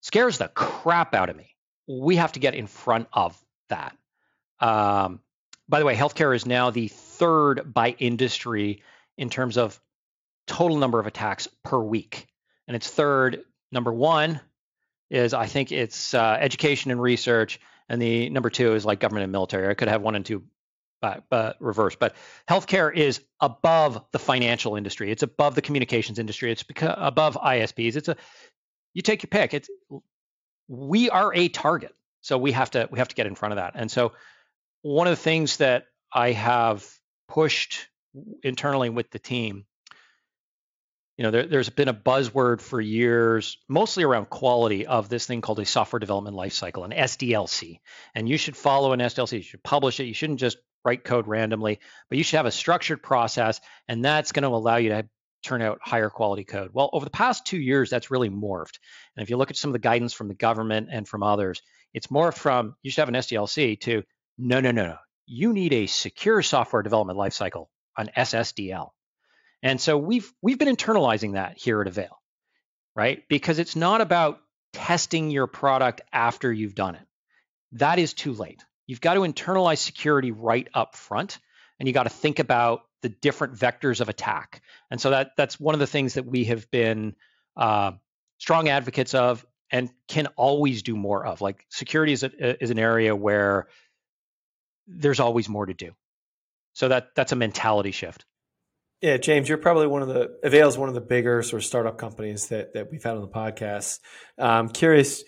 Scares 0.01 0.37
the 0.37 0.49
crap 0.49 1.15
out 1.15 1.29
of 1.29 1.37
me. 1.37 1.55
We 1.87 2.17
have 2.17 2.33
to 2.33 2.41
get 2.41 2.53
in 2.53 2.67
front 2.67 3.07
of 3.13 3.41
that. 3.69 3.95
Um, 4.59 5.21
by 5.69 5.79
the 5.79 5.85
way, 5.85 5.95
healthcare 5.95 6.35
is 6.35 6.45
now 6.45 6.69
the 6.69 6.89
third 6.89 7.73
by 7.73 7.91
industry 7.91 8.83
in 9.17 9.29
terms 9.29 9.57
of 9.57 9.79
total 10.47 10.79
number 10.79 10.99
of 10.99 11.07
attacks 11.07 11.47
per 11.63 11.79
week. 11.79 12.27
And 12.67 12.75
it's 12.75 12.89
third 12.89 13.45
number 13.71 13.91
one 13.91 14.41
is 15.09 15.33
I 15.33 15.45
think 15.45 15.71
it's 15.71 16.13
uh, 16.13 16.37
education 16.39 16.91
and 16.91 17.01
research, 17.01 17.59
and 17.89 18.01
the 18.01 18.29
number 18.29 18.49
two 18.49 18.73
is 18.73 18.85
like 18.85 18.99
government 18.99 19.23
and 19.23 19.31
military. 19.31 19.69
I 19.69 19.73
could 19.73 19.89
have 19.89 20.01
one 20.01 20.15
and 20.15 20.25
two, 20.25 20.43
but, 21.01 21.25
but 21.29 21.57
reverse. 21.59 21.95
But 21.95 22.15
healthcare 22.49 22.93
is 22.95 23.21
above 23.39 24.03
the 24.11 24.19
financial 24.19 24.75
industry. 24.75 25.11
It's 25.11 25.23
above 25.23 25.55
the 25.55 25.61
communications 25.61 26.17
industry. 26.17 26.51
It's 26.51 26.63
beca- 26.63 26.95
above 26.97 27.35
ISPs. 27.35 27.95
It's 27.95 28.07
a 28.07 28.15
you 28.93 29.01
take 29.01 29.23
your 29.23 29.29
pick. 29.29 29.53
It's 29.53 29.69
we 30.67 31.09
are 31.09 31.33
a 31.33 31.49
target, 31.49 31.93
so 32.21 32.37
we 32.37 32.53
have 32.53 32.71
to 32.71 32.87
we 32.91 32.99
have 32.99 33.09
to 33.09 33.15
get 33.15 33.27
in 33.27 33.35
front 33.35 33.53
of 33.53 33.57
that. 33.57 33.73
And 33.75 33.91
so 33.91 34.13
one 34.81 35.07
of 35.07 35.11
the 35.11 35.21
things 35.21 35.57
that 35.57 35.85
I 36.13 36.31
have 36.31 36.87
pushed 37.27 37.87
internally 38.43 38.89
with 38.89 39.09
the 39.11 39.19
team 39.19 39.65
you 41.17 41.23
know, 41.23 41.31
there, 41.31 41.59
has 41.59 41.69
been 41.69 41.87
a 41.87 41.93
buzzword 41.93 42.61
for 42.61 42.81
years, 42.81 43.57
mostly 43.67 44.03
around 44.03 44.29
quality 44.29 44.87
of 44.87 45.09
this 45.09 45.25
thing 45.25 45.41
called 45.41 45.59
a 45.59 45.65
software 45.65 45.99
development 45.99 46.35
lifecycle, 46.35 46.85
an 46.85 46.91
SDLC. 46.91 47.79
And 48.15 48.27
you 48.27 48.37
should 48.37 48.55
follow 48.55 48.93
an 48.93 48.99
SDLC. 48.99 49.33
You 49.33 49.41
should 49.43 49.63
publish 49.63 49.99
it. 49.99 50.05
You 50.05 50.13
shouldn't 50.13 50.39
just 50.39 50.57
write 50.83 51.03
code 51.03 51.27
randomly, 51.27 51.79
but 52.09 52.17
you 52.17 52.23
should 52.23 52.37
have 52.37 52.45
a 52.45 52.51
structured 52.51 53.03
process, 53.03 53.61
and 53.87 54.03
that's 54.03 54.31
going 54.31 54.43
to 54.43 54.49
allow 54.49 54.77
you 54.77 54.89
to 54.89 55.07
turn 55.43 55.61
out 55.61 55.79
higher 55.83 56.09
quality 56.09 56.43
code. 56.43 56.71
Well, 56.73 56.89
over 56.93 57.05
the 57.05 57.11
past 57.11 57.45
two 57.45 57.59
years, 57.59 57.89
that's 57.89 58.11
really 58.11 58.29
morphed. 58.29 58.79
And 59.15 59.23
if 59.23 59.29
you 59.29 59.37
look 59.37 59.51
at 59.51 59.57
some 59.57 59.69
of 59.69 59.73
the 59.73 59.79
guidance 59.79 60.13
from 60.13 60.27
the 60.27 60.35
government 60.35 60.89
and 60.91 61.07
from 61.07 61.23
others, 61.23 61.61
it's 61.93 62.07
morphed 62.07 62.37
from 62.37 62.75
you 62.81 62.91
should 62.91 63.01
have 63.01 63.09
an 63.09 63.15
SDLC 63.15 63.79
to 63.81 64.03
no, 64.37 64.59
no, 64.59 64.71
no, 64.71 64.87
no. 64.87 64.97
You 65.27 65.53
need 65.53 65.73
a 65.73 65.87
secure 65.87 66.41
software 66.41 66.81
development 66.81 67.17
lifecycle, 67.17 67.67
an 67.97 68.09
SSDL. 68.15 68.89
And 69.63 69.79
so 69.79 69.97
we've 69.97 70.31
we've 70.41 70.57
been 70.57 70.75
internalizing 70.75 71.33
that 71.33 71.57
here 71.57 71.81
at 71.81 71.87
Avail, 71.87 72.19
right? 72.95 73.23
Because 73.29 73.59
it's 73.59 73.75
not 73.75 74.01
about 74.01 74.39
testing 74.73 75.29
your 75.29 75.47
product 75.47 76.01
after 76.11 76.51
you've 76.51 76.75
done 76.75 76.95
it. 76.95 77.07
That 77.73 77.99
is 77.99 78.13
too 78.13 78.33
late. 78.33 78.63
You've 78.87 79.01
got 79.01 79.13
to 79.13 79.21
internalize 79.21 79.77
security 79.77 80.31
right 80.31 80.67
up 80.73 80.95
front, 80.95 81.39
and 81.79 81.87
you 81.87 81.93
got 81.93 82.03
to 82.03 82.09
think 82.09 82.39
about 82.39 82.81
the 83.01 83.09
different 83.09 83.55
vectors 83.55 84.01
of 84.01 84.09
attack. 84.09 84.61
And 84.89 84.99
so 84.99 85.11
that 85.11 85.31
that's 85.37 85.59
one 85.59 85.75
of 85.75 85.79
the 85.79 85.87
things 85.87 86.15
that 86.15 86.25
we 86.25 86.45
have 86.45 86.69
been 86.71 87.15
uh, 87.55 87.91
strong 88.37 88.69
advocates 88.69 89.13
of 89.13 89.45
and 89.71 89.89
can 90.07 90.27
always 90.35 90.83
do 90.83 90.95
more 90.95 91.25
of. 91.25 91.41
Like 91.41 91.65
security 91.69 92.13
is 92.13 92.23
a, 92.23 92.63
is 92.63 92.71
an 92.71 92.79
area 92.79 93.15
where 93.15 93.67
there's 94.87 95.19
always 95.19 95.47
more 95.47 95.65
to 95.65 95.73
do. 95.73 95.91
So 96.73 96.89
that 96.89 97.09
that's 97.15 97.31
a 97.31 97.35
mentality 97.35 97.91
shift. 97.91 98.25
Yeah, 99.01 99.17
James, 99.17 99.49
you're 99.49 99.57
probably 99.57 99.87
one 99.87 100.03
of 100.03 100.09
the 100.09 100.37
Avail 100.43 100.67
is 100.67 100.77
one 100.77 100.87
of 100.87 100.93
the 100.93 101.01
bigger 101.01 101.41
sort 101.41 101.63
of 101.63 101.65
startup 101.65 101.97
companies 101.97 102.49
that 102.49 102.73
that 102.73 102.91
we've 102.91 103.03
had 103.03 103.15
on 103.15 103.21
the 103.21 103.27
podcast. 103.27 103.99
I'm 104.37 104.69
curious, 104.69 105.23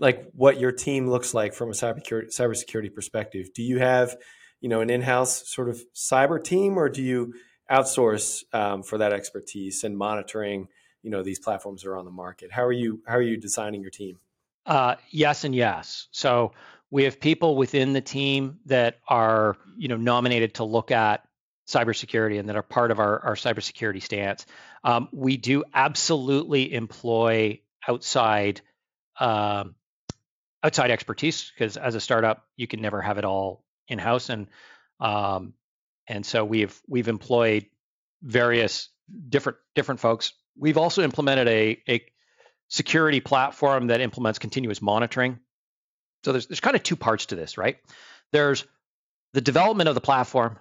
like 0.00 0.24
what 0.32 0.58
your 0.58 0.72
team 0.72 1.10
looks 1.10 1.34
like 1.34 1.52
from 1.52 1.68
a 1.68 1.72
cybersecurity 1.72 2.34
cybersecurity 2.34 2.94
perspective. 2.94 3.48
Do 3.54 3.62
you 3.62 3.80
have, 3.80 4.16
you 4.62 4.70
know, 4.70 4.80
an 4.80 4.88
in-house 4.88 5.46
sort 5.46 5.68
of 5.68 5.78
cyber 5.94 6.42
team, 6.42 6.78
or 6.78 6.88
do 6.88 7.02
you 7.02 7.34
outsource 7.70 8.44
um, 8.54 8.82
for 8.82 8.96
that 8.98 9.12
expertise 9.12 9.84
and 9.84 9.96
monitoring? 9.96 10.68
You 11.02 11.10
know, 11.10 11.22
these 11.22 11.38
platforms 11.38 11.84
are 11.84 11.98
on 11.98 12.06
the 12.06 12.10
market. 12.10 12.50
How 12.50 12.64
are 12.64 12.72
you? 12.72 13.02
How 13.06 13.16
are 13.16 13.22
you 13.22 13.36
designing 13.36 13.82
your 13.82 13.90
team? 13.90 14.16
Uh, 14.64 14.96
yes 15.10 15.44
and 15.44 15.54
yes. 15.54 16.08
So 16.12 16.52
we 16.90 17.04
have 17.04 17.20
people 17.20 17.56
within 17.56 17.92
the 17.92 18.00
team 18.00 18.60
that 18.66 19.00
are, 19.06 19.56
you 19.76 19.88
know, 19.88 19.98
nominated 19.98 20.54
to 20.54 20.64
look 20.64 20.90
at 20.90 21.27
cybersecurity 21.68 22.38
and 22.38 22.48
that 22.48 22.56
are 22.56 22.62
part 22.62 22.90
of 22.90 22.98
our, 22.98 23.20
our 23.20 23.34
cybersecurity 23.34 24.02
stance. 24.02 24.46
Um, 24.82 25.08
we 25.12 25.36
do 25.36 25.64
absolutely 25.74 26.72
employ 26.72 27.60
outside 27.86 28.60
um, 29.20 29.74
outside 30.62 30.90
expertise 30.90 31.50
because 31.54 31.76
as 31.76 31.94
a 31.94 32.00
startup, 32.00 32.46
you 32.56 32.66
can 32.66 32.80
never 32.80 33.00
have 33.00 33.18
it 33.18 33.24
all 33.24 33.64
in 33.86 33.98
house, 33.98 34.30
and 34.30 34.46
um, 35.00 35.54
and 36.06 36.24
so 36.24 36.44
we've 36.44 36.80
we've 36.88 37.08
employed 37.08 37.66
various 38.22 38.88
different 39.28 39.58
different 39.74 40.00
folks. 40.00 40.32
We've 40.56 40.78
also 40.78 41.02
implemented 41.02 41.48
a 41.48 41.82
a 41.88 42.04
security 42.68 43.20
platform 43.20 43.88
that 43.88 44.00
implements 44.00 44.38
continuous 44.38 44.80
monitoring. 44.80 45.38
So 46.24 46.32
there's 46.32 46.46
there's 46.46 46.60
kind 46.60 46.76
of 46.76 46.82
two 46.82 46.96
parts 46.96 47.26
to 47.26 47.36
this, 47.36 47.58
right? 47.58 47.76
There's 48.32 48.64
the 49.34 49.40
development 49.40 49.88
of 49.88 49.94
the 49.94 50.00
platform 50.00 50.58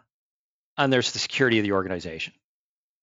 and 0.78 0.91
there's 0.91 1.11
the 1.11 1.19
security 1.19 1.59
of 1.59 1.63
the 1.63 1.71
organization, 1.71 2.34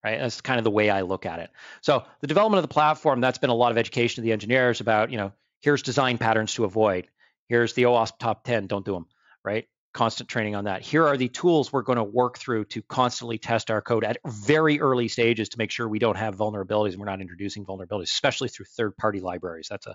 right? 0.04 0.18
That's 0.18 0.40
kind 0.40 0.58
of 0.58 0.64
the 0.64 0.70
way 0.70 0.90
I 0.90 1.02
look 1.02 1.26
at 1.26 1.40
it. 1.40 1.50
So 1.80 2.04
the 2.20 2.26
development 2.26 2.58
of 2.58 2.68
the 2.68 2.72
platform, 2.72 3.20
that's 3.20 3.38
been 3.38 3.50
a 3.50 3.54
lot 3.54 3.72
of 3.72 3.78
education 3.78 4.16
to 4.16 4.26
the 4.26 4.32
engineers 4.32 4.80
about, 4.80 5.10
you 5.10 5.18
know, 5.18 5.32
here's 5.60 5.82
design 5.82 6.18
patterns 6.18 6.54
to 6.54 6.64
avoid. 6.64 7.08
Here's 7.48 7.74
the 7.74 7.84
OWASP 7.84 8.18
top 8.18 8.44
10, 8.44 8.66
don't 8.66 8.84
do 8.84 8.92
them, 8.92 9.06
right? 9.44 9.66
Constant 9.92 10.28
training 10.28 10.54
on 10.54 10.64
that. 10.64 10.82
Here 10.82 11.06
are 11.06 11.16
the 11.16 11.28
tools 11.28 11.72
we're 11.72 11.82
going 11.82 11.98
to 11.98 12.04
work 12.04 12.38
through 12.38 12.64
to 12.66 12.82
constantly 12.82 13.38
test 13.38 13.70
our 13.70 13.80
code 13.80 14.04
at 14.04 14.18
very 14.26 14.80
early 14.80 15.08
stages 15.08 15.50
to 15.50 15.58
make 15.58 15.70
sure 15.70 15.88
we 15.88 15.98
don't 15.98 16.16
have 16.16 16.36
vulnerabilities 16.36 16.90
and 16.90 16.98
we're 16.98 17.06
not 17.06 17.20
introducing 17.20 17.64
vulnerabilities, 17.64 18.04
especially 18.04 18.48
through 18.48 18.66
third-party 18.76 19.20
libraries. 19.20 19.68
That's 19.68 19.86
a, 19.86 19.94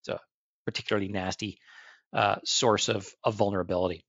it's 0.00 0.08
a 0.08 0.20
particularly 0.66 1.08
nasty 1.08 1.58
uh, 2.12 2.36
source 2.44 2.88
of, 2.88 3.08
of 3.24 3.34
vulnerability. 3.34 4.04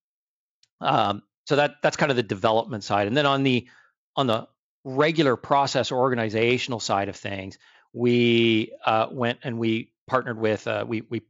Um, 0.80 1.24
so 1.46 1.56
that 1.56 1.76
that's 1.82 1.98
kind 1.98 2.12
of 2.12 2.16
the 2.16 2.24
development 2.24 2.84
side. 2.84 3.08
And 3.08 3.16
then 3.16 3.26
on 3.26 3.44
the 3.44 3.68
on 4.16 4.28
the 4.28 4.48
regular 4.84 5.36
process 5.36 5.92
or 5.92 6.00
organizational 6.00 6.80
side 6.80 7.10
of 7.10 7.16
things, 7.16 7.58
we 7.94 8.72
uh, 8.86 9.08
went 9.12 9.40
and 9.44 9.60
we 9.60 9.92
partnered 10.08 10.40
with 10.40 10.68
uh, 10.68 10.86
we 10.88 11.02
we 11.02 11.22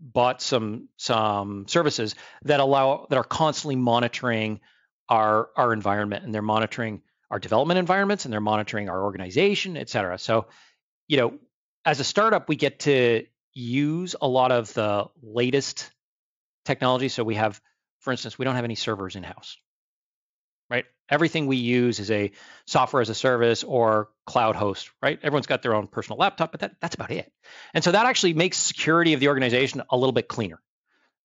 bought 0.00 0.42
some 0.42 0.88
some 0.96 1.66
services 1.68 2.14
that 2.44 2.60
allow 2.60 3.06
that 3.10 3.16
are 3.16 3.24
constantly 3.24 3.76
monitoring 3.76 4.60
our 5.08 5.50
our 5.56 5.72
environment 5.72 6.24
and 6.24 6.34
they're 6.34 6.42
monitoring 6.42 7.02
our 7.30 7.38
development 7.38 7.78
environments 7.78 8.24
and 8.24 8.32
they're 8.32 8.40
monitoring 8.40 8.90
our 8.90 9.02
organization, 9.02 9.76
et 9.78 9.88
cetera. 9.88 10.18
So, 10.18 10.48
you 11.08 11.16
know, 11.16 11.38
as 11.84 11.98
a 11.98 12.04
startup, 12.04 12.46
we 12.46 12.56
get 12.56 12.80
to 12.80 13.24
use 13.54 14.14
a 14.20 14.28
lot 14.28 14.52
of 14.52 14.72
the 14.74 15.06
latest 15.22 15.90
technology. 16.66 17.08
So 17.08 17.24
we 17.24 17.36
have, 17.36 17.58
for 18.02 18.12
instance, 18.12 18.38
we 18.38 18.44
don't 18.44 18.56
have 18.56 18.64
any 18.64 18.74
servers 18.74 19.16
in 19.16 19.22
house 19.22 19.56
right? 20.72 20.86
Everything 21.10 21.46
we 21.46 21.58
use 21.58 22.00
is 22.00 22.10
a 22.10 22.32
software 22.66 23.02
as 23.02 23.10
a 23.10 23.14
service 23.14 23.62
or 23.62 24.08
cloud 24.24 24.56
host, 24.56 24.90
right? 25.02 25.18
Everyone's 25.22 25.46
got 25.46 25.60
their 25.60 25.74
own 25.74 25.86
personal 25.86 26.18
laptop, 26.18 26.50
but 26.50 26.60
that, 26.60 26.76
that's 26.80 26.94
about 26.94 27.10
it. 27.10 27.30
And 27.74 27.84
so 27.84 27.92
that 27.92 28.06
actually 28.06 28.32
makes 28.32 28.56
security 28.56 29.12
of 29.12 29.20
the 29.20 29.28
organization 29.28 29.82
a 29.90 29.96
little 29.98 30.14
bit 30.14 30.28
cleaner. 30.28 30.60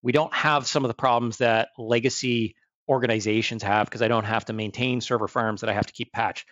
We 0.01 0.11
don't 0.11 0.33
have 0.33 0.67
some 0.67 0.83
of 0.83 0.89
the 0.89 0.95
problems 0.95 1.37
that 1.37 1.69
legacy 1.77 2.55
organizations 2.89 3.63
have 3.63 3.87
because 3.87 4.01
I 4.01 4.09
don't 4.09 4.25
have 4.25 4.45
to 4.45 4.53
maintain 4.53 4.99
server 4.99 5.29
farms 5.29 5.61
that 5.61 5.69
I 5.69 5.73
have 5.73 5.87
to 5.87 5.93
keep 5.93 6.11
patch. 6.11 6.45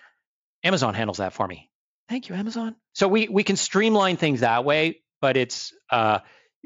Amazon 0.64 0.94
handles 0.94 1.18
that 1.18 1.34
for 1.34 1.46
me. 1.46 1.70
Thank 2.08 2.30
you, 2.30 2.36
Amazon. 2.36 2.76
So 2.94 3.08
we 3.08 3.28
we 3.28 3.44
can 3.44 3.56
streamline 3.56 4.16
things 4.16 4.40
that 4.40 4.64
way, 4.64 5.02
but 5.22 5.38
it's 5.38 5.74
uh, 5.90 6.20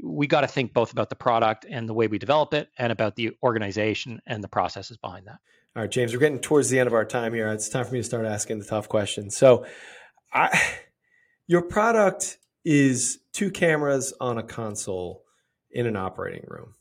we 0.03 0.27
got 0.27 0.41
to 0.41 0.47
think 0.47 0.73
both 0.73 0.91
about 0.91 1.09
the 1.09 1.15
product 1.15 1.65
and 1.69 1.87
the 1.87 1.93
way 1.93 2.07
we 2.07 2.17
develop 2.17 2.53
it 2.53 2.69
and 2.77 2.91
about 2.91 3.15
the 3.15 3.31
organization 3.43 4.21
and 4.25 4.43
the 4.43 4.47
processes 4.47 4.97
behind 4.97 5.27
that. 5.27 5.39
All 5.75 5.83
right, 5.83 5.91
James, 5.91 6.13
we're 6.13 6.19
getting 6.19 6.39
towards 6.39 6.69
the 6.69 6.79
end 6.79 6.87
of 6.87 6.93
our 6.93 7.05
time 7.05 7.33
here. 7.33 7.47
It's 7.49 7.69
time 7.69 7.85
for 7.85 7.93
me 7.93 7.99
to 7.99 8.03
start 8.03 8.25
asking 8.25 8.59
the 8.59 8.65
tough 8.65 8.89
questions. 8.89 9.37
So, 9.37 9.65
I, 10.33 10.59
your 11.47 11.61
product 11.61 12.37
is 12.65 13.19
two 13.33 13.51
cameras 13.51 14.13
on 14.19 14.37
a 14.37 14.43
console 14.43 15.23
in 15.71 15.85
an 15.85 15.95
operating 15.95 16.45
room, 16.47 16.75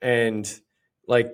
and 0.00 0.50
like, 1.06 1.32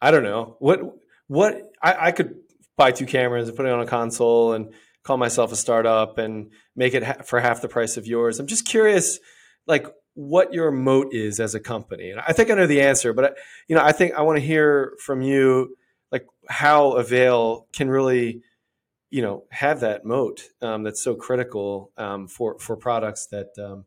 I 0.00 0.10
don't 0.10 0.22
know 0.22 0.56
what 0.58 0.80
what 1.26 1.72
I, 1.82 2.08
I 2.08 2.12
could 2.12 2.36
buy 2.76 2.92
two 2.92 3.06
cameras 3.06 3.48
and 3.48 3.56
put 3.56 3.66
it 3.66 3.72
on 3.72 3.80
a 3.80 3.86
console 3.86 4.52
and 4.52 4.72
call 5.02 5.16
myself 5.16 5.52
a 5.52 5.56
startup 5.56 6.18
and 6.18 6.50
make 6.76 6.94
it 6.94 7.02
ha- 7.02 7.22
for 7.24 7.40
half 7.40 7.62
the 7.62 7.68
price 7.68 7.96
of 7.96 8.06
yours. 8.06 8.38
I'm 8.38 8.46
just 8.46 8.66
curious, 8.66 9.18
like 9.66 9.86
what 10.14 10.52
your 10.52 10.70
moat 10.70 11.12
is 11.12 11.40
as 11.40 11.54
a 11.54 11.60
company. 11.60 12.10
And 12.10 12.20
I 12.20 12.32
think 12.32 12.50
I 12.50 12.54
know 12.54 12.66
the 12.66 12.82
answer, 12.82 13.12
but 13.12 13.36
you 13.68 13.76
know, 13.76 13.82
I 13.82 13.92
think 13.92 14.14
I 14.14 14.22
want 14.22 14.38
to 14.38 14.44
hear 14.44 14.94
from 14.98 15.22
you, 15.22 15.76
like 16.10 16.26
how 16.48 16.92
Avail 16.92 17.66
can 17.72 17.88
really, 17.88 18.42
you 19.10 19.22
know, 19.22 19.44
have 19.50 19.80
that 19.80 20.04
moat 20.04 20.42
um, 20.60 20.82
that's 20.82 21.02
so 21.02 21.14
critical 21.14 21.92
um, 21.96 22.26
for 22.26 22.58
for 22.58 22.76
products 22.76 23.26
that 23.28 23.50
um, 23.58 23.84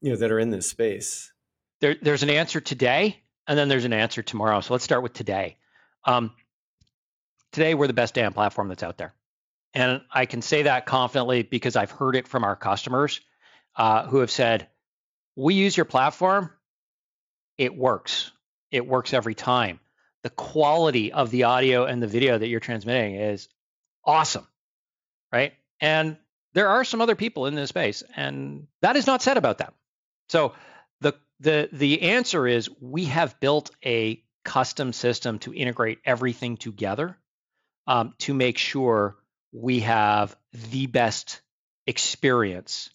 you 0.00 0.10
know 0.10 0.16
that 0.16 0.30
are 0.30 0.38
in 0.38 0.50
this 0.50 0.70
space. 0.70 1.32
There, 1.80 1.96
there's 2.00 2.22
an 2.22 2.30
answer 2.30 2.60
today, 2.60 3.22
and 3.46 3.58
then 3.58 3.68
there's 3.68 3.84
an 3.84 3.92
answer 3.92 4.22
tomorrow. 4.22 4.60
So 4.60 4.74
let's 4.74 4.84
start 4.84 5.02
with 5.02 5.12
today. 5.12 5.56
Um, 6.04 6.32
today, 7.52 7.74
we're 7.74 7.86
the 7.86 7.92
best 7.92 8.14
damn 8.14 8.32
platform 8.32 8.68
that's 8.68 8.82
out 8.82 8.96
there, 8.96 9.12
and 9.74 10.02
I 10.10 10.26
can 10.26 10.42
say 10.42 10.62
that 10.62 10.86
confidently 10.86 11.42
because 11.42 11.76
I've 11.76 11.90
heard 11.90 12.16
it 12.16 12.28
from 12.28 12.44
our 12.44 12.56
customers 12.56 13.20
uh, 13.76 14.06
who 14.06 14.18
have 14.18 14.30
said 14.30 14.68
we 15.38 15.54
use 15.54 15.76
your 15.76 15.84
platform, 15.84 16.50
it 17.56 17.76
works. 17.76 18.32
It 18.72 18.84
works 18.84 19.14
every 19.14 19.36
time. 19.36 19.78
The 20.24 20.30
quality 20.30 21.12
of 21.12 21.30
the 21.30 21.44
audio 21.44 21.84
and 21.84 22.02
the 22.02 22.08
video 22.08 22.36
that 22.36 22.48
you're 22.48 22.58
transmitting 22.58 23.14
is 23.14 23.48
awesome, 24.04 24.46
right? 25.32 25.52
And 25.80 26.16
there 26.54 26.68
are 26.68 26.82
some 26.82 27.00
other 27.00 27.14
people 27.14 27.46
in 27.46 27.54
this 27.54 27.68
space, 27.68 28.02
and 28.16 28.66
that 28.82 28.96
is 28.96 29.06
not 29.06 29.22
said 29.22 29.36
about 29.36 29.58
them. 29.58 29.72
So 30.28 30.54
the 31.00 31.14
the 31.38 31.68
the 31.72 32.02
answer 32.02 32.48
is 32.48 32.68
we 32.80 33.04
have 33.04 33.38
built 33.38 33.70
a 33.86 34.20
custom 34.44 34.92
system 34.92 35.38
to 35.40 35.54
integrate 35.54 36.00
everything 36.04 36.56
together 36.56 37.16
um, 37.86 38.12
to 38.18 38.34
make 38.34 38.58
sure 38.58 39.16
we 39.52 39.80
have 39.80 40.36
the 40.70 40.86
best 40.86 41.42
experience 41.86 42.90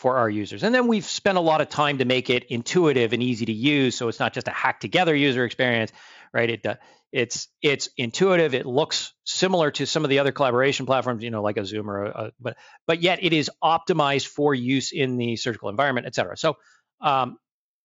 for 0.00 0.16
our 0.16 0.30
users. 0.30 0.62
And 0.62 0.74
then 0.74 0.88
we've 0.88 1.04
spent 1.04 1.36
a 1.36 1.42
lot 1.42 1.60
of 1.60 1.68
time 1.68 1.98
to 1.98 2.06
make 2.06 2.30
it 2.30 2.44
intuitive 2.44 3.12
and 3.12 3.22
easy 3.22 3.44
to 3.44 3.52
use, 3.52 3.94
so 3.94 4.08
it's 4.08 4.18
not 4.18 4.32
just 4.32 4.48
a 4.48 4.50
hack 4.50 4.80
together 4.80 5.14
user 5.14 5.44
experience, 5.44 5.92
right? 6.32 6.48
It 6.48 6.64
uh, 6.64 6.76
it's 7.12 7.48
it's 7.60 7.90
intuitive. 7.98 8.54
It 8.54 8.64
looks 8.64 9.12
similar 9.24 9.70
to 9.72 9.84
some 9.84 10.02
of 10.02 10.08
the 10.08 10.20
other 10.20 10.32
collaboration 10.32 10.86
platforms, 10.86 11.22
you 11.22 11.30
know, 11.30 11.42
like 11.42 11.58
a 11.58 11.66
Zoom 11.66 11.90
or 11.90 12.04
a, 12.06 12.32
but 12.40 12.56
but 12.86 13.02
yet 13.02 13.18
it 13.22 13.34
is 13.34 13.50
optimized 13.62 14.26
for 14.26 14.54
use 14.54 14.90
in 14.90 15.18
the 15.18 15.36
surgical 15.36 15.68
environment, 15.68 16.06
et 16.06 16.14
cetera. 16.14 16.34
So 16.34 16.56
um, 17.02 17.36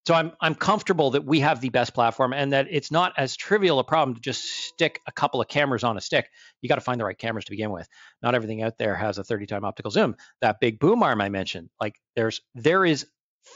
so 0.08 0.14
I'm 0.14 0.34
I'm 0.40 0.54
comfortable 0.54 1.12
that 1.12 1.26
we 1.26 1.40
have 1.40 1.62
the 1.62 1.70
best 1.70 1.94
platform 1.94 2.32
and 2.34 2.54
that 2.54 2.68
it's 2.70 2.92
not 2.92 3.14
as 3.18 3.36
trivial 3.36 3.80
a 3.80 3.84
problem 3.84 4.16
to 4.16 4.22
just 4.22 4.44
stick 4.44 5.02
a 5.08 5.12
couple 5.12 5.42
of 5.42 5.48
cameras 5.48 5.84
on 5.84 5.98
a 5.98 6.02
stick. 6.02 6.30
You 6.62 6.70
got 6.70 6.76
to 6.76 6.82
find 6.82 7.00
the 7.00 7.06
right 7.06 7.18
cameras 7.18 7.46
to 7.46 7.52
begin 7.52 7.72
with. 7.72 7.88
Not 8.22 8.36
everything 8.36 8.62
out 8.62 8.78
there 8.78 8.96
has 8.96 9.18
a 9.18 9.24
30 9.24 9.48
time 9.48 9.66
optical 9.66 9.92
zoom. 9.92 10.16
That 10.42 10.60
big 10.60 10.80
boom 10.80 11.02
arm 11.02 11.22
I 11.22 11.30
mentioned, 11.30 11.70
like 11.82 12.00
there's 12.16 12.42
there 12.54 12.86
is 12.86 13.08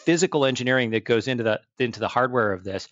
physical 0.06 0.46
engineering 0.46 0.92
that 0.92 1.06
goes 1.06 1.28
into 1.28 1.44
the 1.44 1.62
into 1.78 2.00
the 2.00 2.08
hardware 2.08 2.52
of 2.52 2.64
this. 2.64 2.88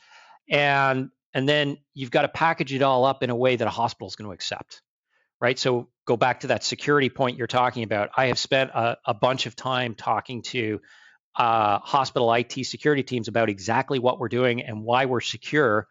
And 0.49 1.09
and 1.33 1.49
then 1.49 1.77
you've 1.95 2.11
got 2.11 2.23
to 2.23 2.29
package 2.29 2.73
it 2.73 2.83
all 2.83 3.05
up 3.05 3.23
in 3.23 3.31
a 3.31 3.35
way 3.35 3.55
that 3.55 3.67
a 3.67 3.71
hospital 3.71 4.07
is 4.07 4.15
going 4.15 4.29
to 4.29 4.33
accept. 4.33 4.81
Right? 5.41 5.57
So 5.57 5.87
go 6.05 6.17
back 6.17 6.41
to 6.41 6.47
that 6.47 6.63
security 6.63 7.09
point 7.09 7.37
you're 7.37 7.47
talking 7.47 7.83
about. 7.83 8.09
I 8.15 8.27
have 8.27 8.39
spent 8.39 8.71
a, 8.71 8.97
a 9.05 9.13
bunch 9.13 9.45
of 9.45 9.55
time 9.55 9.93
talking 9.93 10.41
to 10.43 10.79
uh, 11.37 11.79
hospital 11.79 12.33
IT 12.33 12.65
security 12.65 13.03
teams 13.03 13.27
about 13.27 13.49
exactly 13.49 13.99
what 13.99 14.19
we're 14.19 14.27
doing 14.27 14.63
and 14.63 14.83
why 14.83 15.05
we're 15.05 15.21
secure 15.21 15.87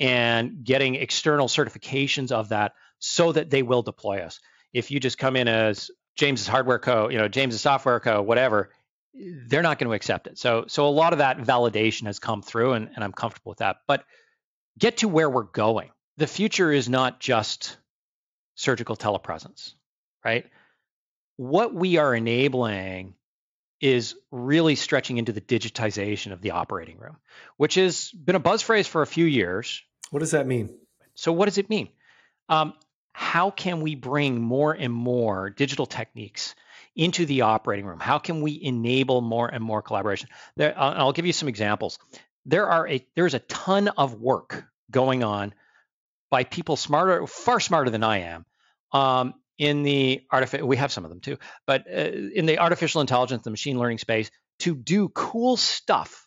and 0.00 0.64
getting 0.64 0.94
external 0.94 1.48
certifications 1.48 2.32
of 2.32 2.50
that 2.50 2.72
so 2.98 3.32
that 3.32 3.50
they 3.50 3.62
will 3.62 3.82
deploy 3.82 4.20
us. 4.20 4.40
If 4.72 4.90
you 4.90 5.00
just 5.00 5.18
come 5.18 5.36
in 5.36 5.48
as 5.48 5.90
James's 6.16 6.46
hardware 6.46 6.78
co, 6.78 7.08
you 7.10 7.18
know, 7.18 7.28
James's 7.28 7.60
software 7.60 8.00
co, 8.00 8.22
whatever, 8.22 8.70
they're 9.14 9.62
not 9.62 9.78
going 9.78 9.88
to 9.88 9.94
accept 9.94 10.26
it. 10.26 10.38
So 10.38 10.64
so 10.68 10.86
a 10.86 10.90
lot 10.90 11.12
of 11.12 11.18
that 11.18 11.38
validation 11.38 12.06
has 12.06 12.18
come 12.18 12.42
through 12.42 12.72
and, 12.72 12.90
and 12.94 13.04
I'm 13.04 13.12
comfortable 13.12 13.50
with 13.50 13.58
that. 13.58 13.78
But 13.86 14.04
get 14.78 14.98
to 14.98 15.08
where 15.08 15.28
we're 15.28 15.42
going. 15.42 15.90
The 16.16 16.26
future 16.26 16.72
is 16.72 16.88
not 16.88 17.20
just 17.20 17.76
surgical 18.54 18.96
telepresence, 18.96 19.74
right? 20.24 20.46
What 21.36 21.74
we 21.74 21.98
are 21.98 22.14
enabling 22.14 23.14
is 23.80 24.16
really 24.30 24.74
stretching 24.74 25.18
into 25.18 25.32
the 25.32 25.40
digitization 25.40 26.32
of 26.32 26.40
the 26.40 26.52
operating 26.52 26.98
room, 26.98 27.16
which 27.56 27.74
has 27.74 28.10
been 28.10 28.34
a 28.34 28.40
buzz 28.40 28.62
phrase 28.62 28.86
for 28.86 29.02
a 29.02 29.06
few 29.06 29.24
years. 29.24 29.82
What 30.10 30.20
does 30.20 30.32
that 30.32 30.46
mean? 30.46 30.76
So, 31.14 31.32
what 31.32 31.46
does 31.46 31.58
it 31.58 31.70
mean? 31.70 31.88
Um, 32.48 32.74
how 33.12 33.50
can 33.50 33.80
we 33.80 33.94
bring 33.94 34.40
more 34.40 34.72
and 34.72 34.92
more 34.92 35.50
digital 35.50 35.86
techniques 35.86 36.54
into 36.94 37.26
the 37.26 37.42
operating 37.42 37.84
room? 37.84 38.00
How 38.00 38.18
can 38.18 38.42
we 38.42 38.58
enable 38.62 39.20
more 39.20 39.48
and 39.48 39.62
more 39.62 39.82
collaboration? 39.82 40.28
There, 40.56 40.72
I'll 40.78 41.12
give 41.12 41.26
you 41.26 41.32
some 41.32 41.48
examples. 41.48 41.98
There 42.46 42.68
are 42.68 42.88
a 42.88 43.04
there's 43.14 43.34
a 43.34 43.40
ton 43.40 43.88
of 43.88 44.20
work 44.20 44.64
going 44.90 45.24
on 45.24 45.52
by 46.30 46.44
people 46.44 46.76
smarter, 46.76 47.26
far 47.26 47.60
smarter 47.60 47.90
than 47.90 48.04
I 48.04 48.18
am, 48.18 48.46
um, 48.92 49.34
in 49.58 49.82
the 49.82 50.22
artificial, 50.30 50.68
we 50.68 50.76
have 50.76 50.92
some 50.92 51.04
of 51.04 51.10
them 51.10 51.20
too, 51.20 51.36
but 51.66 51.86
uh, 51.86 51.98
in 52.34 52.46
the 52.46 52.58
artificial 52.58 53.00
intelligence, 53.00 53.42
the 53.42 53.50
machine 53.50 53.78
learning 53.78 53.98
space, 53.98 54.30
to 54.60 54.74
do 54.74 55.08
cool 55.08 55.56
stuff 55.56 56.26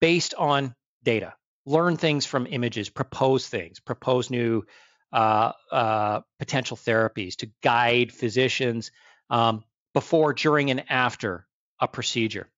based 0.00 0.34
on 0.34 0.74
data, 1.02 1.34
learn 1.66 1.96
things 1.96 2.24
from 2.24 2.46
images, 2.46 2.88
propose 2.88 3.46
things, 3.46 3.80
propose 3.80 4.30
new 4.30 4.64
uh, 5.12 5.52
uh, 5.72 6.20
potential 6.38 6.76
therapies 6.76 7.36
to 7.36 7.50
guide 7.62 8.12
physicians 8.12 8.90
um, 9.30 9.64
before, 9.94 10.32
during, 10.32 10.70
and 10.70 10.84
after 10.88 11.46
a 11.80 11.88
procedure. 11.88 12.48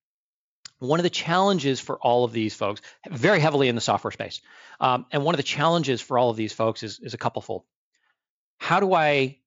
One 0.79 0.99
of 0.99 1.05
the 1.05 1.11
challenges 1.11 1.79
for 1.79 1.99
all 1.99 2.25
of 2.25 2.33
these 2.33 2.55
folks, 2.55 2.81
very 3.09 3.39
heavily 3.39 3.69
in 3.69 3.75
the 3.75 3.81
software 3.81 4.11
space, 4.11 4.41
um, 4.81 5.07
and 5.11 5.25
one 5.25 5.35
of 5.35 5.37
the 5.37 5.43
challenges 5.43 6.01
for 6.01 6.19
all 6.19 6.31
of 6.31 6.37
these 6.37 6.53
folks 6.53 6.83
is, 6.83 7.01
is 7.01 7.15
a 7.15 7.19
couple 7.19 7.43
fold. 7.43 7.65
How 8.59 8.81
do 8.81 8.95
I 8.95 9.40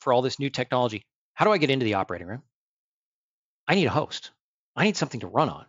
for 0.00 0.12
all 0.12 0.22
this 0.22 0.38
new 0.38 0.50
technology. 0.50 1.04
How 1.34 1.44
do 1.44 1.52
I 1.52 1.58
get 1.58 1.70
into 1.70 1.84
the 1.84 1.94
operating 1.94 2.26
room? 2.26 2.42
I 3.66 3.74
need 3.74 3.86
a 3.86 3.90
host. 3.90 4.30
I 4.74 4.84
need 4.84 4.96
something 4.96 5.20
to 5.20 5.26
run 5.26 5.48
on. 5.48 5.66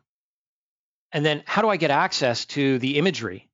And 1.11 1.25
then 1.25 1.43
how 1.45 1.61
do 1.61 1.69
I 1.69 1.77
get 1.77 1.91
access 1.91 2.45
to 2.45 2.79
the 2.79 2.97
imagery 2.97 3.49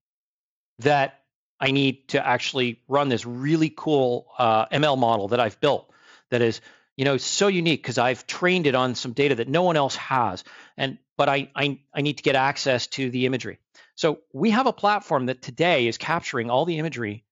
that 0.79 1.21
I 1.59 1.71
need 1.71 2.09
to 2.09 2.25
actually 2.25 2.81
run 2.87 3.09
this 3.09 3.25
really 3.25 3.73
cool 3.75 4.27
uh, 4.37 4.65
ML 4.67 4.97
model 4.97 5.29
that 5.29 5.39
I've 5.39 5.59
built 5.59 5.89
that 6.29 6.41
is, 6.41 6.59
you 6.97 7.05
know, 7.05 7.17
so 7.17 7.47
unique 7.47 7.81
because 7.81 7.97
I've 7.97 8.27
trained 8.27 8.67
it 8.67 8.75
on 8.75 8.95
some 8.95 9.13
data 9.13 9.35
that 9.35 9.47
no 9.47 9.63
one 9.63 9.77
else 9.77 9.95
has. 9.95 10.43
And 10.77 10.97
but 11.17 11.29
I, 11.29 11.49
I 11.55 11.79
I 11.93 12.01
need 12.01 12.17
to 12.17 12.23
get 12.23 12.35
access 12.35 12.87
to 12.87 13.09
the 13.09 13.25
imagery. 13.25 13.59
So 13.95 14.19
we 14.33 14.49
have 14.49 14.67
a 14.67 14.73
platform 14.73 15.27
that 15.27 15.41
today 15.41 15.87
is 15.87 15.97
capturing 15.97 16.49
all 16.49 16.65
the 16.65 16.77
imagery 16.77 17.23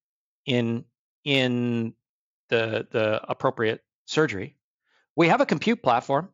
in 0.46 0.86
in 1.26 1.94
the 2.50 2.88
the 2.92 3.22
appropriate 3.30 3.84
surgery. 4.06 4.56
We 5.16 5.28
have 5.28 5.42
a 5.42 5.46
compute 5.46 5.82
platform. 5.82 6.30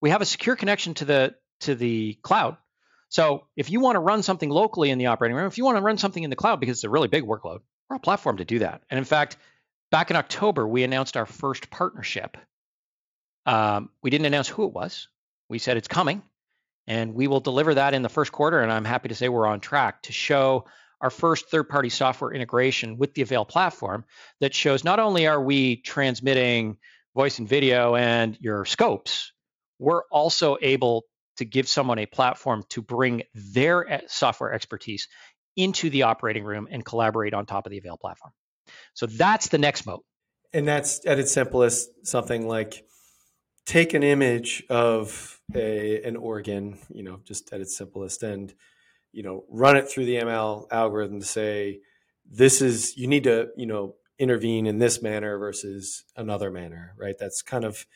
We 0.00 0.10
have 0.10 0.22
a 0.22 0.26
secure 0.26 0.56
connection 0.56 0.94
to 0.94 1.04
the 1.04 1.34
to 1.60 1.74
the 1.74 2.18
cloud. 2.22 2.56
So 3.08 3.46
if 3.56 3.70
you 3.70 3.80
want 3.80 3.96
to 3.96 4.00
run 4.00 4.22
something 4.22 4.50
locally 4.50 4.90
in 4.90 4.98
the 4.98 5.06
operating 5.06 5.36
room, 5.36 5.46
if 5.46 5.58
you 5.58 5.64
want 5.64 5.78
to 5.78 5.82
run 5.82 5.98
something 5.98 6.22
in 6.22 6.30
the 6.30 6.36
cloud 6.36 6.60
because 6.60 6.78
it's 6.78 6.84
a 6.84 6.90
really 6.90 7.08
big 7.08 7.24
workload, 7.24 7.60
we're 7.88 7.96
a 7.96 8.00
platform 8.00 8.36
to 8.36 8.44
do 8.44 8.58
that. 8.58 8.82
And 8.90 8.98
in 8.98 9.04
fact, 9.04 9.36
back 9.90 10.10
in 10.10 10.16
October, 10.16 10.66
we 10.68 10.84
announced 10.84 11.16
our 11.16 11.26
first 11.26 11.70
partnership. 11.70 12.36
Um, 13.46 13.88
we 14.02 14.10
didn't 14.10 14.26
announce 14.26 14.48
who 14.48 14.64
it 14.64 14.72
was. 14.72 15.08
We 15.48 15.58
said 15.58 15.78
it's 15.78 15.88
coming, 15.88 16.22
and 16.86 17.14
we 17.14 17.28
will 17.28 17.40
deliver 17.40 17.74
that 17.74 17.94
in 17.94 18.02
the 18.02 18.10
first 18.10 18.30
quarter. 18.30 18.60
And 18.60 18.70
I'm 18.70 18.84
happy 18.84 19.08
to 19.08 19.14
say 19.14 19.30
we're 19.30 19.46
on 19.46 19.60
track 19.60 20.02
to 20.02 20.12
show 20.12 20.66
our 21.00 21.10
first 21.10 21.50
third 21.50 21.68
party 21.68 21.88
software 21.88 22.32
integration 22.32 22.98
with 22.98 23.14
the 23.14 23.22
Avail 23.22 23.44
platform 23.44 24.04
that 24.40 24.54
shows 24.54 24.84
not 24.84 24.98
only 24.98 25.26
are 25.26 25.40
we 25.40 25.76
transmitting 25.76 26.76
voice 27.14 27.38
and 27.38 27.48
video 27.48 27.94
and 27.94 28.36
your 28.40 28.64
scopes, 28.64 29.32
we're 29.78 30.02
also 30.10 30.56
able 30.60 31.04
to 31.36 31.44
give 31.44 31.68
someone 31.68 31.98
a 31.98 32.06
platform 32.06 32.64
to 32.70 32.82
bring 32.82 33.22
their 33.34 33.88
eh, 33.88 34.00
software 34.08 34.52
expertise 34.52 35.08
into 35.56 35.90
the 35.90 36.02
operating 36.02 36.44
room 36.44 36.68
and 36.70 36.84
collaborate 36.84 37.34
on 37.34 37.46
top 37.46 37.66
of 37.66 37.70
the 37.70 37.78
Avail 37.78 37.96
platform. 37.96 38.32
So 38.94 39.06
that's 39.06 39.48
the 39.48 39.58
next 39.58 39.86
moat. 39.86 40.04
And 40.52 40.66
that's 40.66 41.04
at 41.06 41.18
its 41.18 41.32
simplest 41.32 42.06
something 42.06 42.48
like 42.48 42.84
take 43.66 43.92
an 43.94 44.02
image 44.02 44.64
of 44.70 45.40
a 45.54 46.02
an 46.02 46.16
organ, 46.16 46.78
you 46.92 47.02
know, 47.02 47.20
just 47.24 47.52
at 47.52 47.60
its 47.60 47.76
simplest, 47.76 48.22
and 48.22 48.54
you 49.12 49.22
know, 49.22 49.44
run 49.48 49.76
it 49.76 49.88
through 49.88 50.06
the 50.06 50.16
ML 50.16 50.66
algorithm 50.70 51.20
to 51.20 51.26
say 51.26 51.80
this 52.30 52.60
is 52.60 52.96
you 52.96 53.06
need 53.06 53.24
to 53.24 53.48
you 53.56 53.66
know 53.66 53.94
intervene 54.18 54.66
in 54.66 54.78
this 54.78 55.00
manner 55.00 55.38
versus 55.38 56.04
another 56.16 56.50
manner, 56.50 56.94
right? 56.98 57.16
That's 57.18 57.42
kind 57.42 57.64
of 57.64 57.86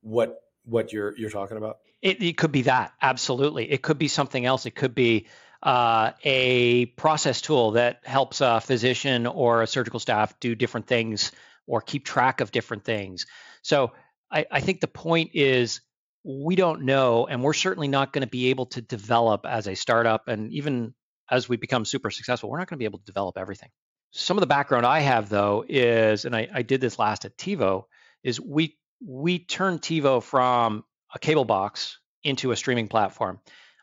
what 0.00 0.40
what 0.64 0.92
you're 0.92 1.16
you're 1.16 1.30
talking 1.30 1.56
about. 1.56 1.78
It, 2.00 2.22
it 2.22 2.36
could 2.36 2.52
be 2.52 2.62
that 2.62 2.92
absolutely. 3.00 3.70
It 3.70 3.82
could 3.82 3.98
be 3.98 4.08
something 4.08 4.44
else. 4.44 4.66
It 4.66 4.74
could 4.74 4.94
be 4.94 5.26
uh, 5.62 6.12
a 6.24 6.86
process 6.86 7.40
tool 7.40 7.72
that 7.72 8.00
helps 8.04 8.40
a 8.40 8.60
physician 8.60 9.26
or 9.26 9.62
a 9.62 9.66
surgical 9.66 10.00
staff 10.00 10.38
do 10.40 10.54
different 10.54 10.86
things 10.86 11.30
or 11.66 11.80
keep 11.80 12.04
track 12.04 12.40
of 12.40 12.50
different 12.50 12.84
things. 12.84 13.26
So 13.62 13.92
I, 14.30 14.46
I 14.50 14.60
think 14.60 14.80
the 14.80 14.88
point 14.88 15.30
is 15.34 15.80
we 16.24 16.56
don't 16.56 16.82
know, 16.82 17.26
and 17.26 17.42
we're 17.42 17.52
certainly 17.52 17.88
not 17.88 18.12
going 18.12 18.22
to 18.22 18.30
be 18.30 18.50
able 18.50 18.66
to 18.66 18.80
develop 18.80 19.44
as 19.44 19.66
a 19.66 19.74
startup, 19.74 20.28
and 20.28 20.52
even 20.52 20.94
as 21.30 21.48
we 21.48 21.56
become 21.56 21.84
super 21.84 22.10
successful, 22.10 22.50
we're 22.50 22.58
not 22.58 22.68
going 22.68 22.76
to 22.76 22.82
be 22.82 22.84
able 22.84 22.98
to 22.98 23.04
develop 23.04 23.38
everything. 23.38 23.70
Some 24.12 24.36
of 24.36 24.42
the 24.42 24.46
background 24.46 24.84
I 24.84 25.00
have 25.00 25.28
though 25.28 25.64
is, 25.66 26.24
and 26.24 26.36
I, 26.36 26.48
I 26.52 26.62
did 26.62 26.80
this 26.80 26.98
last 26.98 27.24
at 27.24 27.36
TiVo, 27.36 27.84
is 28.22 28.40
we 28.40 28.76
we 29.04 29.38
turned 29.40 29.80
TiVo 29.80 30.22
from 30.22 30.84
a 31.12 31.18
cable 31.18 31.44
box 31.44 31.98
into 32.22 32.52
a 32.52 32.56
streaming 32.56 32.88
platform, 32.88 33.40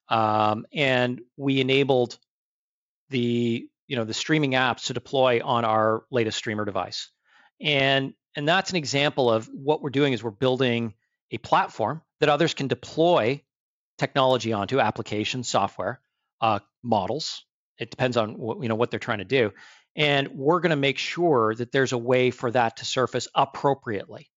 um, 0.07 0.65
and 0.71 1.21
we 1.35 1.59
enabled 1.59 2.19
the 3.09 3.67
you 3.87 3.95
know 3.95 4.05
the 4.05 4.13
streaming 4.13 4.51
apps 4.51 4.85
to 4.85 4.93
deploy 4.93 5.41
on 5.43 5.65
our 5.65 6.03
latest 6.11 6.37
streamer 6.37 6.63
device, 6.63 7.09
and 7.59 8.13
and 8.35 8.47
that's 8.47 8.69
an 8.69 8.77
example 8.77 9.29
of 9.31 9.49
what 9.51 9.81
we're 9.81 9.89
doing 9.89 10.13
is 10.13 10.23
we're 10.23 10.29
building 10.29 10.93
a 11.31 11.39
platform 11.39 12.01
that 12.19 12.29
others 12.29 12.53
can 12.53 12.67
deploy 12.67 13.41
technology 13.97 14.53
onto, 14.53 14.79
applications, 14.79 15.47
software, 15.47 15.99
uh, 16.41 16.59
models. 16.83 17.45
It 17.77 17.91
depends 17.91 18.17
on 18.17 18.37
what 18.37 18.61
you 18.61 18.69
know 18.69 18.75
what 18.75 18.91
they're 18.91 18.99
trying 18.99 19.19
to 19.19 19.25
do, 19.25 19.51
and 19.95 20.29
we're 20.29 20.59
going 20.59 20.71
to 20.71 20.75
make 20.75 20.97
sure 20.97 21.55
that 21.55 21.71
there's 21.71 21.93
a 21.93 21.97
way 21.97 22.31
for 22.31 22.51
that 22.51 22.77
to 22.77 22.85
surface 22.85 23.27
appropriately. 23.33 24.29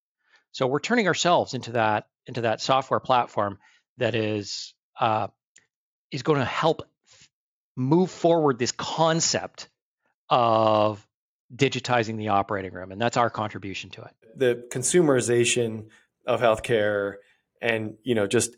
So 0.52 0.66
we're 0.66 0.80
turning 0.80 1.08
ourselves 1.08 1.54
into 1.54 1.72
that 1.72 2.06
into 2.26 2.42
that 2.42 2.60
software 2.60 3.00
platform 3.00 3.58
that 3.98 4.14
is 4.14 4.74
uh, 5.00 5.28
is 6.10 6.22
going 6.22 6.38
to 6.38 6.44
help 6.44 6.82
move 7.76 8.10
forward 8.10 8.58
this 8.58 8.72
concept 8.72 9.68
of 10.28 11.06
digitizing 11.54 12.16
the 12.16 12.28
operating 12.28 12.72
room, 12.72 12.92
and 12.92 13.00
that's 13.00 13.16
our 13.16 13.30
contribution 13.30 13.90
to 13.90 14.02
it. 14.02 14.10
The 14.36 14.64
consumerization 14.70 15.88
of 16.26 16.40
healthcare, 16.40 17.16
and 17.62 17.94
you 18.02 18.14
know, 18.14 18.26
just 18.26 18.56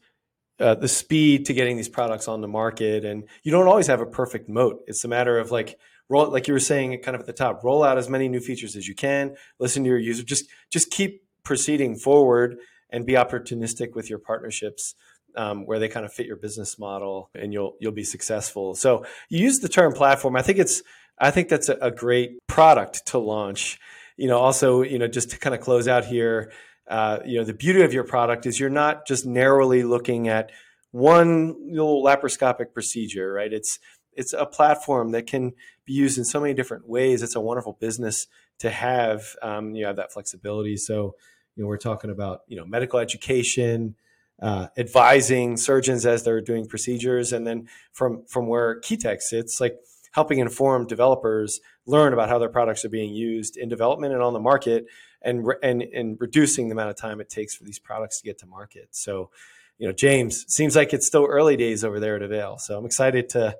uh, 0.58 0.74
the 0.74 0.88
speed 0.88 1.46
to 1.46 1.54
getting 1.54 1.76
these 1.76 1.88
products 1.88 2.26
on 2.26 2.40
the 2.40 2.48
market, 2.48 3.04
and 3.04 3.24
you 3.42 3.52
don't 3.52 3.68
always 3.68 3.86
have 3.86 4.00
a 4.00 4.06
perfect 4.06 4.48
moat. 4.48 4.82
It's 4.86 5.04
a 5.04 5.08
matter 5.08 5.38
of 5.38 5.50
like 5.50 5.78
roll, 6.08 6.30
like 6.30 6.48
you 6.48 6.54
were 6.54 6.60
saying, 6.60 7.00
kind 7.02 7.14
of 7.14 7.20
at 7.20 7.26
the 7.26 7.32
top, 7.32 7.62
roll 7.62 7.84
out 7.84 7.98
as 7.98 8.08
many 8.08 8.28
new 8.28 8.40
features 8.40 8.74
as 8.76 8.88
you 8.88 8.94
can. 8.94 9.36
Listen 9.58 9.84
to 9.84 9.88
your 9.88 9.98
user. 9.98 10.22
Just 10.22 10.46
just 10.70 10.90
keep 10.90 11.22
proceeding 11.44 11.96
forward 11.96 12.56
and 12.90 13.06
be 13.06 13.12
opportunistic 13.12 13.94
with 13.94 14.08
your 14.08 14.18
partnerships 14.18 14.94
um, 15.36 15.66
where 15.66 15.78
they 15.78 15.88
kind 15.88 16.06
of 16.06 16.12
fit 16.12 16.26
your 16.26 16.36
business 16.36 16.78
model 16.78 17.30
and 17.34 17.52
you'll 17.52 17.76
you'll 17.80 17.92
be 17.92 18.04
successful. 18.04 18.74
So 18.74 19.04
you 19.28 19.40
use 19.40 19.60
the 19.60 19.68
term 19.68 19.92
platform. 19.92 20.36
I 20.36 20.42
think 20.42 20.58
it's 20.58 20.82
I 21.18 21.30
think 21.30 21.48
that's 21.48 21.68
a, 21.68 21.76
a 21.80 21.90
great 21.90 22.38
product 22.46 23.06
to 23.06 23.18
launch. 23.18 23.78
You 24.16 24.28
know, 24.28 24.38
also 24.38 24.82
you 24.82 24.98
know 24.98 25.08
just 25.08 25.30
to 25.30 25.38
kind 25.38 25.54
of 25.54 25.60
close 25.60 25.88
out 25.88 26.04
here. 26.04 26.52
Uh, 26.88 27.18
you 27.24 27.38
know, 27.38 27.44
the 27.44 27.54
beauty 27.54 27.82
of 27.82 27.92
your 27.92 28.04
product 28.04 28.46
is 28.46 28.60
you're 28.60 28.70
not 28.70 29.06
just 29.06 29.24
narrowly 29.24 29.82
looking 29.82 30.28
at 30.28 30.50
one 30.90 31.56
little 31.72 32.04
laparoscopic 32.04 32.72
procedure, 32.72 33.32
right? 33.32 33.52
It's 33.52 33.78
it's 34.12 34.32
a 34.32 34.46
platform 34.46 35.10
that 35.10 35.26
can 35.26 35.52
be 35.84 35.92
used 35.92 36.18
in 36.18 36.24
so 36.24 36.40
many 36.40 36.54
different 36.54 36.88
ways. 36.88 37.22
It's 37.22 37.34
a 37.34 37.40
wonderful 37.40 37.76
business 37.80 38.26
to 38.60 38.70
have. 38.70 39.34
Um, 39.42 39.74
you 39.74 39.86
have 39.86 39.96
that 39.96 40.12
flexibility. 40.12 40.76
So 40.76 41.16
you 41.56 41.62
know, 41.62 41.68
we're 41.68 41.78
talking 41.78 42.10
about 42.10 42.42
you 42.46 42.56
know 42.56 42.64
medical 42.64 42.98
education, 42.98 43.96
uh, 44.40 44.68
advising 44.76 45.56
surgeons 45.56 46.06
as 46.06 46.22
they're 46.22 46.40
doing 46.40 46.66
procedures, 46.66 47.32
and 47.32 47.46
then 47.46 47.68
from 47.92 48.24
from 48.26 48.46
where 48.46 48.80
Key 48.80 48.96
Tech 48.96 49.22
sits, 49.22 49.60
like 49.60 49.76
helping 50.12 50.38
inform 50.38 50.86
developers 50.86 51.60
learn 51.86 52.12
about 52.12 52.28
how 52.28 52.38
their 52.38 52.48
products 52.48 52.84
are 52.84 52.88
being 52.88 53.12
used 53.12 53.56
in 53.56 53.68
development 53.68 54.14
and 54.14 54.22
on 54.22 54.32
the 54.32 54.40
market, 54.40 54.86
and 55.24 55.46
and 55.62 55.82
and 55.82 56.16
reducing 56.20 56.68
the 56.68 56.72
amount 56.72 56.90
of 56.90 56.96
time 56.96 57.20
it 57.20 57.30
takes 57.30 57.54
for 57.54 57.64
these 57.64 57.78
products 57.78 58.20
to 58.20 58.24
get 58.24 58.38
to 58.38 58.46
market. 58.46 58.88
So, 58.92 59.30
you 59.78 59.86
know, 59.86 59.92
James, 59.92 60.44
seems 60.48 60.76
like 60.76 60.92
it's 60.92 61.06
still 61.06 61.26
early 61.26 61.56
days 61.56 61.84
over 61.84 62.00
there 62.00 62.16
at 62.16 62.22
Avail. 62.22 62.58
So 62.58 62.78
I'm 62.78 62.86
excited 62.86 63.30
to 63.30 63.56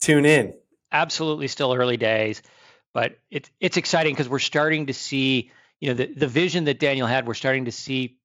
tune 0.00 0.24
in. 0.24 0.54
Absolutely, 0.90 1.48
still 1.48 1.74
early 1.74 1.96
days, 1.98 2.42
but 2.94 3.18
it's 3.30 3.50
it's 3.60 3.76
exciting 3.76 4.14
because 4.14 4.28
we're 4.28 4.38
starting 4.38 4.86
to 4.86 4.94
see 4.94 5.50
you 5.80 5.88
know 5.88 5.94
the, 5.94 6.06
the 6.06 6.26
vision 6.26 6.64
that 6.64 6.78
daniel 6.78 7.06
had 7.06 7.26
we're 7.26 7.34
starting 7.34 7.66
to 7.66 7.72
see 7.72 8.18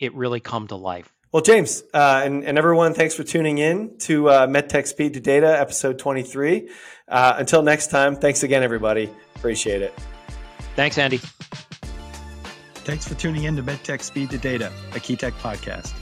it 0.00 0.14
really 0.14 0.40
come 0.40 0.66
to 0.66 0.76
life 0.76 1.12
well 1.32 1.42
james 1.42 1.82
uh, 1.94 2.22
and, 2.24 2.44
and 2.44 2.58
everyone 2.58 2.94
thanks 2.94 3.14
for 3.14 3.24
tuning 3.24 3.58
in 3.58 3.96
to 3.98 4.28
uh, 4.28 4.46
medtech 4.46 4.86
speed 4.86 5.14
to 5.14 5.20
data 5.20 5.58
episode 5.58 5.98
23 5.98 6.68
uh, 7.08 7.34
until 7.38 7.62
next 7.62 7.88
time 7.88 8.16
thanks 8.16 8.42
again 8.42 8.62
everybody 8.62 9.10
appreciate 9.36 9.82
it 9.82 9.94
thanks 10.74 10.98
andy 10.98 11.20
thanks 12.88 13.06
for 13.06 13.14
tuning 13.14 13.44
in 13.44 13.54
to 13.54 13.62
medtech 13.62 14.00
speed 14.02 14.30
to 14.30 14.38
data 14.38 14.72
a 14.92 14.98
keytech 14.98 15.32
podcast 15.32 15.92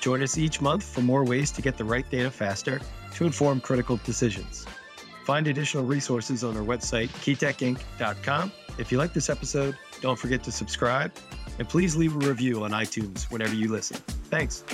join 0.00 0.22
us 0.22 0.36
each 0.36 0.60
month 0.60 0.84
for 0.84 1.00
more 1.00 1.24
ways 1.24 1.50
to 1.50 1.62
get 1.62 1.78
the 1.78 1.84
right 1.84 2.08
data 2.10 2.30
faster 2.30 2.80
to 3.14 3.24
inform 3.24 3.60
critical 3.60 3.98
decisions 4.04 4.66
find 5.24 5.46
additional 5.46 5.84
resources 5.84 6.44
on 6.44 6.54
our 6.56 6.62
website 6.62 7.08
keytechinc.com 7.24 8.52
if 8.76 8.92
you 8.92 8.98
like 8.98 9.14
this 9.14 9.30
episode 9.30 9.74
don't 10.02 10.18
forget 10.18 10.44
to 10.44 10.52
subscribe 10.52 11.10
and 11.58 11.68
please 11.68 11.96
leave 11.96 12.14
a 12.16 12.18
review 12.26 12.64
on 12.64 12.70
iTunes 12.72 13.30
whenever 13.30 13.54
you 13.54 13.70
listen. 13.70 13.96
Thanks. 14.30 14.64